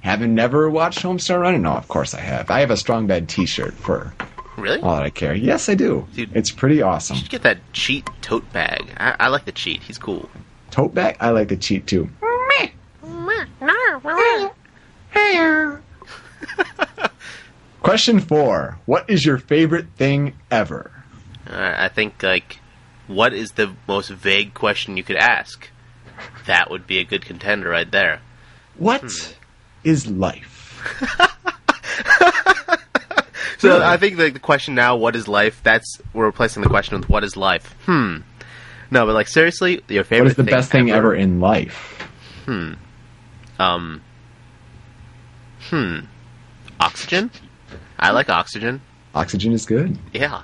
[0.00, 1.58] Haven't never watched Homestar Runner?
[1.58, 2.50] No, of course I have.
[2.50, 4.14] I have a Strong Bad T-shirt for
[4.56, 4.80] Really?
[4.80, 5.34] all that I care.
[5.34, 6.06] Yes, I do.
[6.14, 6.34] Dude.
[6.34, 7.16] It's pretty awesome.
[7.16, 8.92] You should get that cheat tote bag.
[8.96, 9.82] I, I like the cheat.
[9.82, 10.28] He's cool.
[10.70, 11.16] Tote bag.
[11.20, 12.08] I like the cheat too.
[17.82, 20.90] Question four: What is your favorite thing ever?
[21.48, 22.58] Uh, I think like,
[23.06, 25.68] what is the most vague question you could ask?
[26.46, 28.20] That would be a good contender right there.
[28.76, 29.32] What Hmm.
[29.84, 30.56] is life?
[33.58, 35.60] So I think like the question now, what is life?
[35.62, 37.74] That's we're replacing the question with what is life.
[37.84, 38.20] Hmm.
[38.90, 40.24] No, but like seriously, your favorite.
[40.24, 41.74] What is the best thing ever in life?
[42.46, 42.72] Hmm.
[43.58, 44.00] Um.
[45.68, 45.98] Hmm.
[46.80, 47.30] Oxygen.
[48.00, 48.80] I like oxygen.
[49.14, 49.98] Oxygen is good.
[50.12, 50.42] Yeah.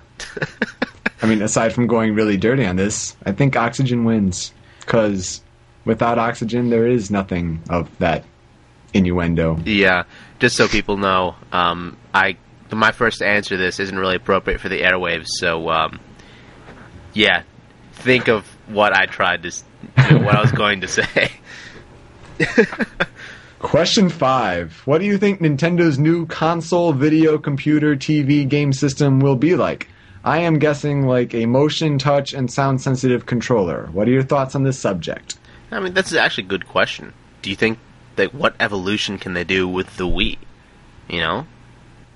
[1.23, 5.41] I mean, aside from going really dirty on this, I think oxygen wins because
[5.85, 8.25] without oxygen, there is nothing of that
[8.93, 9.59] innuendo.
[9.65, 10.05] Yeah,
[10.39, 12.37] just so people know, um, I
[12.71, 15.27] my first answer to this isn't really appropriate for the airwaves.
[15.39, 16.01] So, um,
[17.15, 17.43] yeah,
[17.93, 21.33] think of what I tried to, you know, what I was going to say.
[23.67, 29.35] Question five: What do you think Nintendo's new console, video, computer, TV, game system will
[29.35, 29.89] be like?
[30.25, 33.89] I am guessing like a motion, touch, and sound sensitive controller.
[33.91, 35.37] What are your thoughts on this subject?
[35.73, 37.13] I mean, that's actually a good question.
[37.43, 37.81] Do you think
[38.15, 40.39] that what evolution can they do with the Wii?
[41.11, 41.47] You know,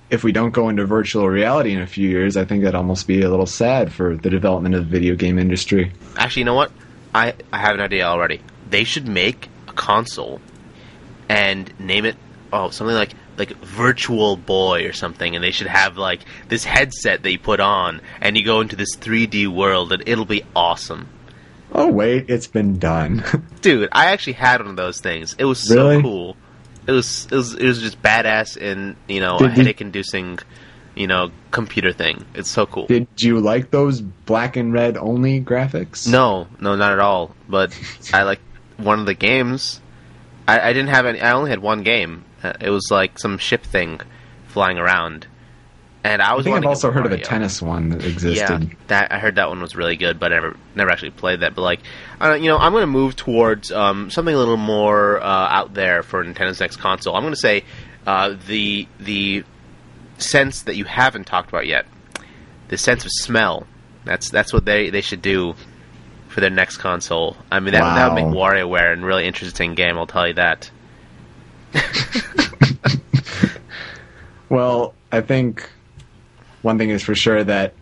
[0.09, 3.09] If we don't go into virtual reality in a few years, I think that'd almost
[3.09, 5.93] be a little sad for the development of the video game industry.
[6.17, 6.71] actually, you know what?
[7.13, 8.41] I I have an idea already.
[8.71, 10.41] They should make a console
[11.31, 12.17] and name it
[12.53, 17.23] oh something like like Virtual Boy or something, and they should have like this headset
[17.23, 21.09] that you put on, and you go into this 3D world, and it'll be awesome.
[21.73, 23.25] Oh wait, it's been done.
[23.63, 25.35] Dude, I actually had one of those things.
[25.39, 26.03] It was so Really?
[26.03, 26.37] cool.
[26.87, 30.39] It was it was it was just badass and you know Did- did- headache inducing,
[30.97, 32.25] you know, computer thing.
[32.35, 32.87] It's so cool.
[32.89, 36.07] Did you like those black and red only graphics?
[36.09, 37.35] No, no, not at all.
[37.49, 37.79] But
[38.13, 38.41] I like
[38.77, 39.80] one of the games.
[40.51, 41.21] I, I didn't have any.
[41.21, 42.25] I only had one game.
[42.43, 44.01] Uh, it was like some ship thing
[44.49, 45.27] flying around,
[46.03, 46.47] and I was.
[46.47, 48.77] I think I've also heard of a tennis one that Yeah, existed.
[48.89, 51.55] that I heard that one was really good, but I never never actually played that.
[51.55, 51.81] But like,
[52.21, 55.75] uh, you know, I'm going to move towards um, something a little more uh, out
[55.75, 57.15] there for Nintendo's next console.
[57.15, 57.65] I'm going to say
[58.07, 59.45] uh, the the
[60.19, 61.87] sense that you haven't talked about yet,
[62.69, 63.67] the sense of smell.
[64.05, 65.55] That's that's what they they should do
[66.31, 67.37] for their next console.
[67.53, 68.51] I mean, that that would make Wow.
[68.51, 69.99] WarioWare a really interesting game.
[69.99, 70.71] I'll tell you that.
[74.49, 75.71] Well, I think
[76.63, 77.73] one thing is for sure that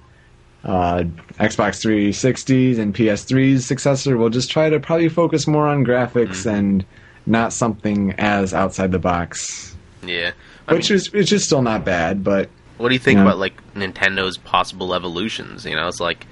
[0.65, 1.05] uh,
[1.39, 6.49] Xbox 360s and PS3's successor will just try to probably focus more on graphics Mm-hmm.
[6.51, 6.85] and
[7.25, 10.33] not something as outside the box, Yeah.
[10.67, 12.23] I which mean, is which is still not bad.
[12.23, 13.23] But what do you think yeah.
[13.23, 15.65] about like Nintendo's possible evolutions?
[15.65, 16.27] You know, it's like,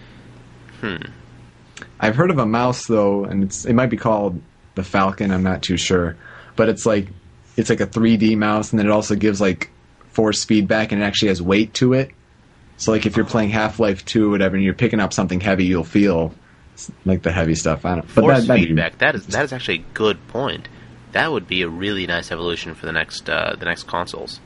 [0.82, 0.96] hmm.
[2.00, 4.40] I've heard of a mouse though, and it's it might be called
[4.74, 5.30] the Falcon.
[5.30, 6.16] I'm not too sure,
[6.54, 7.08] but it's like
[7.56, 9.70] it's like a 3D mouse, and then it also gives like
[10.12, 12.10] force feedback, and it actually has weight to it.
[12.76, 15.40] So like if you're playing Half Life 2 or whatever, and you're picking up something
[15.40, 16.34] heavy, you'll feel
[17.04, 17.84] like the heavy stuff.
[17.84, 18.14] I don't.
[18.14, 18.98] But force that, that'd be- feedback.
[18.98, 20.68] That is that is actually a good point.
[21.12, 24.40] That would be a really nice evolution for the next uh, the next consoles.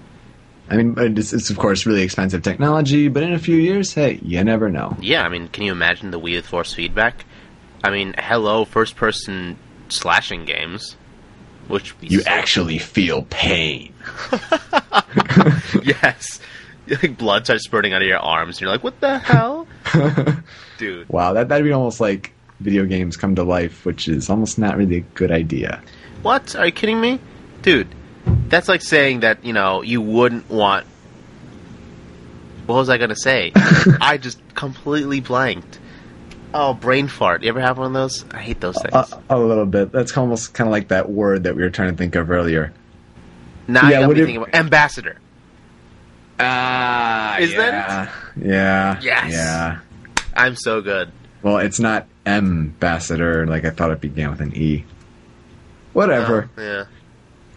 [0.68, 4.20] I mean, it's, it's of course really expensive technology, but in a few years, hey,
[4.22, 4.96] you never know.
[5.00, 7.24] Yeah, I mean, can you imagine the Wii with force feedback?
[7.82, 9.56] I mean, hello, first person
[9.88, 10.96] slashing games,
[11.68, 13.92] which You so- actually feel pain.
[15.82, 16.40] yes,
[16.88, 19.66] like blood starts spurting out of your arms, and you're like, what the hell,
[20.78, 21.08] dude?
[21.08, 24.76] Wow, that that'd be almost like video games come to life, which is almost not
[24.76, 25.80] really a good idea.
[26.22, 26.54] What?
[26.56, 27.18] Are you kidding me?
[27.62, 27.88] Dude,
[28.48, 30.86] that's like saying that, you know, you wouldn't want.
[32.66, 33.52] What was I going to say?
[34.00, 35.79] I just completely blanked.
[36.52, 37.42] Oh, brain fart.
[37.42, 38.24] You ever have one of those?
[38.32, 38.92] I hate those things.
[38.94, 39.92] A, a little bit.
[39.92, 42.72] That's almost kind of like that word that we were trying to think of earlier.
[43.68, 45.18] now yeah, you got me thinking about ambassador.
[46.38, 48.44] Ah, Is that yeah.
[48.44, 49.00] Yeah.
[49.02, 49.32] Yes.
[49.32, 49.78] Yeah.
[50.34, 51.12] I'm so good.
[51.42, 53.46] Well, it's not ambassador.
[53.46, 54.84] Like I thought it began with an E.
[55.92, 56.48] Whatever.
[56.56, 56.84] Oh, yeah.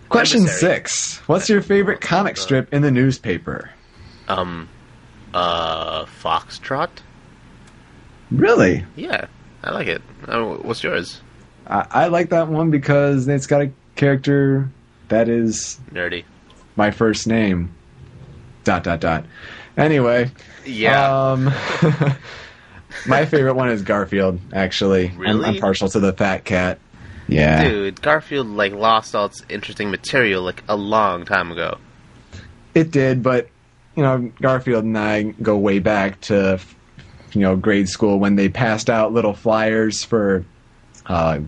[0.10, 0.74] Question emissary.
[0.76, 1.18] six.
[1.28, 3.70] What's your favorite comic strip in the newspaper?
[4.28, 4.70] Um,
[5.34, 6.90] uh, Foxtrot?
[8.34, 8.84] Really?
[8.96, 9.28] Yeah,
[9.64, 10.02] I like it.
[10.28, 11.22] Oh, what's yours?
[11.68, 14.70] I, I like that one because it's got a character
[15.10, 16.24] that is Nerdy.
[16.76, 17.74] my first name.
[18.64, 19.26] Dot dot dot.
[19.78, 20.32] Anyway.
[20.66, 21.32] Yeah.
[21.32, 21.46] Um,
[23.08, 24.40] my favorite one is Garfield.
[24.54, 26.80] Actually, I'm, I'm partial to the fat cat.
[27.28, 27.68] Yeah.
[27.68, 31.78] Dude, Garfield like lost all its interesting material like a long time ago.
[32.74, 33.50] It did, but
[33.96, 36.60] you know, Garfield and I go way back to
[37.36, 40.46] you know grade school when they passed out little flyers for
[41.08, 41.40] uh,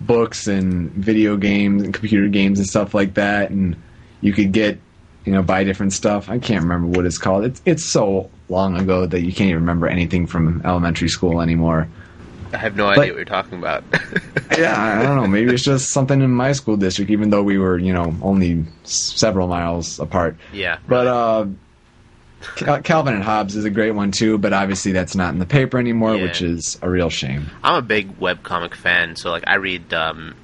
[0.00, 3.76] books and video games and computer games and stuff like that, and
[4.20, 4.78] you could get
[5.24, 6.28] you know buy different stuff.
[6.28, 7.44] I can't remember what it's called.
[7.44, 11.88] It's it's so long ago that you can't even remember anything from elementary school anymore.
[12.52, 13.84] I have no But- idea what you're talking about.
[14.58, 15.26] Yeah, I don't know.
[15.28, 18.64] Maybe it's just something in my school district, even though we were, you know, only
[18.82, 20.36] s- several miles apart.
[20.52, 20.78] yeah.
[20.88, 21.46] But uh,
[22.56, 25.46] Cal- Calvin and Hobbes is a great one too, but obviously that's not in the
[25.46, 26.22] paper anymore, Yeah.
[26.22, 27.46] which is a real shame.
[27.64, 30.34] I'm a big webcomic fan, so like I read um,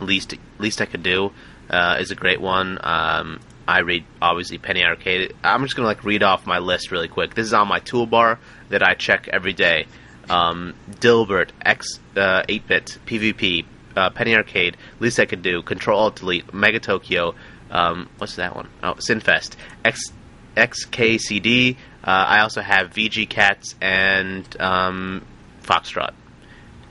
[0.00, 1.32] least least I could do
[1.70, 2.78] uh, is a great one.
[2.82, 5.34] Um, I read obviously Penny Arcade.
[5.44, 7.34] I'm just gonna like read off my list really quick.
[7.34, 8.38] This is on my toolbar
[8.70, 9.86] that I check every day.
[10.30, 13.64] Um, Dilbert, X uh, 8-bit, PvP,
[13.96, 17.34] uh, Penny Arcade, least I could do, Control Alt Delete, Mega Tokyo.
[17.70, 18.68] Um, what's that one?
[18.82, 20.00] Oh, Sinfest, X
[20.56, 21.76] XKCD.
[22.04, 25.24] Uh, I also have VG Cats and um,
[25.62, 26.12] Foxtrot.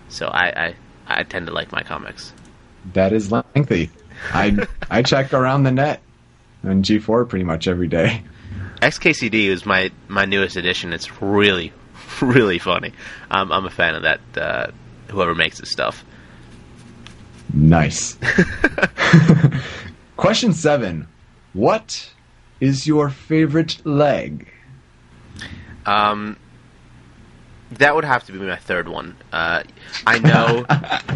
[0.10, 0.76] So I, I
[1.08, 2.34] I tend to like my comics.
[2.94, 3.90] That is lengthy.
[4.34, 6.02] I I check around the net
[6.64, 8.24] on G4 pretty much every day.
[8.82, 10.94] XKCD is my my newest edition.
[10.94, 11.74] It's really
[12.22, 12.94] really funny.
[13.30, 14.20] I'm I'm a fan of that.
[14.36, 14.72] Uh,
[15.10, 16.04] whoever makes this stuff.
[17.54, 18.18] Nice.
[20.18, 21.08] Question seven:
[21.54, 22.12] What
[22.62, 24.48] is your favorite leg?
[25.86, 26.38] Um,
[27.72, 29.18] that would have to be my third one.
[29.32, 29.64] Uh,
[30.06, 30.66] I know,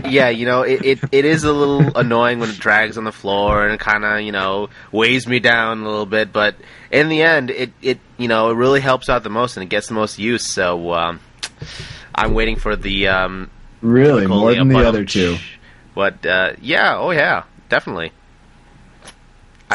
[0.09, 3.11] yeah, you know, it, it, it is a little annoying when it drags on the
[3.11, 6.33] floor and it kind of, you know, weighs me down a little bit.
[6.33, 6.55] But
[6.91, 9.69] in the end, it, it you know, it really helps out the most and it
[9.69, 10.51] gets the most use.
[10.53, 11.19] So um,
[12.13, 13.51] I'm waiting for the um,
[13.81, 15.37] Really, more than the other two.
[15.93, 18.11] But uh, yeah, oh yeah, definitely.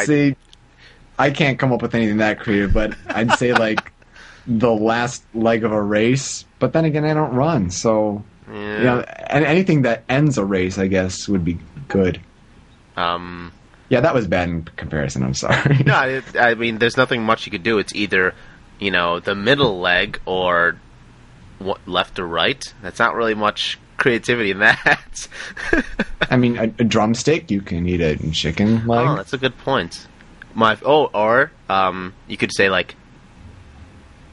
[0.04, 0.36] See,
[1.20, 3.92] I can't come up with anything that creative, but I'd say like
[4.46, 6.44] the last leg of a race.
[6.58, 8.78] But then again, I don't run, so Yeah.
[8.78, 12.20] you know, and anything that ends a race, I guess, would be good.
[12.96, 13.52] Um,
[13.88, 15.22] Yeah, that was bad in comparison.
[15.22, 15.82] I'm sorry.
[15.86, 17.78] no, it, I mean, there's nothing much you could do.
[17.78, 18.34] It's either,
[18.78, 20.76] you know, the middle leg or
[21.58, 22.62] what, left or right.
[22.82, 25.28] That's not really much creativity in that.
[26.30, 29.06] I mean, a, a drumstick, you can eat a chicken leg.
[29.08, 30.06] oh, that's a good point.
[30.54, 32.96] My oh, or um, you could say like,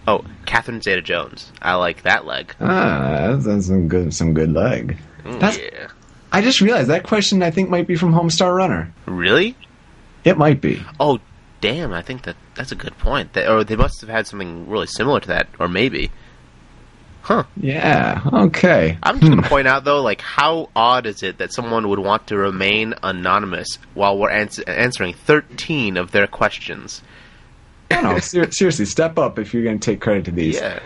[0.08, 1.52] oh, Catherine Zeta-Jones.
[1.62, 2.56] I like that leg.
[2.60, 4.98] ah, that's, that's some good, some good leg.
[5.24, 5.88] Mm, That's- yeah.
[6.32, 7.42] I just realized that question.
[7.42, 8.94] I think might be from Homestar Runner.
[9.06, 9.56] Really?
[10.26, 10.84] It might be.
[11.00, 11.20] Oh,
[11.62, 11.94] damn!
[11.94, 13.32] I think that that's a good point.
[13.34, 16.12] That, or they must have had something really similar to that, or maybe.
[17.28, 17.44] Huh.
[17.58, 18.22] Yeah.
[18.32, 18.98] Okay.
[19.04, 22.00] I'm just going to point out though, like how odd is it that someone would
[22.00, 27.02] want to remain anonymous while we're ans- answering 13 of their questions?
[27.92, 30.56] No, no, ser- seriously, step up if you're going to take credit to these.
[30.56, 30.80] Yeah.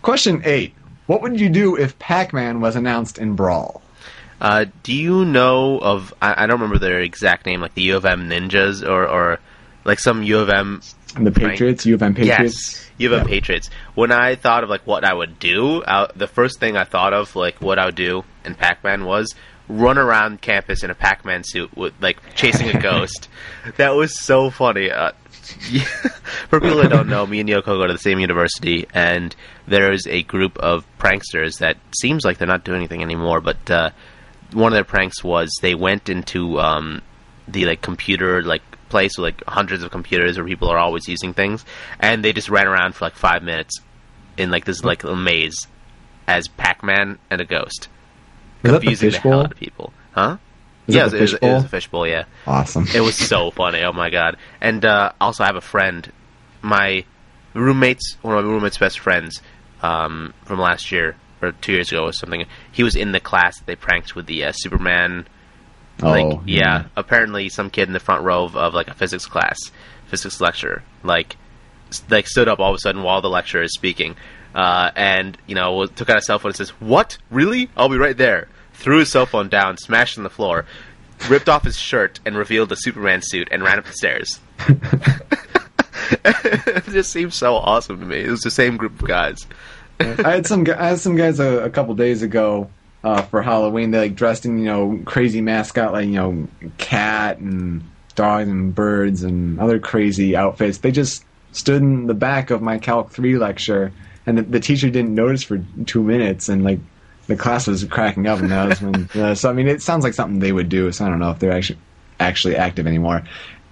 [0.00, 0.72] Question eight:
[1.08, 3.82] What would you do if Pac-Man was announced in Brawl?
[4.40, 6.14] Uh, do you know of?
[6.22, 9.40] I, I don't remember their exact name, like the U of M Ninjas or or
[9.84, 10.80] like some U of M
[11.18, 12.78] The Patriots, U of M Patriots.
[12.78, 13.30] Yes, U of M Yeah.
[13.30, 13.70] Patriots.
[13.94, 17.12] When I thought of like what I would do, uh, the first thing I thought
[17.12, 19.34] of like what I would do in Pac-Man was
[19.68, 23.28] run around campus in a Pac-Man suit with like chasing a ghost.
[23.76, 24.90] that was so funny.
[24.90, 25.12] Uh,
[25.70, 25.82] yeah.
[26.48, 29.34] For people that don't know, me and Yoko go to the same university, and
[29.66, 33.40] there's a group of pranksters that seems like they're not doing anything anymore.
[33.40, 33.90] But uh,
[34.52, 37.02] one of their pranks was they went into um,
[37.48, 41.32] the like computer like place with like hundreds of computers where people are always using
[41.32, 41.64] things,
[41.98, 43.80] and they just ran around for like five minutes
[44.36, 45.66] in like this like little maze
[46.28, 47.88] as Pac-Man and a ghost,
[48.62, 49.40] Was that the confusing the, hell fishbowl?
[49.40, 50.36] out of people, huh?
[50.86, 52.06] Is yeah, the it was, it was a fishbowl.
[52.06, 52.86] Yeah, Awesome.
[52.94, 53.82] it was so funny.
[53.82, 54.36] Oh my god!
[54.60, 56.10] And uh, also, I have a friend,
[56.62, 57.04] my
[57.54, 59.40] roommate's one of my roommate's best friends
[59.82, 62.44] um, from last year or two years ago or something.
[62.72, 65.26] He was in the class that they pranked with the uh, Superman.
[66.02, 66.86] Like, oh, yeah.
[66.96, 69.58] Apparently, some kid in the front row of, of like a physics class,
[70.06, 71.36] physics lecture, like,
[72.08, 74.16] like stood up all of a sudden while the lecturer is speaking,
[74.54, 77.18] uh, and you know took out a cell phone and says, "What?
[77.30, 77.70] Really?
[77.76, 80.64] I'll be right there." Threw his cell phone down, smashed on the floor,
[81.28, 84.40] ripped off his shirt, and revealed a Superman suit, and ran up the stairs.
[86.24, 88.20] it just seems so awesome to me.
[88.20, 89.46] It was the same group of guys.
[90.00, 92.70] I had some I had some guys a, a couple days ago
[93.04, 93.90] uh, for Halloween.
[93.90, 96.48] They like dressed in you know crazy mascot like you know
[96.78, 97.82] cat and
[98.14, 100.78] dogs and birds and other crazy outfits.
[100.78, 103.92] They just stood in the back of my Calc three lecture,
[104.26, 106.78] and the, the teacher didn't notice for two minutes, and like
[107.26, 109.08] the class was cracking up, and that was when.
[109.20, 110.90] Uh, so I mean, it sounds like something they would do.
[110.92, 111.78] So I don't know if they're actually
[112.18, 113.22] actually active anymore.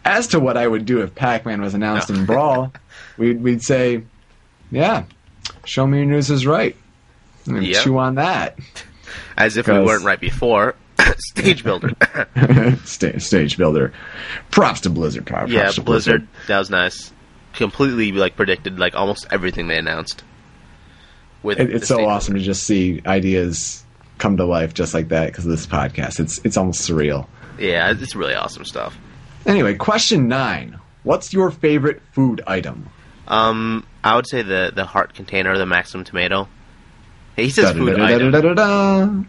[0.04, 2.72] As to what I would do if Pac-Man was announced in Brawl,
[3.18, 4.02] we'd we'd say,
[4.70, 5.04] yeah,
[5.64, 6.74] show me your news is right.
[7.46, 7.82] And Yep.
[7.82, 8.58] chew on that.
[9.36, 10.74] As if we weren't right before.
[11.18, 11.92] Stage builder.
[12.84, 13.92] Sta- stage builder.
[14.50, 15.26] Props to Blizzard.
[15.26, 16.26] Props yeah, to Blizzard.
[16.48, 17.12] That was nice.
[17.54, 20.22] Completely like predicted like almost everything they announced.
[21.42, 22.44] With It, it's so stage awesome builder.
[22.44, 23.84] to just see ideas
[24.18, 26.18] come to life just like that because of this podcast.
[26.20, 27.26] It's it's almost surreal.
[27.58, 28.96] Yeah, it's really awesome stuff.
[29.46, 30.78] Anyway, question nine.
[31.04, 32.88] What's your favorite food item?
[33.28, 36.48] Um, I would say the the heart container, the Maximum Tomato.
[37.38, 39.26] He says food item.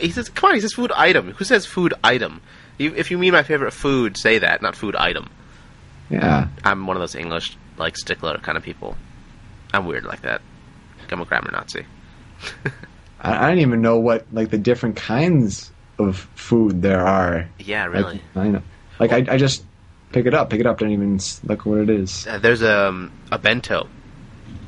[0.00, 1.32] He says, "Come on," he says food item.
[1.32, 2.40] Who says food item?
[2.78, 5.30] If you mean my favorite food, say that, not food item.
[6.10, 6.48] Yeah.
[6.64, 8.96] I'm one of those English like stickler kind of people.
[9.72, 10.40] I'm weird like that.
[11.10, 11.84] I'm a grammar Nazi.
[13.20, 17.48] I, I don't even know what like the different kinds of food there are.
[17.58, 18.22] Yeah, Like, really.
[18.34, 18.62] I know.
[18.98, 19.64] Like I, I just
[20.12, 22.26] pick it up, pick it up, don't even look what it is.
[22.26, 23.88] Uh, there's a um, a bento,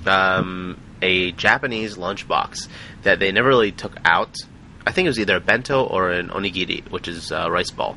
[0.07, 2.69] um, a Japanese lunchbox
[3.03, 4.35] that they never really took out.
[4.87, 7.97] I think it was either a bento or an onigiri, which is a rice ball.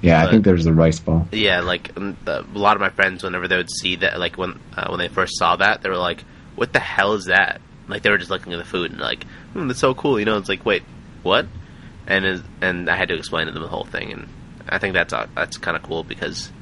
[0.00, 1.28] Yeah, I think there's the rice ball.
[1.32, 4.58] Yeah, like um, a lot of my friends, whenever they would see that, like when
[4.76, 6.22] uh, when they first saw that, they were like,
[6.54, 9.24] "What the hell is that?" Like they were just looking at the food and like,
[9.52, 10.38] hmm, "That's so cool," you know?
[10.38, 10.84] It's like, wait,
[11.22, 11.46] what?
[12.06, 14.28] And and I had to explain to them the whole thing, and
[14.68, 16.52] I think that's uh, that's kind of cool because,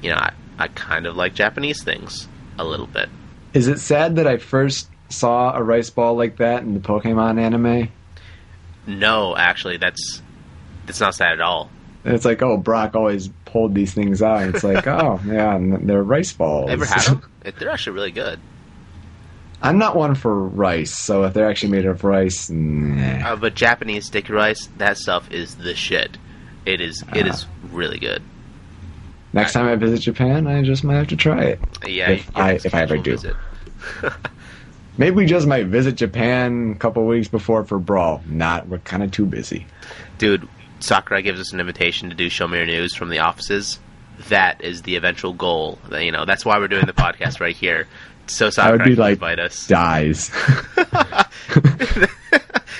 [0.00, 2.28] you know, I, I kind of like Japanese things
[2.58, 3.08] a little bit.
[3.56, 7.40] Is it sad that I first saw a rice ball like that in the Pokemon
[7.40, 7.88] anime?
[8.86, 10.20] No, actually, that's
[10.84, 11.70] that's not sad at all.
[12.04, 14.42] It's like, oh, Brock always pulled these things out.
[14.54, 16.70] It's like, oh, yeah, and they're rice balls.
[16.70, 17.22] Ever had them?
[17.58, 18.38] They're actually really good.
[19.62, 23.32] I'm not one for rice, so if they're actually made of rice, nah.
[23.32, 26.18] Uh, but Japanese sticky rice, that stuff is the shit.
[26.66, 27.02] It is.
[27.14, 27.30] It Ah.
[27.30, 28.22] is really good.
[29.32, 31.60] next time I visit Japan, I just might have to try it.
[31.86, 33.12] Yeah, If I- if I ever do.
[33.12, 33.34] visit.
[34.98, 38.22] Maybe we just might visit Japan a couple weeks before for Brawl.
[38.26, 39.66] Not, we're kind of too busy.
[40.18, 40.48] Dude,
[40.80, 43.78] Sakurai gives us an invitation to do Show Me Your News from the offices.
[44.28, 45.78] That is the eventual goal.
[45.90, 47.86] You know, that's why we're doing the podcast right here.
[48.26, 49.66] So I Sakurai would be like, invite us.
[49.66, 50.26] dies.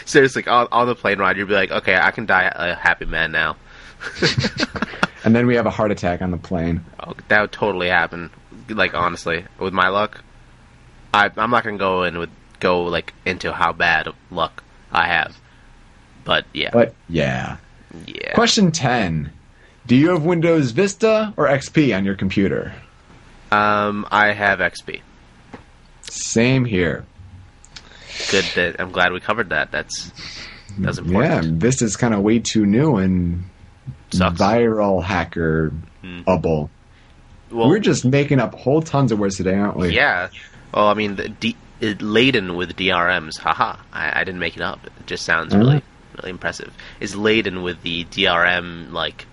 [0.06, 3.04] Seriously, on, on the plane ride, you'd be like, okay, I can die a happy
[3.04, 3.56] man now.
[5.24, 6.84] and then we have a heart attack on the plane.
[7.00, 8.30] Oh, that would totally happen.
[8.68, 10.22] Like honestly, with my luck,
[11.16, 12.30] I, I'm not gonna go in with
[12.60, 14.62] go like into how bad of luck
[14.92, 15.36] I have.
[16.24, 17.56] But yeah, But yeah.
[18.06, 18.34] yeah.
[18.34, 19.30] Question 10.
[19.86, 22.74] Do you have Windows Vista or XP on your computer?
[23.52, 25.00] Um, I have XP.
[26.02, 27.04] Same here.
[28.30, 29.70] Good that I'm glad we covered that.
[29.70, 30.10] That's
[30.78, 31.42] that's Yeah.
[31.44, 33.44] Vista's kind of way too new and
[34.10, 34.40] Sucks.
[34.40, 35.72] viral hacker
[36.04, 36.24] Mm.
[36.24, 36.70] bubble.
[37.50, 39.94] Well, We're just making up whole tons of words today, aren't we?
[39.94, 40.28] yeah.
[40.76, 43.38] Well, I mean, the D, it, laden with DRMs.
[43.38, 43.76] Haha.
[43.92, 44.84] I, I didn't make it up.
[44.86, 45.58] It just sounds Mhm.
[45.58, 45.82] really
[46.18, 46.72] really impressive.
[47.00, 49.26] Is laden with the DRM like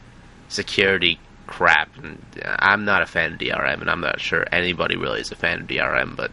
[0.50, 1.90] security crap.
[2.02, 5.32] And uh, I'm not a fan of DRM, and I'm not sure anybody really is
[5.32, 6.16] a fan of DRM.
[6.16, 6.32] But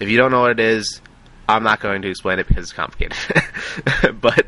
[0.00, 1.00] if you don't know what it is,
[1.48, 3.16] I'm not going to explain it because it's complicated.
[4.20, 4.46] but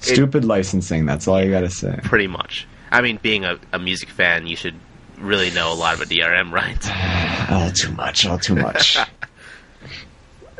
[0.00, 1.98] Stupid licensing, that's all you gotta say.
[2.04, 4.74] pretty much, I mean, being a, a music fan, you should
[5.18, 6.78] really know a lot about DRM, right?
[7.50, 8.96] All too much, all too much.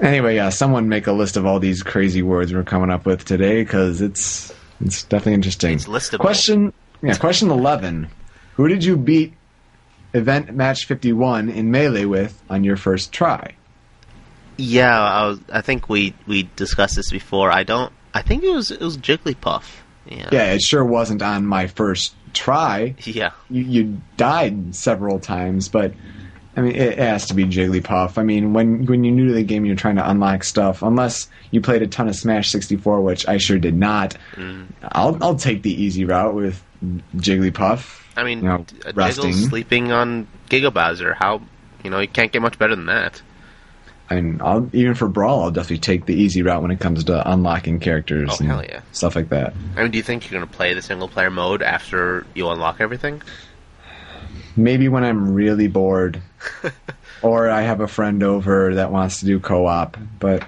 [0.01, 3.25] anyway, yeah, someone make a list of all these crazy words we're coming up with
[3.25, 5.75] today because it's it's definitely interesting.
[5.75, 6.21] It's listable.
[6.21, 6.73] Question,
[7.03, 8.09] yeah, question eleven.
[8.55, 9.35] Who did you beat
[10.15, 13.55] event match fifty one in melee with on your first try?
[14.57, 17.51] Yeah, I, was, I think we we discussed this before.
[17.51, 17.93] I don't.
[18.15, 19.65] I think it was it was Jigglypuff.
[20.07, 20.29] Yeah.
[20.33, 22.95] Yeah, it sure wasn't on my first try.
[23.05, 23.33] Yeah.
[23.51, 25.93] You, you died several times, but
[26.59, 28.19] I mean, it has to be Jigglypuff.
[28.19, 30.83] I mean, when when you're new to the game, you're trying to unlock stuff.
[30.83, 34.17] Unless you played a ton of Smash 64, which I sure did not.
[34.35, 34.67] Mm.
[34.83, 36.61] I'll I'll take the easy route with
[37.17, 38.03] Jigglypuff.
[38.17, 38.65] I mean, You know.
[38.87, 41.15] Jiggle sleeping on Bowser.
[41.15, 41.41] How
[41.85, 43.23] you know you can't get much better than that.
[44.11, 47.31] And I'll even for Brawl, I'll definitely take the easy route when it comes to
[47.31, 48.81] unlocking characters Oh, and yeah.
[48.93, 49.53] stuff like that.
[49.77, 52.81] I mean, do you think you're gonna play the single player mode after you unlock
[52.81, 53.23] everything?
[54.59, 56.21] Maybe when I'm really bored,
[57.23, 60.45] or I have a friend over that wants to do co-op, but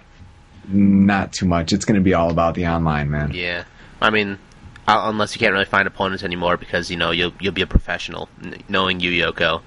[0.68, 1.72] not too much.
[1.72, 3.30] It's going to be all about the online, man.
[3.32, 3.64] Yeah.
[4.00, 4.38] I mean,
[4.88, 7.66] uh, unless you can't really find opponents anymore because you know you'll you'll be a
[7.66, 9.62] professional, N- knowing you Yoko.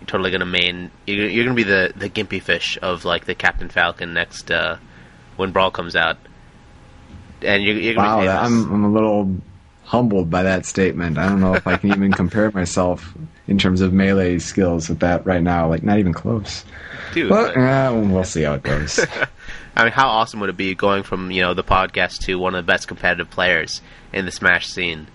[0.00, 0.90] You're totally gonna main.
[1.06, 4.76] You're, you're gonna be the the Gimpyfish of like the Captain Falcon next uh,
[5.36, 6.16] when Brawl comes out.
[7.42, 8.42] and you're, you're gonna Wow, be that.
[8.44, 9.36] I'm I'm a little
[9.84, 11.18] humbled by that statement.
[11.18, 13.14] I don't know if I can even compare myself
[13.46, 15.68] in terms of melee skills with that right now.
[15.68, 16.64] Like not even close.
[17.12, 19.00] Dude, But but- uh, we'll see how it goes.
[19.76, 22.54] I mean, how awesome would it be going from you know the podcast to one
[22.54, 23.80] of the best competitive players
[24.12, 25.08] in the Smash scene?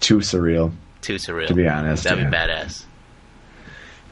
[0.00, 0.72] Too surreal.
[1.00, 1.46] Too surreal.
[1.48, 2.30] To be honest, that'd yeah.
[2.30, 2.84] be badass.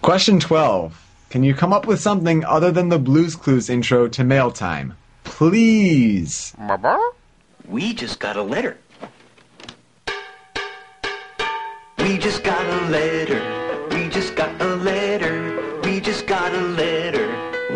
[0.03, 1.03] Question 12.
[1.31, 4.97] Can you come up with something other than the Blues Clues intro to Mail Time?
[5.25, 6.55] Please.
[7.69, 8.79] We just got a letter.
[12.07, 13.89] We just got a letter.
[13.91, 15.81] We just got a letter.
[15.83, 17.27] We just got a letter.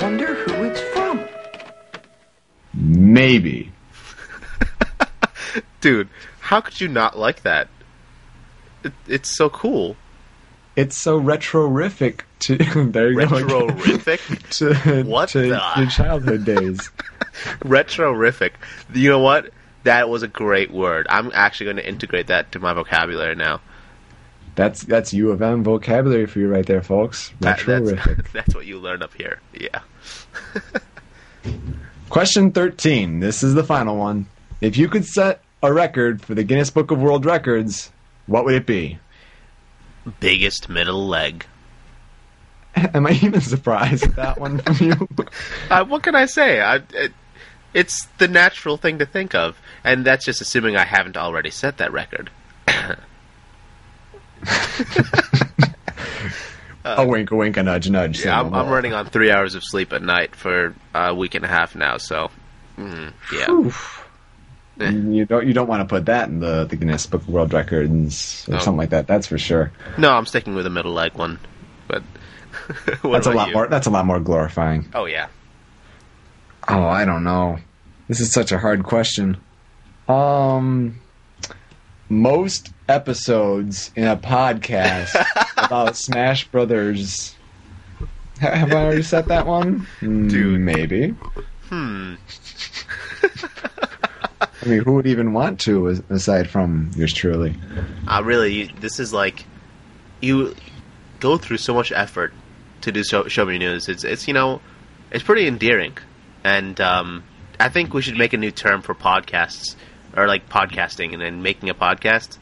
[0.01, 1.27] Wonder who it's from.
[2.73, 3.73] Maybe.
[5.81, 6.09] Dude,
[6.39, 7.67] how could you not like that?
[8.85, 9.97] It, it's so cool.
[10.77, 12.57] It's so retro-rific to
[12.93, 13.35] there you go.
[13.37, 13.47] again.
[13.49, 14.49] Retro-rific?
[14.59, 16.89] to What to the- your childhood days.
[17.65, 18.53] Retro-rific.
[18.95, 19.51] You know what?
[19.83, 21.09] That was a great word.
[21.11, 23.61] I'm actually going to integrate that to my vocabulary now.
[24.61, 27.33] That's that's U of M vocabulary for you right there, folks.
[27.41, 27.93] That- that's,
[28.35, 29.41] that's what you learn up here.
[29.59, 29.81] Yeah.
[32.11, 33.21] Question 13.
[33.21, 34.27] This is the final one.
[34.61, 37.91] If you could set a record for the Guinness Book of World Records,
[38.27, 38.99] what would it be?
[40.21, 41.47] Biggest middle leg.
[42.75, 45.09] Am I even surprised with that one from you?
[45.71, 46.61] Uh, what can I say?
[46.61, 47.13] I, it,
[47.73, 51.79] it's the natural thing to think of, and that's just assuming I haven't already set
[51.79, 52.29] that record.
[56.85, 58.25] a wink, a wink, a nudge, nudge.
[58.25, 61.45] Yeah, I'm, I'm running on three hours of sleep at night for a week and
[61.45, 62.31] a half now, so
[62.79, 63.51] mm, yeah.
[63.51, 63.99] Oof.
[64.79, 67.53] You don't you don't want to put that in the, the Guinness Book of World
[67.53, 68.59] Records or No.
[68.61, 69.07] something like that.
[69.07, 69.73] That's for sure.
[69.99, 71.39] No, I'm sticking with a middle leg one,
[71.87, 72.03] but
[73.03, 73.55] that's a lot you?
[73.55, 73.67] more.
[73.67, 74.89] That's a lot more glorifying.
[74.95, 75.29] Oh yeah,
[76.67, 77.59] Oh, I don't know.
[78.09, 79.37] This is such a hard question.
[80.09, 80.99] Um,
[82.11, 85.15] most episodes in a podcast
[85.57, 87.35] about Smash Brothers.
[88.41, 89.87] Have I already set that one?
[90.01, 90.61] Mm, Dude.
[90.61, 91.09] maybe.
[91.69, 92.15] hmm.
[94.63, 97.55] I mean, who would even want to, aside from yours truly?
[98.07, 99.45] I really, you- this is like
[100.21, 100.55] you
[101.21, 102.33] go through so much effort
[102.83, 103.89] to do show, show me news.
[103.89, 104.61] It's it's you know,
[105.11, 105.97] it's pretty endearing,
[106.45, 107.25] and um,
[107.59, 109.77] I think we should make a new term for podcasts
[110.17, 112.39] or like podcasting and then making a podcast,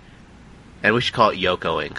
[0.82, 1.98] and we should call it Yokoing.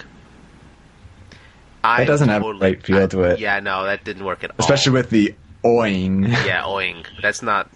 [1.82, 3.38] I That doesn't have a totally- right feel I- to it.
[3.40, 4.56] Yeah, no, that didn't work at all.
[4.58, 5.34] Especially with the
[5.64, 6.28] oing.
[6.28, 7.06] yeah, oing.
[7.22, 7.70] That's not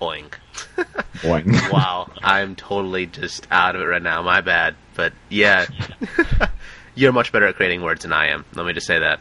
[0.00, 0.26] oing.
[1.22, 1.72] Oing.
[1.72, 4.22] wow, I'm totally just out of it right now.
[4.22, 4.74] My bad.
[4.94, 5.66] But yeah,
[6.94, 8.44] you're much better at creating words than I am.
[8.54, 9.20] Let me just say that.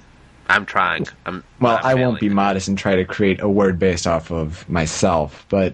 [0.49, 1.05] I'm trying.
[1.25, 1.43] I'm.
[1.59, 4.67] Well, I'm I won't be modest and try to create a word based off of
[4.69, 5.73] myself, but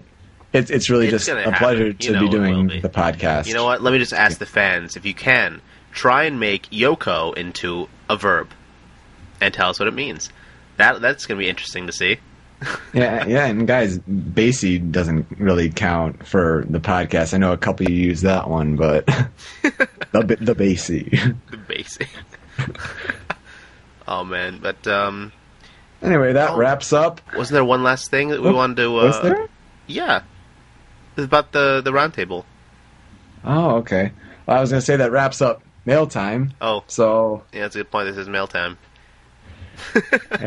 [0.54, 1.52] it's it's really It's just a happen.
[1.54, 2.80] pleasure You to know be doing be.
[2.80, 3.46] the podcast.
[3.46, 3.82] You know what?
[3.82, 5.60] Let me just ask the fans if you can
[5.92, 8.48] try and make Yoko into a verb,
[9.40, 10.30] and tell us what it means.
[10.78, 12.16] That that's gonna be interesting to see.
[12.94, 17.34] Yeah, yeah, and guys, Basie doesn't really count for the podcast.
[17.34, 19.04] I know a couple of you use that one, but
[19.62, 21.10] the the Basie.
[21.50, 22.08] The basic.
[24.08, 25.32] oh man, but um,
[26.02, 26.56] Anyway, that Oh.
[26.56, 27.20] wraps up.
[27.36, 28.98] wasn't there one last thing that we Oh, wanted to?
[29.00, 29.48] Uh, Was there?
[29.86, 30.22] Yeah,
[31.16, 32.44] it's about the the roundtable.
[33.44, 34.12] Oh, okay.
[34.46, 36.52] Well, I was gonna say that wraps up mail time.
[36.60, 38.08] Oh, So yeah, that's a good point.
[38.08, 38.78] This is mail time.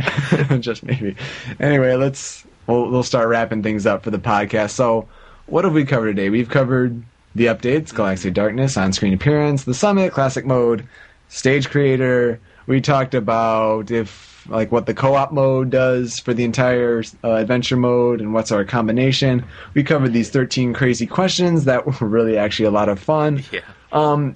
[0.59, 1.15] just maybe.
[1.59, 4.71] Anyway, let's we'll, we'll start wrapping things up for the podcast.
[4.71, 5.07] So,
[5.47, 6.29] what have we covered today?
[6.29, 7.03] We've covered
[7.35, 10.87] the updates, Galaxy Darkness, on-screen appearance, the summit, classic mode,
[11.29, 12.39] stage creator.
[12.65, 17.77] We talked about if like what the co-op mode does for the entire uh, adventure
[17.77, 19.45] mode and what's our combination.
[19.73, 23.43] We covered these 13 crazy questions that were really actually a lot of fun.
[23.51, 23.61] Yeah.
[23.91, 24.35] Um,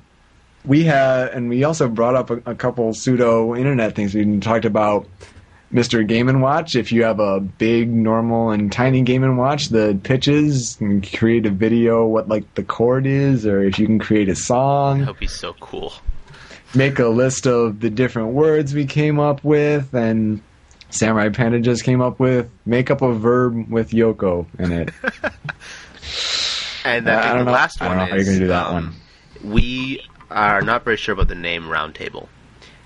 [0.63, 4.15] we had, and we also brought up a, a couple pseudo internet things.
[4.15, 5.07] We talked about
[5.73, 6.05] Mr.
[6.07, 6.75] Game and Watch.
[6.75, 11.45] If you have a big, normal, and tiny Game and Watch, the pitches and create
[11.45, 14.99] a video, what like the chord is, or if you can create a song.
[14.99, 15.93] That would be so cool.
[16.75, 20.41] Make a list of the different words we came up with, and
[20.89, 24.89] Samurai Panda just came up with make up a verb with Yoko in it.
[26.83, 27.51] And I I think don't the know.
[27.51, 28.73] last I don't one know how you're is, gonna do that um,
[29.43, 29.51] one.
[29.53, 32.27] We are not very sure about the name Roundtable.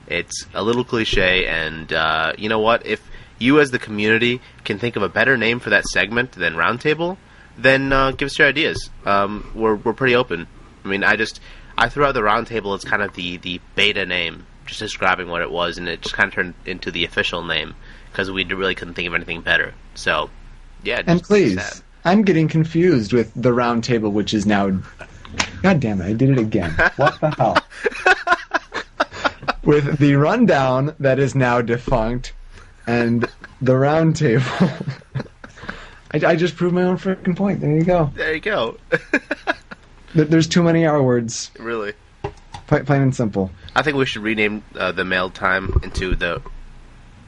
[0.08, 2.86] It's a little cliche, and uh, you know what?
[2.86, 3.02] If
[3.40, 7.18] you, as the community, can think of a better name for that segment than Roundtable,
[7.58, 8.90] then uh, give us your ideas.
[9.06, 10.48] Um, we're we're pretty open.
[10.84, 11.40] I mean, I just
[11.78, 15.42] I threw out the Roundtable as kind of the the beta name, just describing what
[15.42, 17.76] it was, and it just kind of turned into the official name
[18.12, 19.74] because we really couldn't think of anything better.
[19.94, 20.30] So,
[20.84, 21.02] yeah.
[21.06, 21.84] And please.
[22.06, 24.80] I'm getting confused with the round table, which is now.
[25.64, 26.06] God damn it!
[26.06, 26.72] I did it again.
[26.96, 27.58] What the hell?
[29.64, 32.34] with the rundown that is now defunct,
[32.88, 33.28] and
[33.62, 34.46] the round table.
[36.12, 37.60] I, I just proved my own freaking point.
[37.60, 38.12] There you go.
[38.16, 38.78] There you go.
[40.16, 41.52] There- There's too many R words.
[41.60, 41.94] really.
[42.68, 43.52] Pla- Plain and simple.
[43.76, 46.42] I think we should rename uh, the mail time into the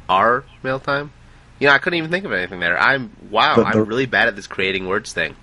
[0.10, 1.12] R mail time.
[1.60, 2.80] You know, I couldn't even think of anything there.
[2.80, 5.36] I'm wow, But the- I'm really bad at this creating words thing.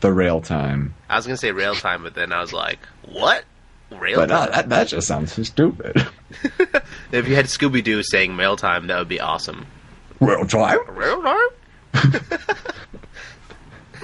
[0.00, 0.94] The rail time.
[1.10, 3.44] I was gonna say rail time, but then I was like, what?
[3.90, 4.52] Rail But uh, time?
[4.52, 6.06] that, that just sounds stupid.
[7.10, 9.66] if you had Scooby Doo saying mail time, that would be awesome.
[10.20, 10.78] rail time?
[10.88, 11.48] Rail time?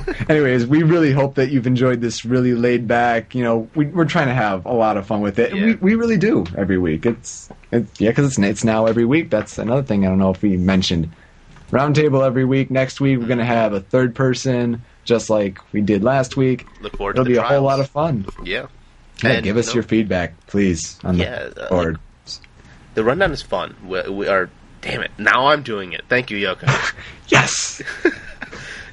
[0.28, 3.34] Anyways, we really hope that you've enjoyed this really laid back.
[3.34, 5.54] You know, we, we're trying to have a lot of fun with it.
[5.54, 5.64] Yeah.
[5.64, 7.06] We, we really do every week.
[7.06, 9.30] It's, it's yeah, because it's it's now every week.
[9.30, 10.04] That's another thing.
[10.04, 11.10] I don't know if we mentioned
[11.70, 12.70] roundtable every week.
[12.70, 16.66] Next week we're gonna have a third person, just like we did last week.
[16.80, 18.26] Look forward It'll be a whole lot of fun.
[18.44, 18.66] Yeah.
[19.22, 21.98] Yeah, And, give us know, your feedback, please, on Yeah, the uh, board.
[22.94, 23.76] The rundown is fun.
[23.86, 24.50] We, we are.
[24.80, 25.12] Damn it!
[25.18, 26.04] Now I'm doing it.
[26.08, 26.94] Thank you, Yoko.
[27.28, 27.80] yes.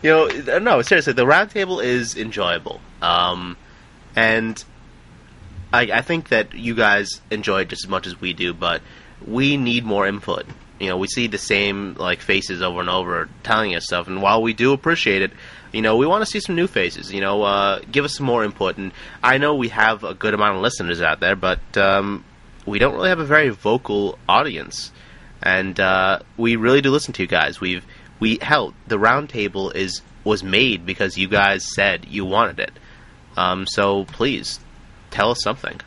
[0.02, 2.82] you know, no, seriously, the roundtable is enjoyable.
[3.02, 3.58] Um,
[4.16, 4.64] and
[5.74, 8.82] I, I think that you guys enjoy it just as much as we do, but
[9.26, 10.46] we need more input.
[10.80, 14.22] You know, we see the same like faces over and over telling us stuff, and
[14.22, 15.32] while we do appreciate it,
[15.72, 17.14] you know, we want to see some new faces.
[17.14, 18.78] You know, uh, give us some more input.
[18.78, 18.92] And
[19.24, 22.26] I know we have a good amount of listeners out there, but um,
[22.66, 24.92] we don't really have a very vocal audience,
[25.42, 27.62] and uh, we really do listen to you guys.
[27.62, 27.86] We've
[28.22, 32.72] we hell the roundtable is was made because you guys said you wanted it.
[33.36, 34.60] Um, so please
[35.10, 35.82] tell us something.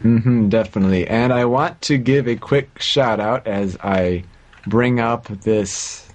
[0.00, 1.06] hmm definitely.
[1.06, 4.24] And I want to give a quick shout out as I
[4.66, 6.08] bring up this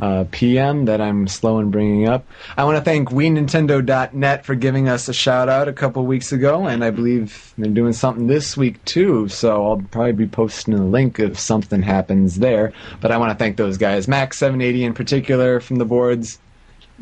[0.00, 2.24] uh, PM that I'm slow in bringing up.
[2.56, 6.66] I want to thank WeNintendo.net for giving us a shout out a couple weeks ago,
[6.66, 9.28] and I believe they're doing something this week too.
[9.28, 12.72] So I'll probably be posting a link if something happens there.
[13.00, 16.38] But I want to thank those guys, Max780 in particular from the boards.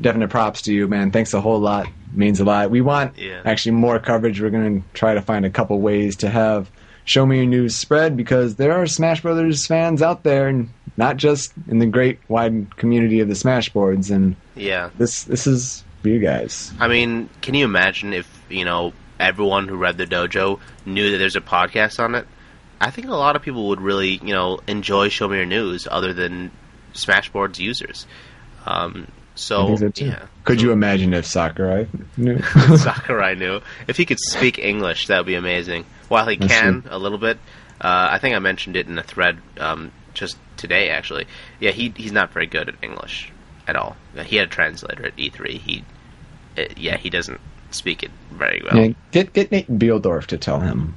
[0.01, 1.11] Definite props to you, man.
[1.11, 1.89] Thanks a whole lot.
[2.15, 2.71] Means a lot.
[2.71, 3.41] We want Yeah.
[3.45, 4.41] actually more coverage.
[4.41, 6.71] We're going to try to find a couple ways to have
[7.05, 10.69] Show Me Your News spread because there are Smash Brothers fans out there, and
[10.99, 14.11] not just in the great wide community of the Smash boards.
[14.11, 14.91] And Yeah.
[14.99, 16.73] this this is for you guys.
[16.79, 21.19] I mean, can you imagine if, you know, everyone who read the dojo knew that
[21.19, 22.27] there's a podcast on it?
[22.81, 25.89] I think a lot of people would really, you know, enjoy Show Me Your News
[25.91, 26.51] other than
[26.95, 28.07] Smashboards users.
[28.67, 30.27] Um, so, so yeah.
[30.45, 32.41] Could you imagine if Sakurai knew?
[32.77, 33.61] Sakurai knew.
[33.87, 35.87] If he could speak English, that would be amazing.
[36.09, 37.39] While he That's can a little bit,
[37.81, 40.91] uh, I think I mentioned it in a thread um, just today.
[40.91, 41.27] Actually,
[41.61, 43.33] yeah, he he's not very good at English
[43.67, 43.97] at all.
[44.25, 45.51] He had a translator at E3.
[45.59, 45.85] He,
[46.57, 47.41] uh, yeah, he doesn't
[47.71, 48.77] speak it very well.
[48.85, 50.97] Yeah, get get Nate Bihldorff to tell him.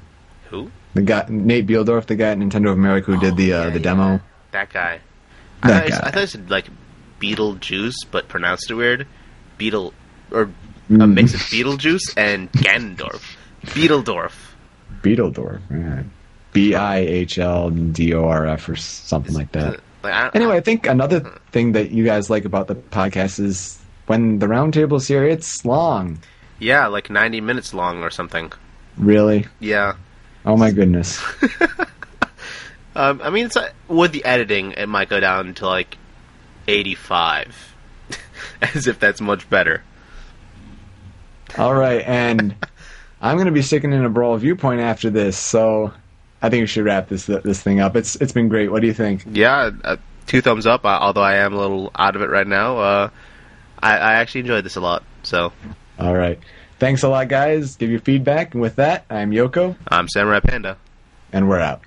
[0.49, 0.71] Who?
[0.93, 3.63] The guy Nate Bihldorff, the guy at Nintendo of America who did the uh, Oh,
[3.65, 3.83] yeah, the yeah.
[3.83, 4.19] demo.
[4.51, 4.99] That guy.
[5.63, 6.07] I That thought, it- guy.
[6.07, 6.65] I thought it said like
[7.21, 9.07] Beetlejuice, but pronounced it weird.
[9.57, 9.93] Beetle
[10.31, 10.49] or a
[10.93, 11.13] Mm.
[11.13, 13.35] mix of Beetlejuice and Ganondorf.
[13.67, 14.33] Beetledorf.
[15.01, 16.03] Beetledorf, yeah.
[16.53, 19.79] B I H L D O R F or something like that.
[20.33, 21.19] Anyway, I think another
[21.51, 26.19] thing that you guys like about the podcast is when the roundtable's here, it's long.
[26.59, 28.51] yeah, like ninety minutes long or something.
[28.97, 29.47] Really?
[29.59, 29.95] Yeah.
[30.45, 31.21] Oh my goodness.
[32.93, 35.97] Um, I mean, it's uh, with the editing, it might go down to like
[36.67, 37.73] eighty-five,
[38.75, 39.81] as if that's much better.
[41.57, 42.53] All right, and
[43.21, 45.93] I'm going to be sticking in a brawl viewpoint after this, so
[46.41, 47.95] I think we should wrap this this thing up.
[47.95, 48.71] It's it's been great.
[48.71, 49.23] What do you think?
[49.31, 49.97] Yeah, uh,
[50.27, 50.83] two thumbs up.
[50.85, 53.09] Uh, although I am a little out of it right now, uh,
[53.81, 55.03] I, I actually enjoyed this a lot.
[55.23, 55.53] So
[55.99, 56.39] All right.
[56.79, 57.75] Thanks a lot, guys.
[57.75, 58.53] Give your feedback.
[58.55, 60.77] And with that, I'm Yoko, I'm Samurai Panda.
[61.31, 61.81] and we're out.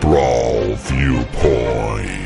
[0.00, 2.16] Brawl Viewpoint.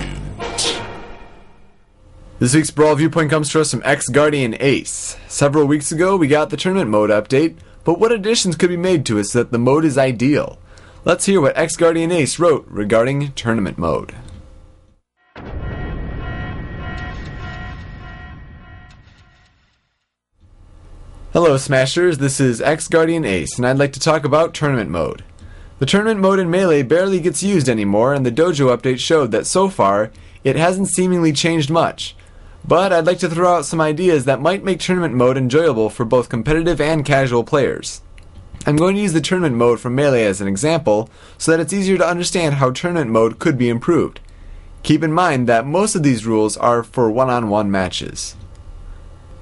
[2.39, 5.17] This week's Brawl Viewpoint comes to us from X Guardian Ace.
[5.29, 9.07] Several weeks ago, we got the tournament mode update, but what additions could be made
[9.07, 10.59] to it so that the mode is ideal?
[11.05, 14.15] Let's hear what X Guardian Ace wrote regarding tournament mode.
[21.35, 22.19] Hello, Smashers.
[22.19, 25.25] This is X Guardian Ace, and I'd like to talk about tournament mode.
[25.81, 29.47] The tournament mode in Melee barely gets used anymore, and the dojo update showed that
[29.47, 30.13] so far,
[30.45, 32.17] it hasn't seemingly changed much.
[32.67, 36.05] But I'd like to throw out some ideas that might make tournament mode enjoyable for
[36.05, 38.01] both competitive and casual players.
[38.67, 41.75] I'm going to use the tournament mode from Melee as an example, so that it's
[41.75, 44.21] easier to understand how tournament mode could be improved.
[44.83, 48.37] Keep in mind that most of these rules are for one on one matches.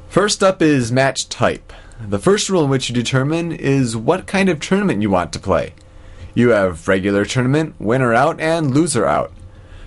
[0.09, 1.73] First up is match type.
[2.01, 5.39] The first rule in which you determine is what kind of tournament you want to
[5.39, 5.75] play.
[6.35, 9.33] You have regular tournament, winner out, and loser out.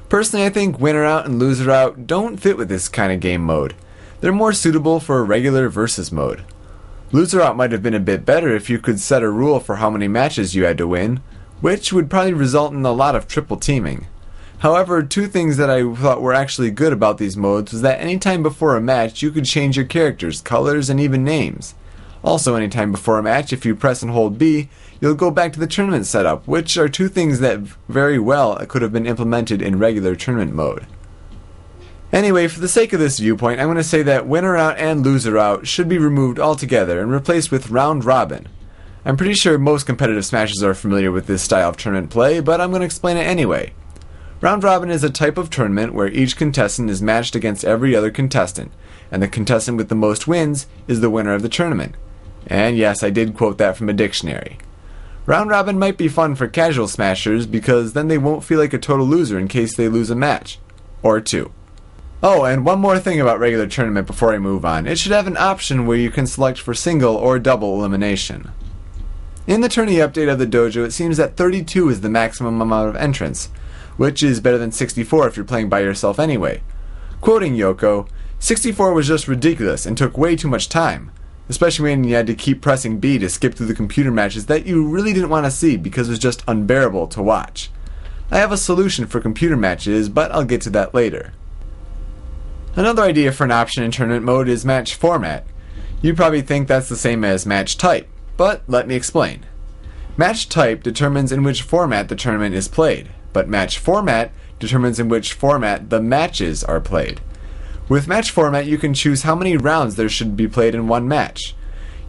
[0.10, 3.42] Personally, I think winner out and loser out don't fit with this kind of game
[3.42, 3.74] mode.
[4.22, 6.44] They're more suitable for a regular versus mode.
[7.12, 9.78] Loser out might have been a bit better if you could set a rule for
[9.78, 11.22] how many matches you had to win,
[11.62, 14.08] which would probably result in a lot of triple teaming.
[14.60, 18.42] However, two things that I thought were actually good about these modes was that anytime
[18.42, 21.76] before a match you could change your characters, colors, and even names.
[22.24, 24.70] Also, anytime before a match, if you press and hold B,
[25.00, 27.60] you'll go back to the tournament setup, which are two things that
[27.90, 30.88] very well could have been implemented in regular tournament mode.
[32.14, 35.04] Anyway, for the sake of this viewpoint, I'm going to say that winner out and
[35.04, 38.48] loser out should be removed altogether and replaced with round robin.
[39.04, 42.62] I'm pretty sure most competitive Smashers are familiar with this style of tournament play, but
[42.62, 43.74] I'm going to explain it anyway.
[44.42, 48.12] Round robin is a type of tournament where each contestant is matched against every other
[48.12, 48.72] contestant,
[49.12, 51.96] and the contestant with the most wins is the winner of the tournament.
[52.48, 54.58] And yes, I did quote that from a dictionary.
[55.28, 58.78] Round robin might be fun for casual smashers because then they won't feel like a
[58.78, 60.60] total loser in case they lose a match.
[61.02, 61.52] Or two.
[62.22, 64.86] Oh, and one more thing about regular tournament before I move on.
[64.86, 68.52] It should have an option where you can select for single or double elimination.
[69.48, 72.90] In the tourney update of the dojo, it seems that 32 is the maximum amount
[72.90, 73.48] of entrants,
[73.98, 76.62] which is better than 64 if you're playing by yourself anyway.
[77.22, 78.08] Quoting Yoko,
[78.40, 81.12] 64 was just ridiculous and took way too much time,
[81.50, 84.66] especially when you had to keep pressing B to skip through the computer matches that
[84.66, 87.70] you really didn't want to see because it was just unbearable to watch.
[88.32, 91.34] I have a solution for computer matches, but I'll get to that later.
[92.76, 95.46] Another idea for an option in tournament mode is match format.
[96.02, 99.46] You probably think that's the same as match type, but let me explain.
[100.18, 105.10] Match type determines in which format the tournament is played, but match format determines in
[105.10, 107.22] which format the matches are played.
[107.88, 111.08] With match format, you can choose how many rounds there should be played in one
[111.08, 111.54] match.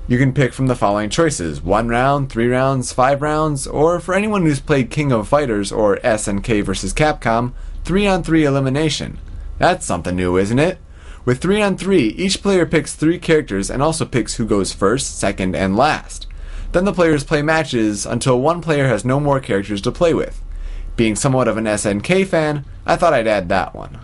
[0.08, 4.14] You can pick from the following choices one round, three rounds, five rounds, or for
[4.14, 6.94] anyone who's played King of Fighters or SNK vs.
[6.94, 7.52] Capcom,
[7.84, 9.18] 3 on 3 elimination.
[9.58, 10.78] That's something new, isn't it?
[11.26, 15.18] With 3 on 3, each player picks 3 characters and also picks who goes first,
[15.18, 16.26] second, and last.
[16.72, 20.42] Then the players play matches until one player has no more characters to play with.
[20.96, 23.98] Being somewhat of an SNK fan, I thought I'd add that one.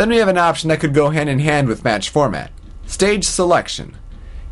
[0.00, 2.52] Then we have an option that could go hand in hand with match format
[2.86, 3.98] stage selection.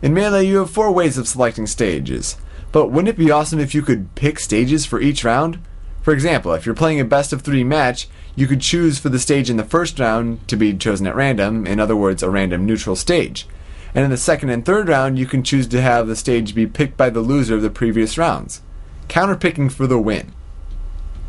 [0.02, 2.36] In Melee, you have four ways of selecting stages,
[2.70, 5.58] but wouldn't it be awesome if you could pick stages for each round?
[6.02, 9.18] For example, if you're playing a best of three match, you could choose for the
[9.18, 12.66] stage in the first round to be chosen at random, in other words, a random
[12.66, 13.46] neutral stage.
[13.94, 16.66] And in the second and third round, you can choose to have the stage be
[16.66, 18.60] picked by the loser of the previous rounds.
[19.08, 20.34] Counterpicking for the win.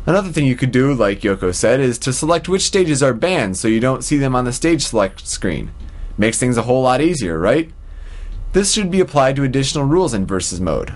[0.06, 3.58] Another thing you could do, like Yoko said, is to select which stages are banned
[3.58, 5.70] so you don't see them on the stage select screen.
[6.16, 7.70] Makes things a whole lot easier, right?
[8.52, 10.94] This should be applied to additional rules in versus mode.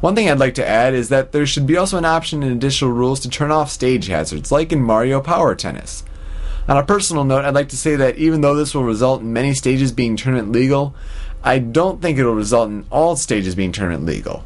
[0.00, 2.52] One thing I'd like to add is that there should be also an option in
[2.52, 6.04] additional rules to turn off stage hazards, like in Mario Power Tennis.
[6.68, 9.32] On a personal note, I'd like to say that even though this will result in
[9.32, 10.94] many stages being tournament legal,
[11.42, 14.44] I don't think it will result in all stages being tournament legal.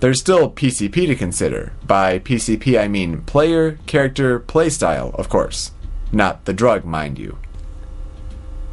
[0.00, 1.72] There's still PCP to consider.
[1.86, 5.72] By PCP, I mean player, character, playstyle, of course.
[6.10, 7.38] Not the drug, mind you.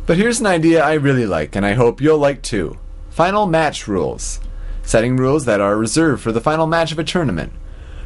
[0.06, 2.78] But here's an idea I really like, and I hope you'll like too
[3.10, 4.40] final match rules
[4.88, 7.52] setting rules that are reserved for the final match of a tournament.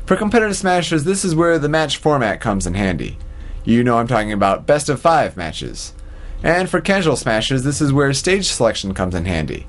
[0.06, 3.18] For competitive smashers, this is where the match format comes in handy.
[3.64, 5.94] You know I'm talking about best of five matches.
[6.44, 9.68] And for casual smashers, this is where stage selection comes in handy.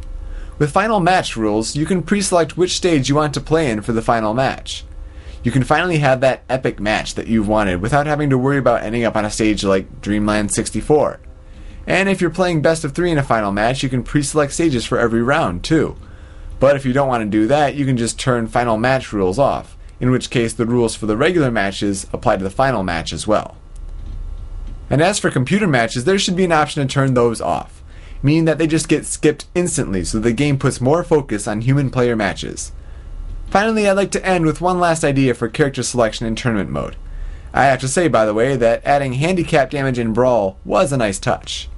[0.63, 3.83] With final match rules, you can pre select which stage you want to play in
[3.83, 4.85] for the final match.
[5.43, 8.85] You can finally have that epic match that you've wanted without having to worry about
[8.85, 11.19] ending up on a stage like Dreamland 64.
[11.89, 14.53] And if you're playing best of three in a final match, you can pre select
[14.53, 15.97] stages for every round, too.
[16.61, 19.41] But if you don't want to do that, you can just turn final match rules
[19.41, 23.13] off, in which case the rules for the regular matches apply to the final match
[23.13, 23.57] as well.
[24.89, 27.82] And as for computer matches, there should be an option to turn those off,
[28.23, 31.91] meaning that they just get skipped instantly so the game puts more focus on human
[31.91, 32.73] player matches.
[33.51, 36.97] Finally, I'd like to end with one last idea for character selection in tournament mode.
[37.53, 40.97] I have to say, by the way, that adding handicap damage in Brawl was a
[40.97, 41.69] nice touch.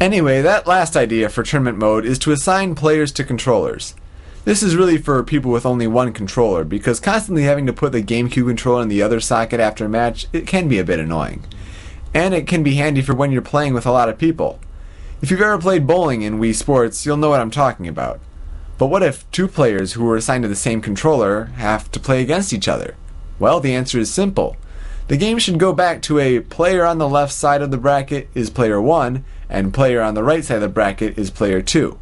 [0.00, 3.94] Anyway, that last idea for tournament mode is to assign players to controllers.
[4.44, 8.02] This is really for people with only one controller, because constantly having to put the
[8.02, 11.44] GameCube controller in the other socket after a match, it can be a bit annoying.
[12.12, 14.60] And it can be handy for when you're playing with a lot of people.
[15.22, 18.20] If you've ever played bowling in Wii Sports, you'll know what I'm talking about.
[18.76, 22.20] But what if two players who are assigned to the same controller have to play
[22.20, 22.96] against each other?
[23.38, 24.56] Well, the answer is simple.
[25.06, 28.28] the game should go back to a player on the left side of the bracket
[28.34, 31.98] is player 1, and player on the right side of the bracket is player 2.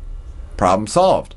[0.56, 1.34] Problem solved.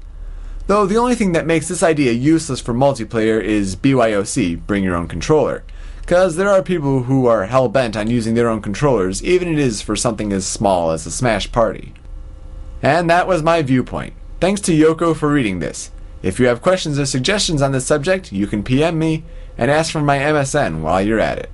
[0.67, 4.95] Though the only thing that makes this idea useless for multiplayer is BYOC, bring your
[4.95, 5.63] own controller.
[6.05, 9.53] Because there are people who are hell bent on using their own controllers, even if
[9.53, 11.95] it is for something as small as a Smash Party.
[12.83, 14.13] And that was my viewpoint.
[14.39, 15.89] Thanks to Yoko for reading this.
[16.21, 19.23] If you have questions or suggestions on this subject, you can PM me
[19.57, 21.49] and ask for my MSN while you're at it.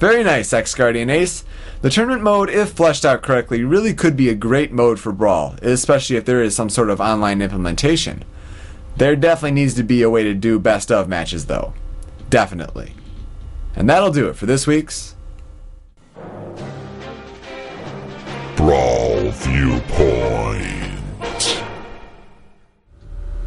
[0.00, 1.44] Very nice, X Guardian Ace.
[1.82, 5.54] The tournament mode, if fleshed out correctly, really could be a great mode for Brawl,
[5.62, 8.24] especially if there is some sort of online implementation.
[9.00, 11.72] There definitely needs to be a way to do best of matches, though.
[12.28, 12.92] Definitely.
[13.74, 15.16] And that'll do it for this week's
[18.56, 21.00] Brawl Viewpoint.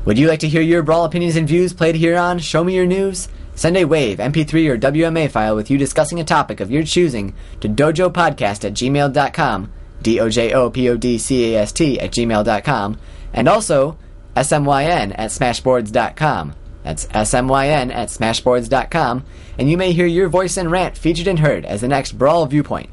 [0.05, 2.73] Would you like to hear your Brawl opinions and views played here on Show Me
[2.73, 3.29] Your News?
[3.53, 7.35] Send a WAVE, MP3, or WMA file with you discussing a topic of your choosing
[7.59, 9.71] to dojopodcast at gmail.com,
[10.01, 12.97] D-O-J-O-P-O-D-C-A-S-T at gmail.com,
[13.33, 13.99] and also
[14.35, 16.53] smyn at smashboards.com.
[16.83, 19.25] That's smyn at smashboards.com,
[19.57, 22.45] and you may hear your voice and rant featured and heard as the next Brawl
[22.45, 22.89] Viewpoint.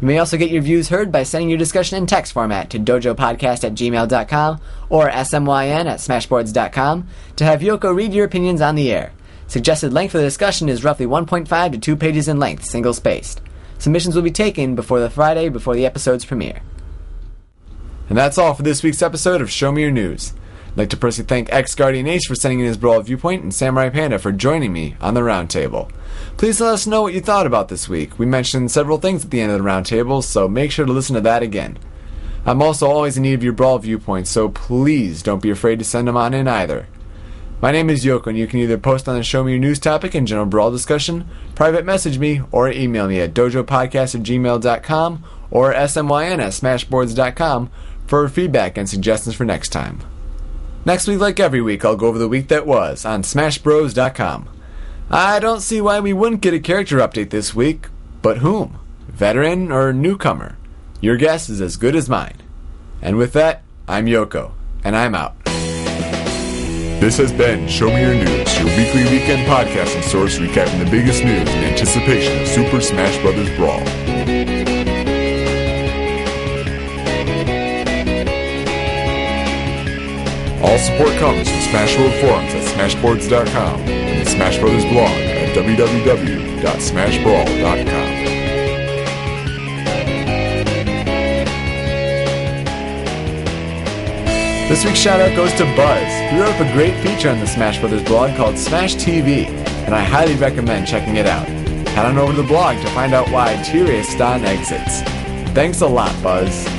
[0.00, 2.78] You may also get your views heard by sending your discussion in text format to
[2.78, 8.92] dojopodcast at gmail.com or smyn at smashboards.com to have Yoko read your opinions on the
[8.92, 9.12] air.
[9.46, 13.40] Suggested length for the discussion is roughly 1.5 to 2 pages in length, single spaced.
[13.78, 16.62] Submissions will be taken before the Friday before the episode's premiere.
[18.08, 20.32] And that's all for this week's episode of Show Me Your News.
[20.74, 23.54] I'd like to personally thank X Guardian Ace for sending in his Brawl viewpoint and
[23.54, 25.88] Samurai Panda for joining me on the roundtable.
[26.36, 28.18] Please let us know what you thought about this week.
[28.18, 31.14] We mentioned several things at the end of the roundtable, so make sure to listen
[31.14, 31.78] to that again.
[32.44, 35.84] I'm also always in need of your Brawl viewpoints, so please don't be afraid to
[35.84, 36.88] send them on in either.
[37.62, 39.78] My name is Yoko, and you can either post on the Show Me Your News
[39.78, 45.24] topic and general Brawl discussion, private message me, or email me at dojopodcast at gmail.com
[45.52, 47.70] or smyn at smashboards.com
[48.08, 50.00] for feedback and suggestions for next time.
[50.86, 54.50] Next week, like every week, I'll go over the week that was on smashbros.com.
[55.10, 57.88] I don't see why we wouldn't get a character update this week,
[58.20, 58.78] but whom?
[59.08, 60.58] Veteran or newcomer?
[61.00, 62.36] Your guess is as good as mine.
[63.00, 64.52] And with that, I'm Yoko,
[64.82, 65.36] and I'm out.
[65.44, 71.24] This has been Show Me Your News, your weekly weekend podcasting source recapping the biggest
[71.24, 73.50] news in anticipation of Super Smash Bros.
[73.56, 74.03] Brawl.
[80.64, 85.54] All support comes from Smash World Forums at smashboards.com and the Smash Brothers blog at
[85.54, 88.14] www.smashbrawl.com.
[94.68, 96.32] This week's shout out goes to Buzz.
[96.32, 99.46] He wrote up a great feature on the Smash Brothers blog called Smash TV,
[99.84, 101.46] and I highly recommend checking it out.
[101.46, 105.02] Head on over to the blog to find out why Tyriustan exits.
[105.52, 106.73] Thanks a lot, Buzz.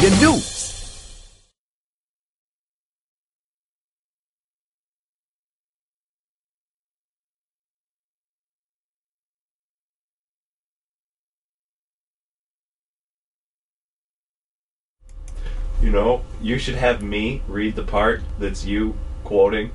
[0.00, 0.56] Show me news!
[15.82, 19.70] You know, you should have me read the part that's you quoting.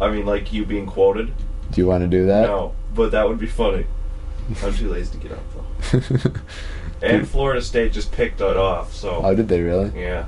[0.00, 1.34] I mean, like you being quoted.
[1.72, 2.46] Do you want to do that?
[2.46, 3.84] No, but that would be funny.
[4.62, 6.32] I'm too lazy to get up though.
[7.02, 9.90] and Florida State just picked it off, so Oh, did they really?
[10.00, 10.26] yeah,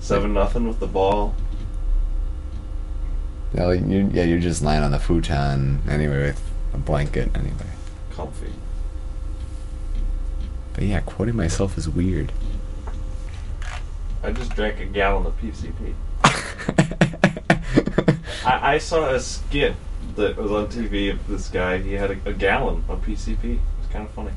[0.00, 1.34] seven nothing with the ball.
[3.54, 6.42] No, you, yeah, you're just lying on the futon anyway with
[6.72, 7.66] a blanket anyway.
[8.12, 8.50] Comfy.
[10.72, 12.32] But yeah, quoting myself is weird.
[14.22, 15.92] I just drank a gallon of PCP.
[18.46, 19.74] I, I saw a skit
[20.16, 21.78] that was on TV of this guy.
[21.78, 23.44] He had a, a gallon of PCP.
[23.54, 24.30] It was kind of funny.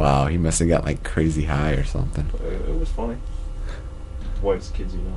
[0.00, 2.26] Wow, he must have got like crazy high or something.
[2.42, 3.18] It, was funny.
[4.40, 5.16] White kids, you know.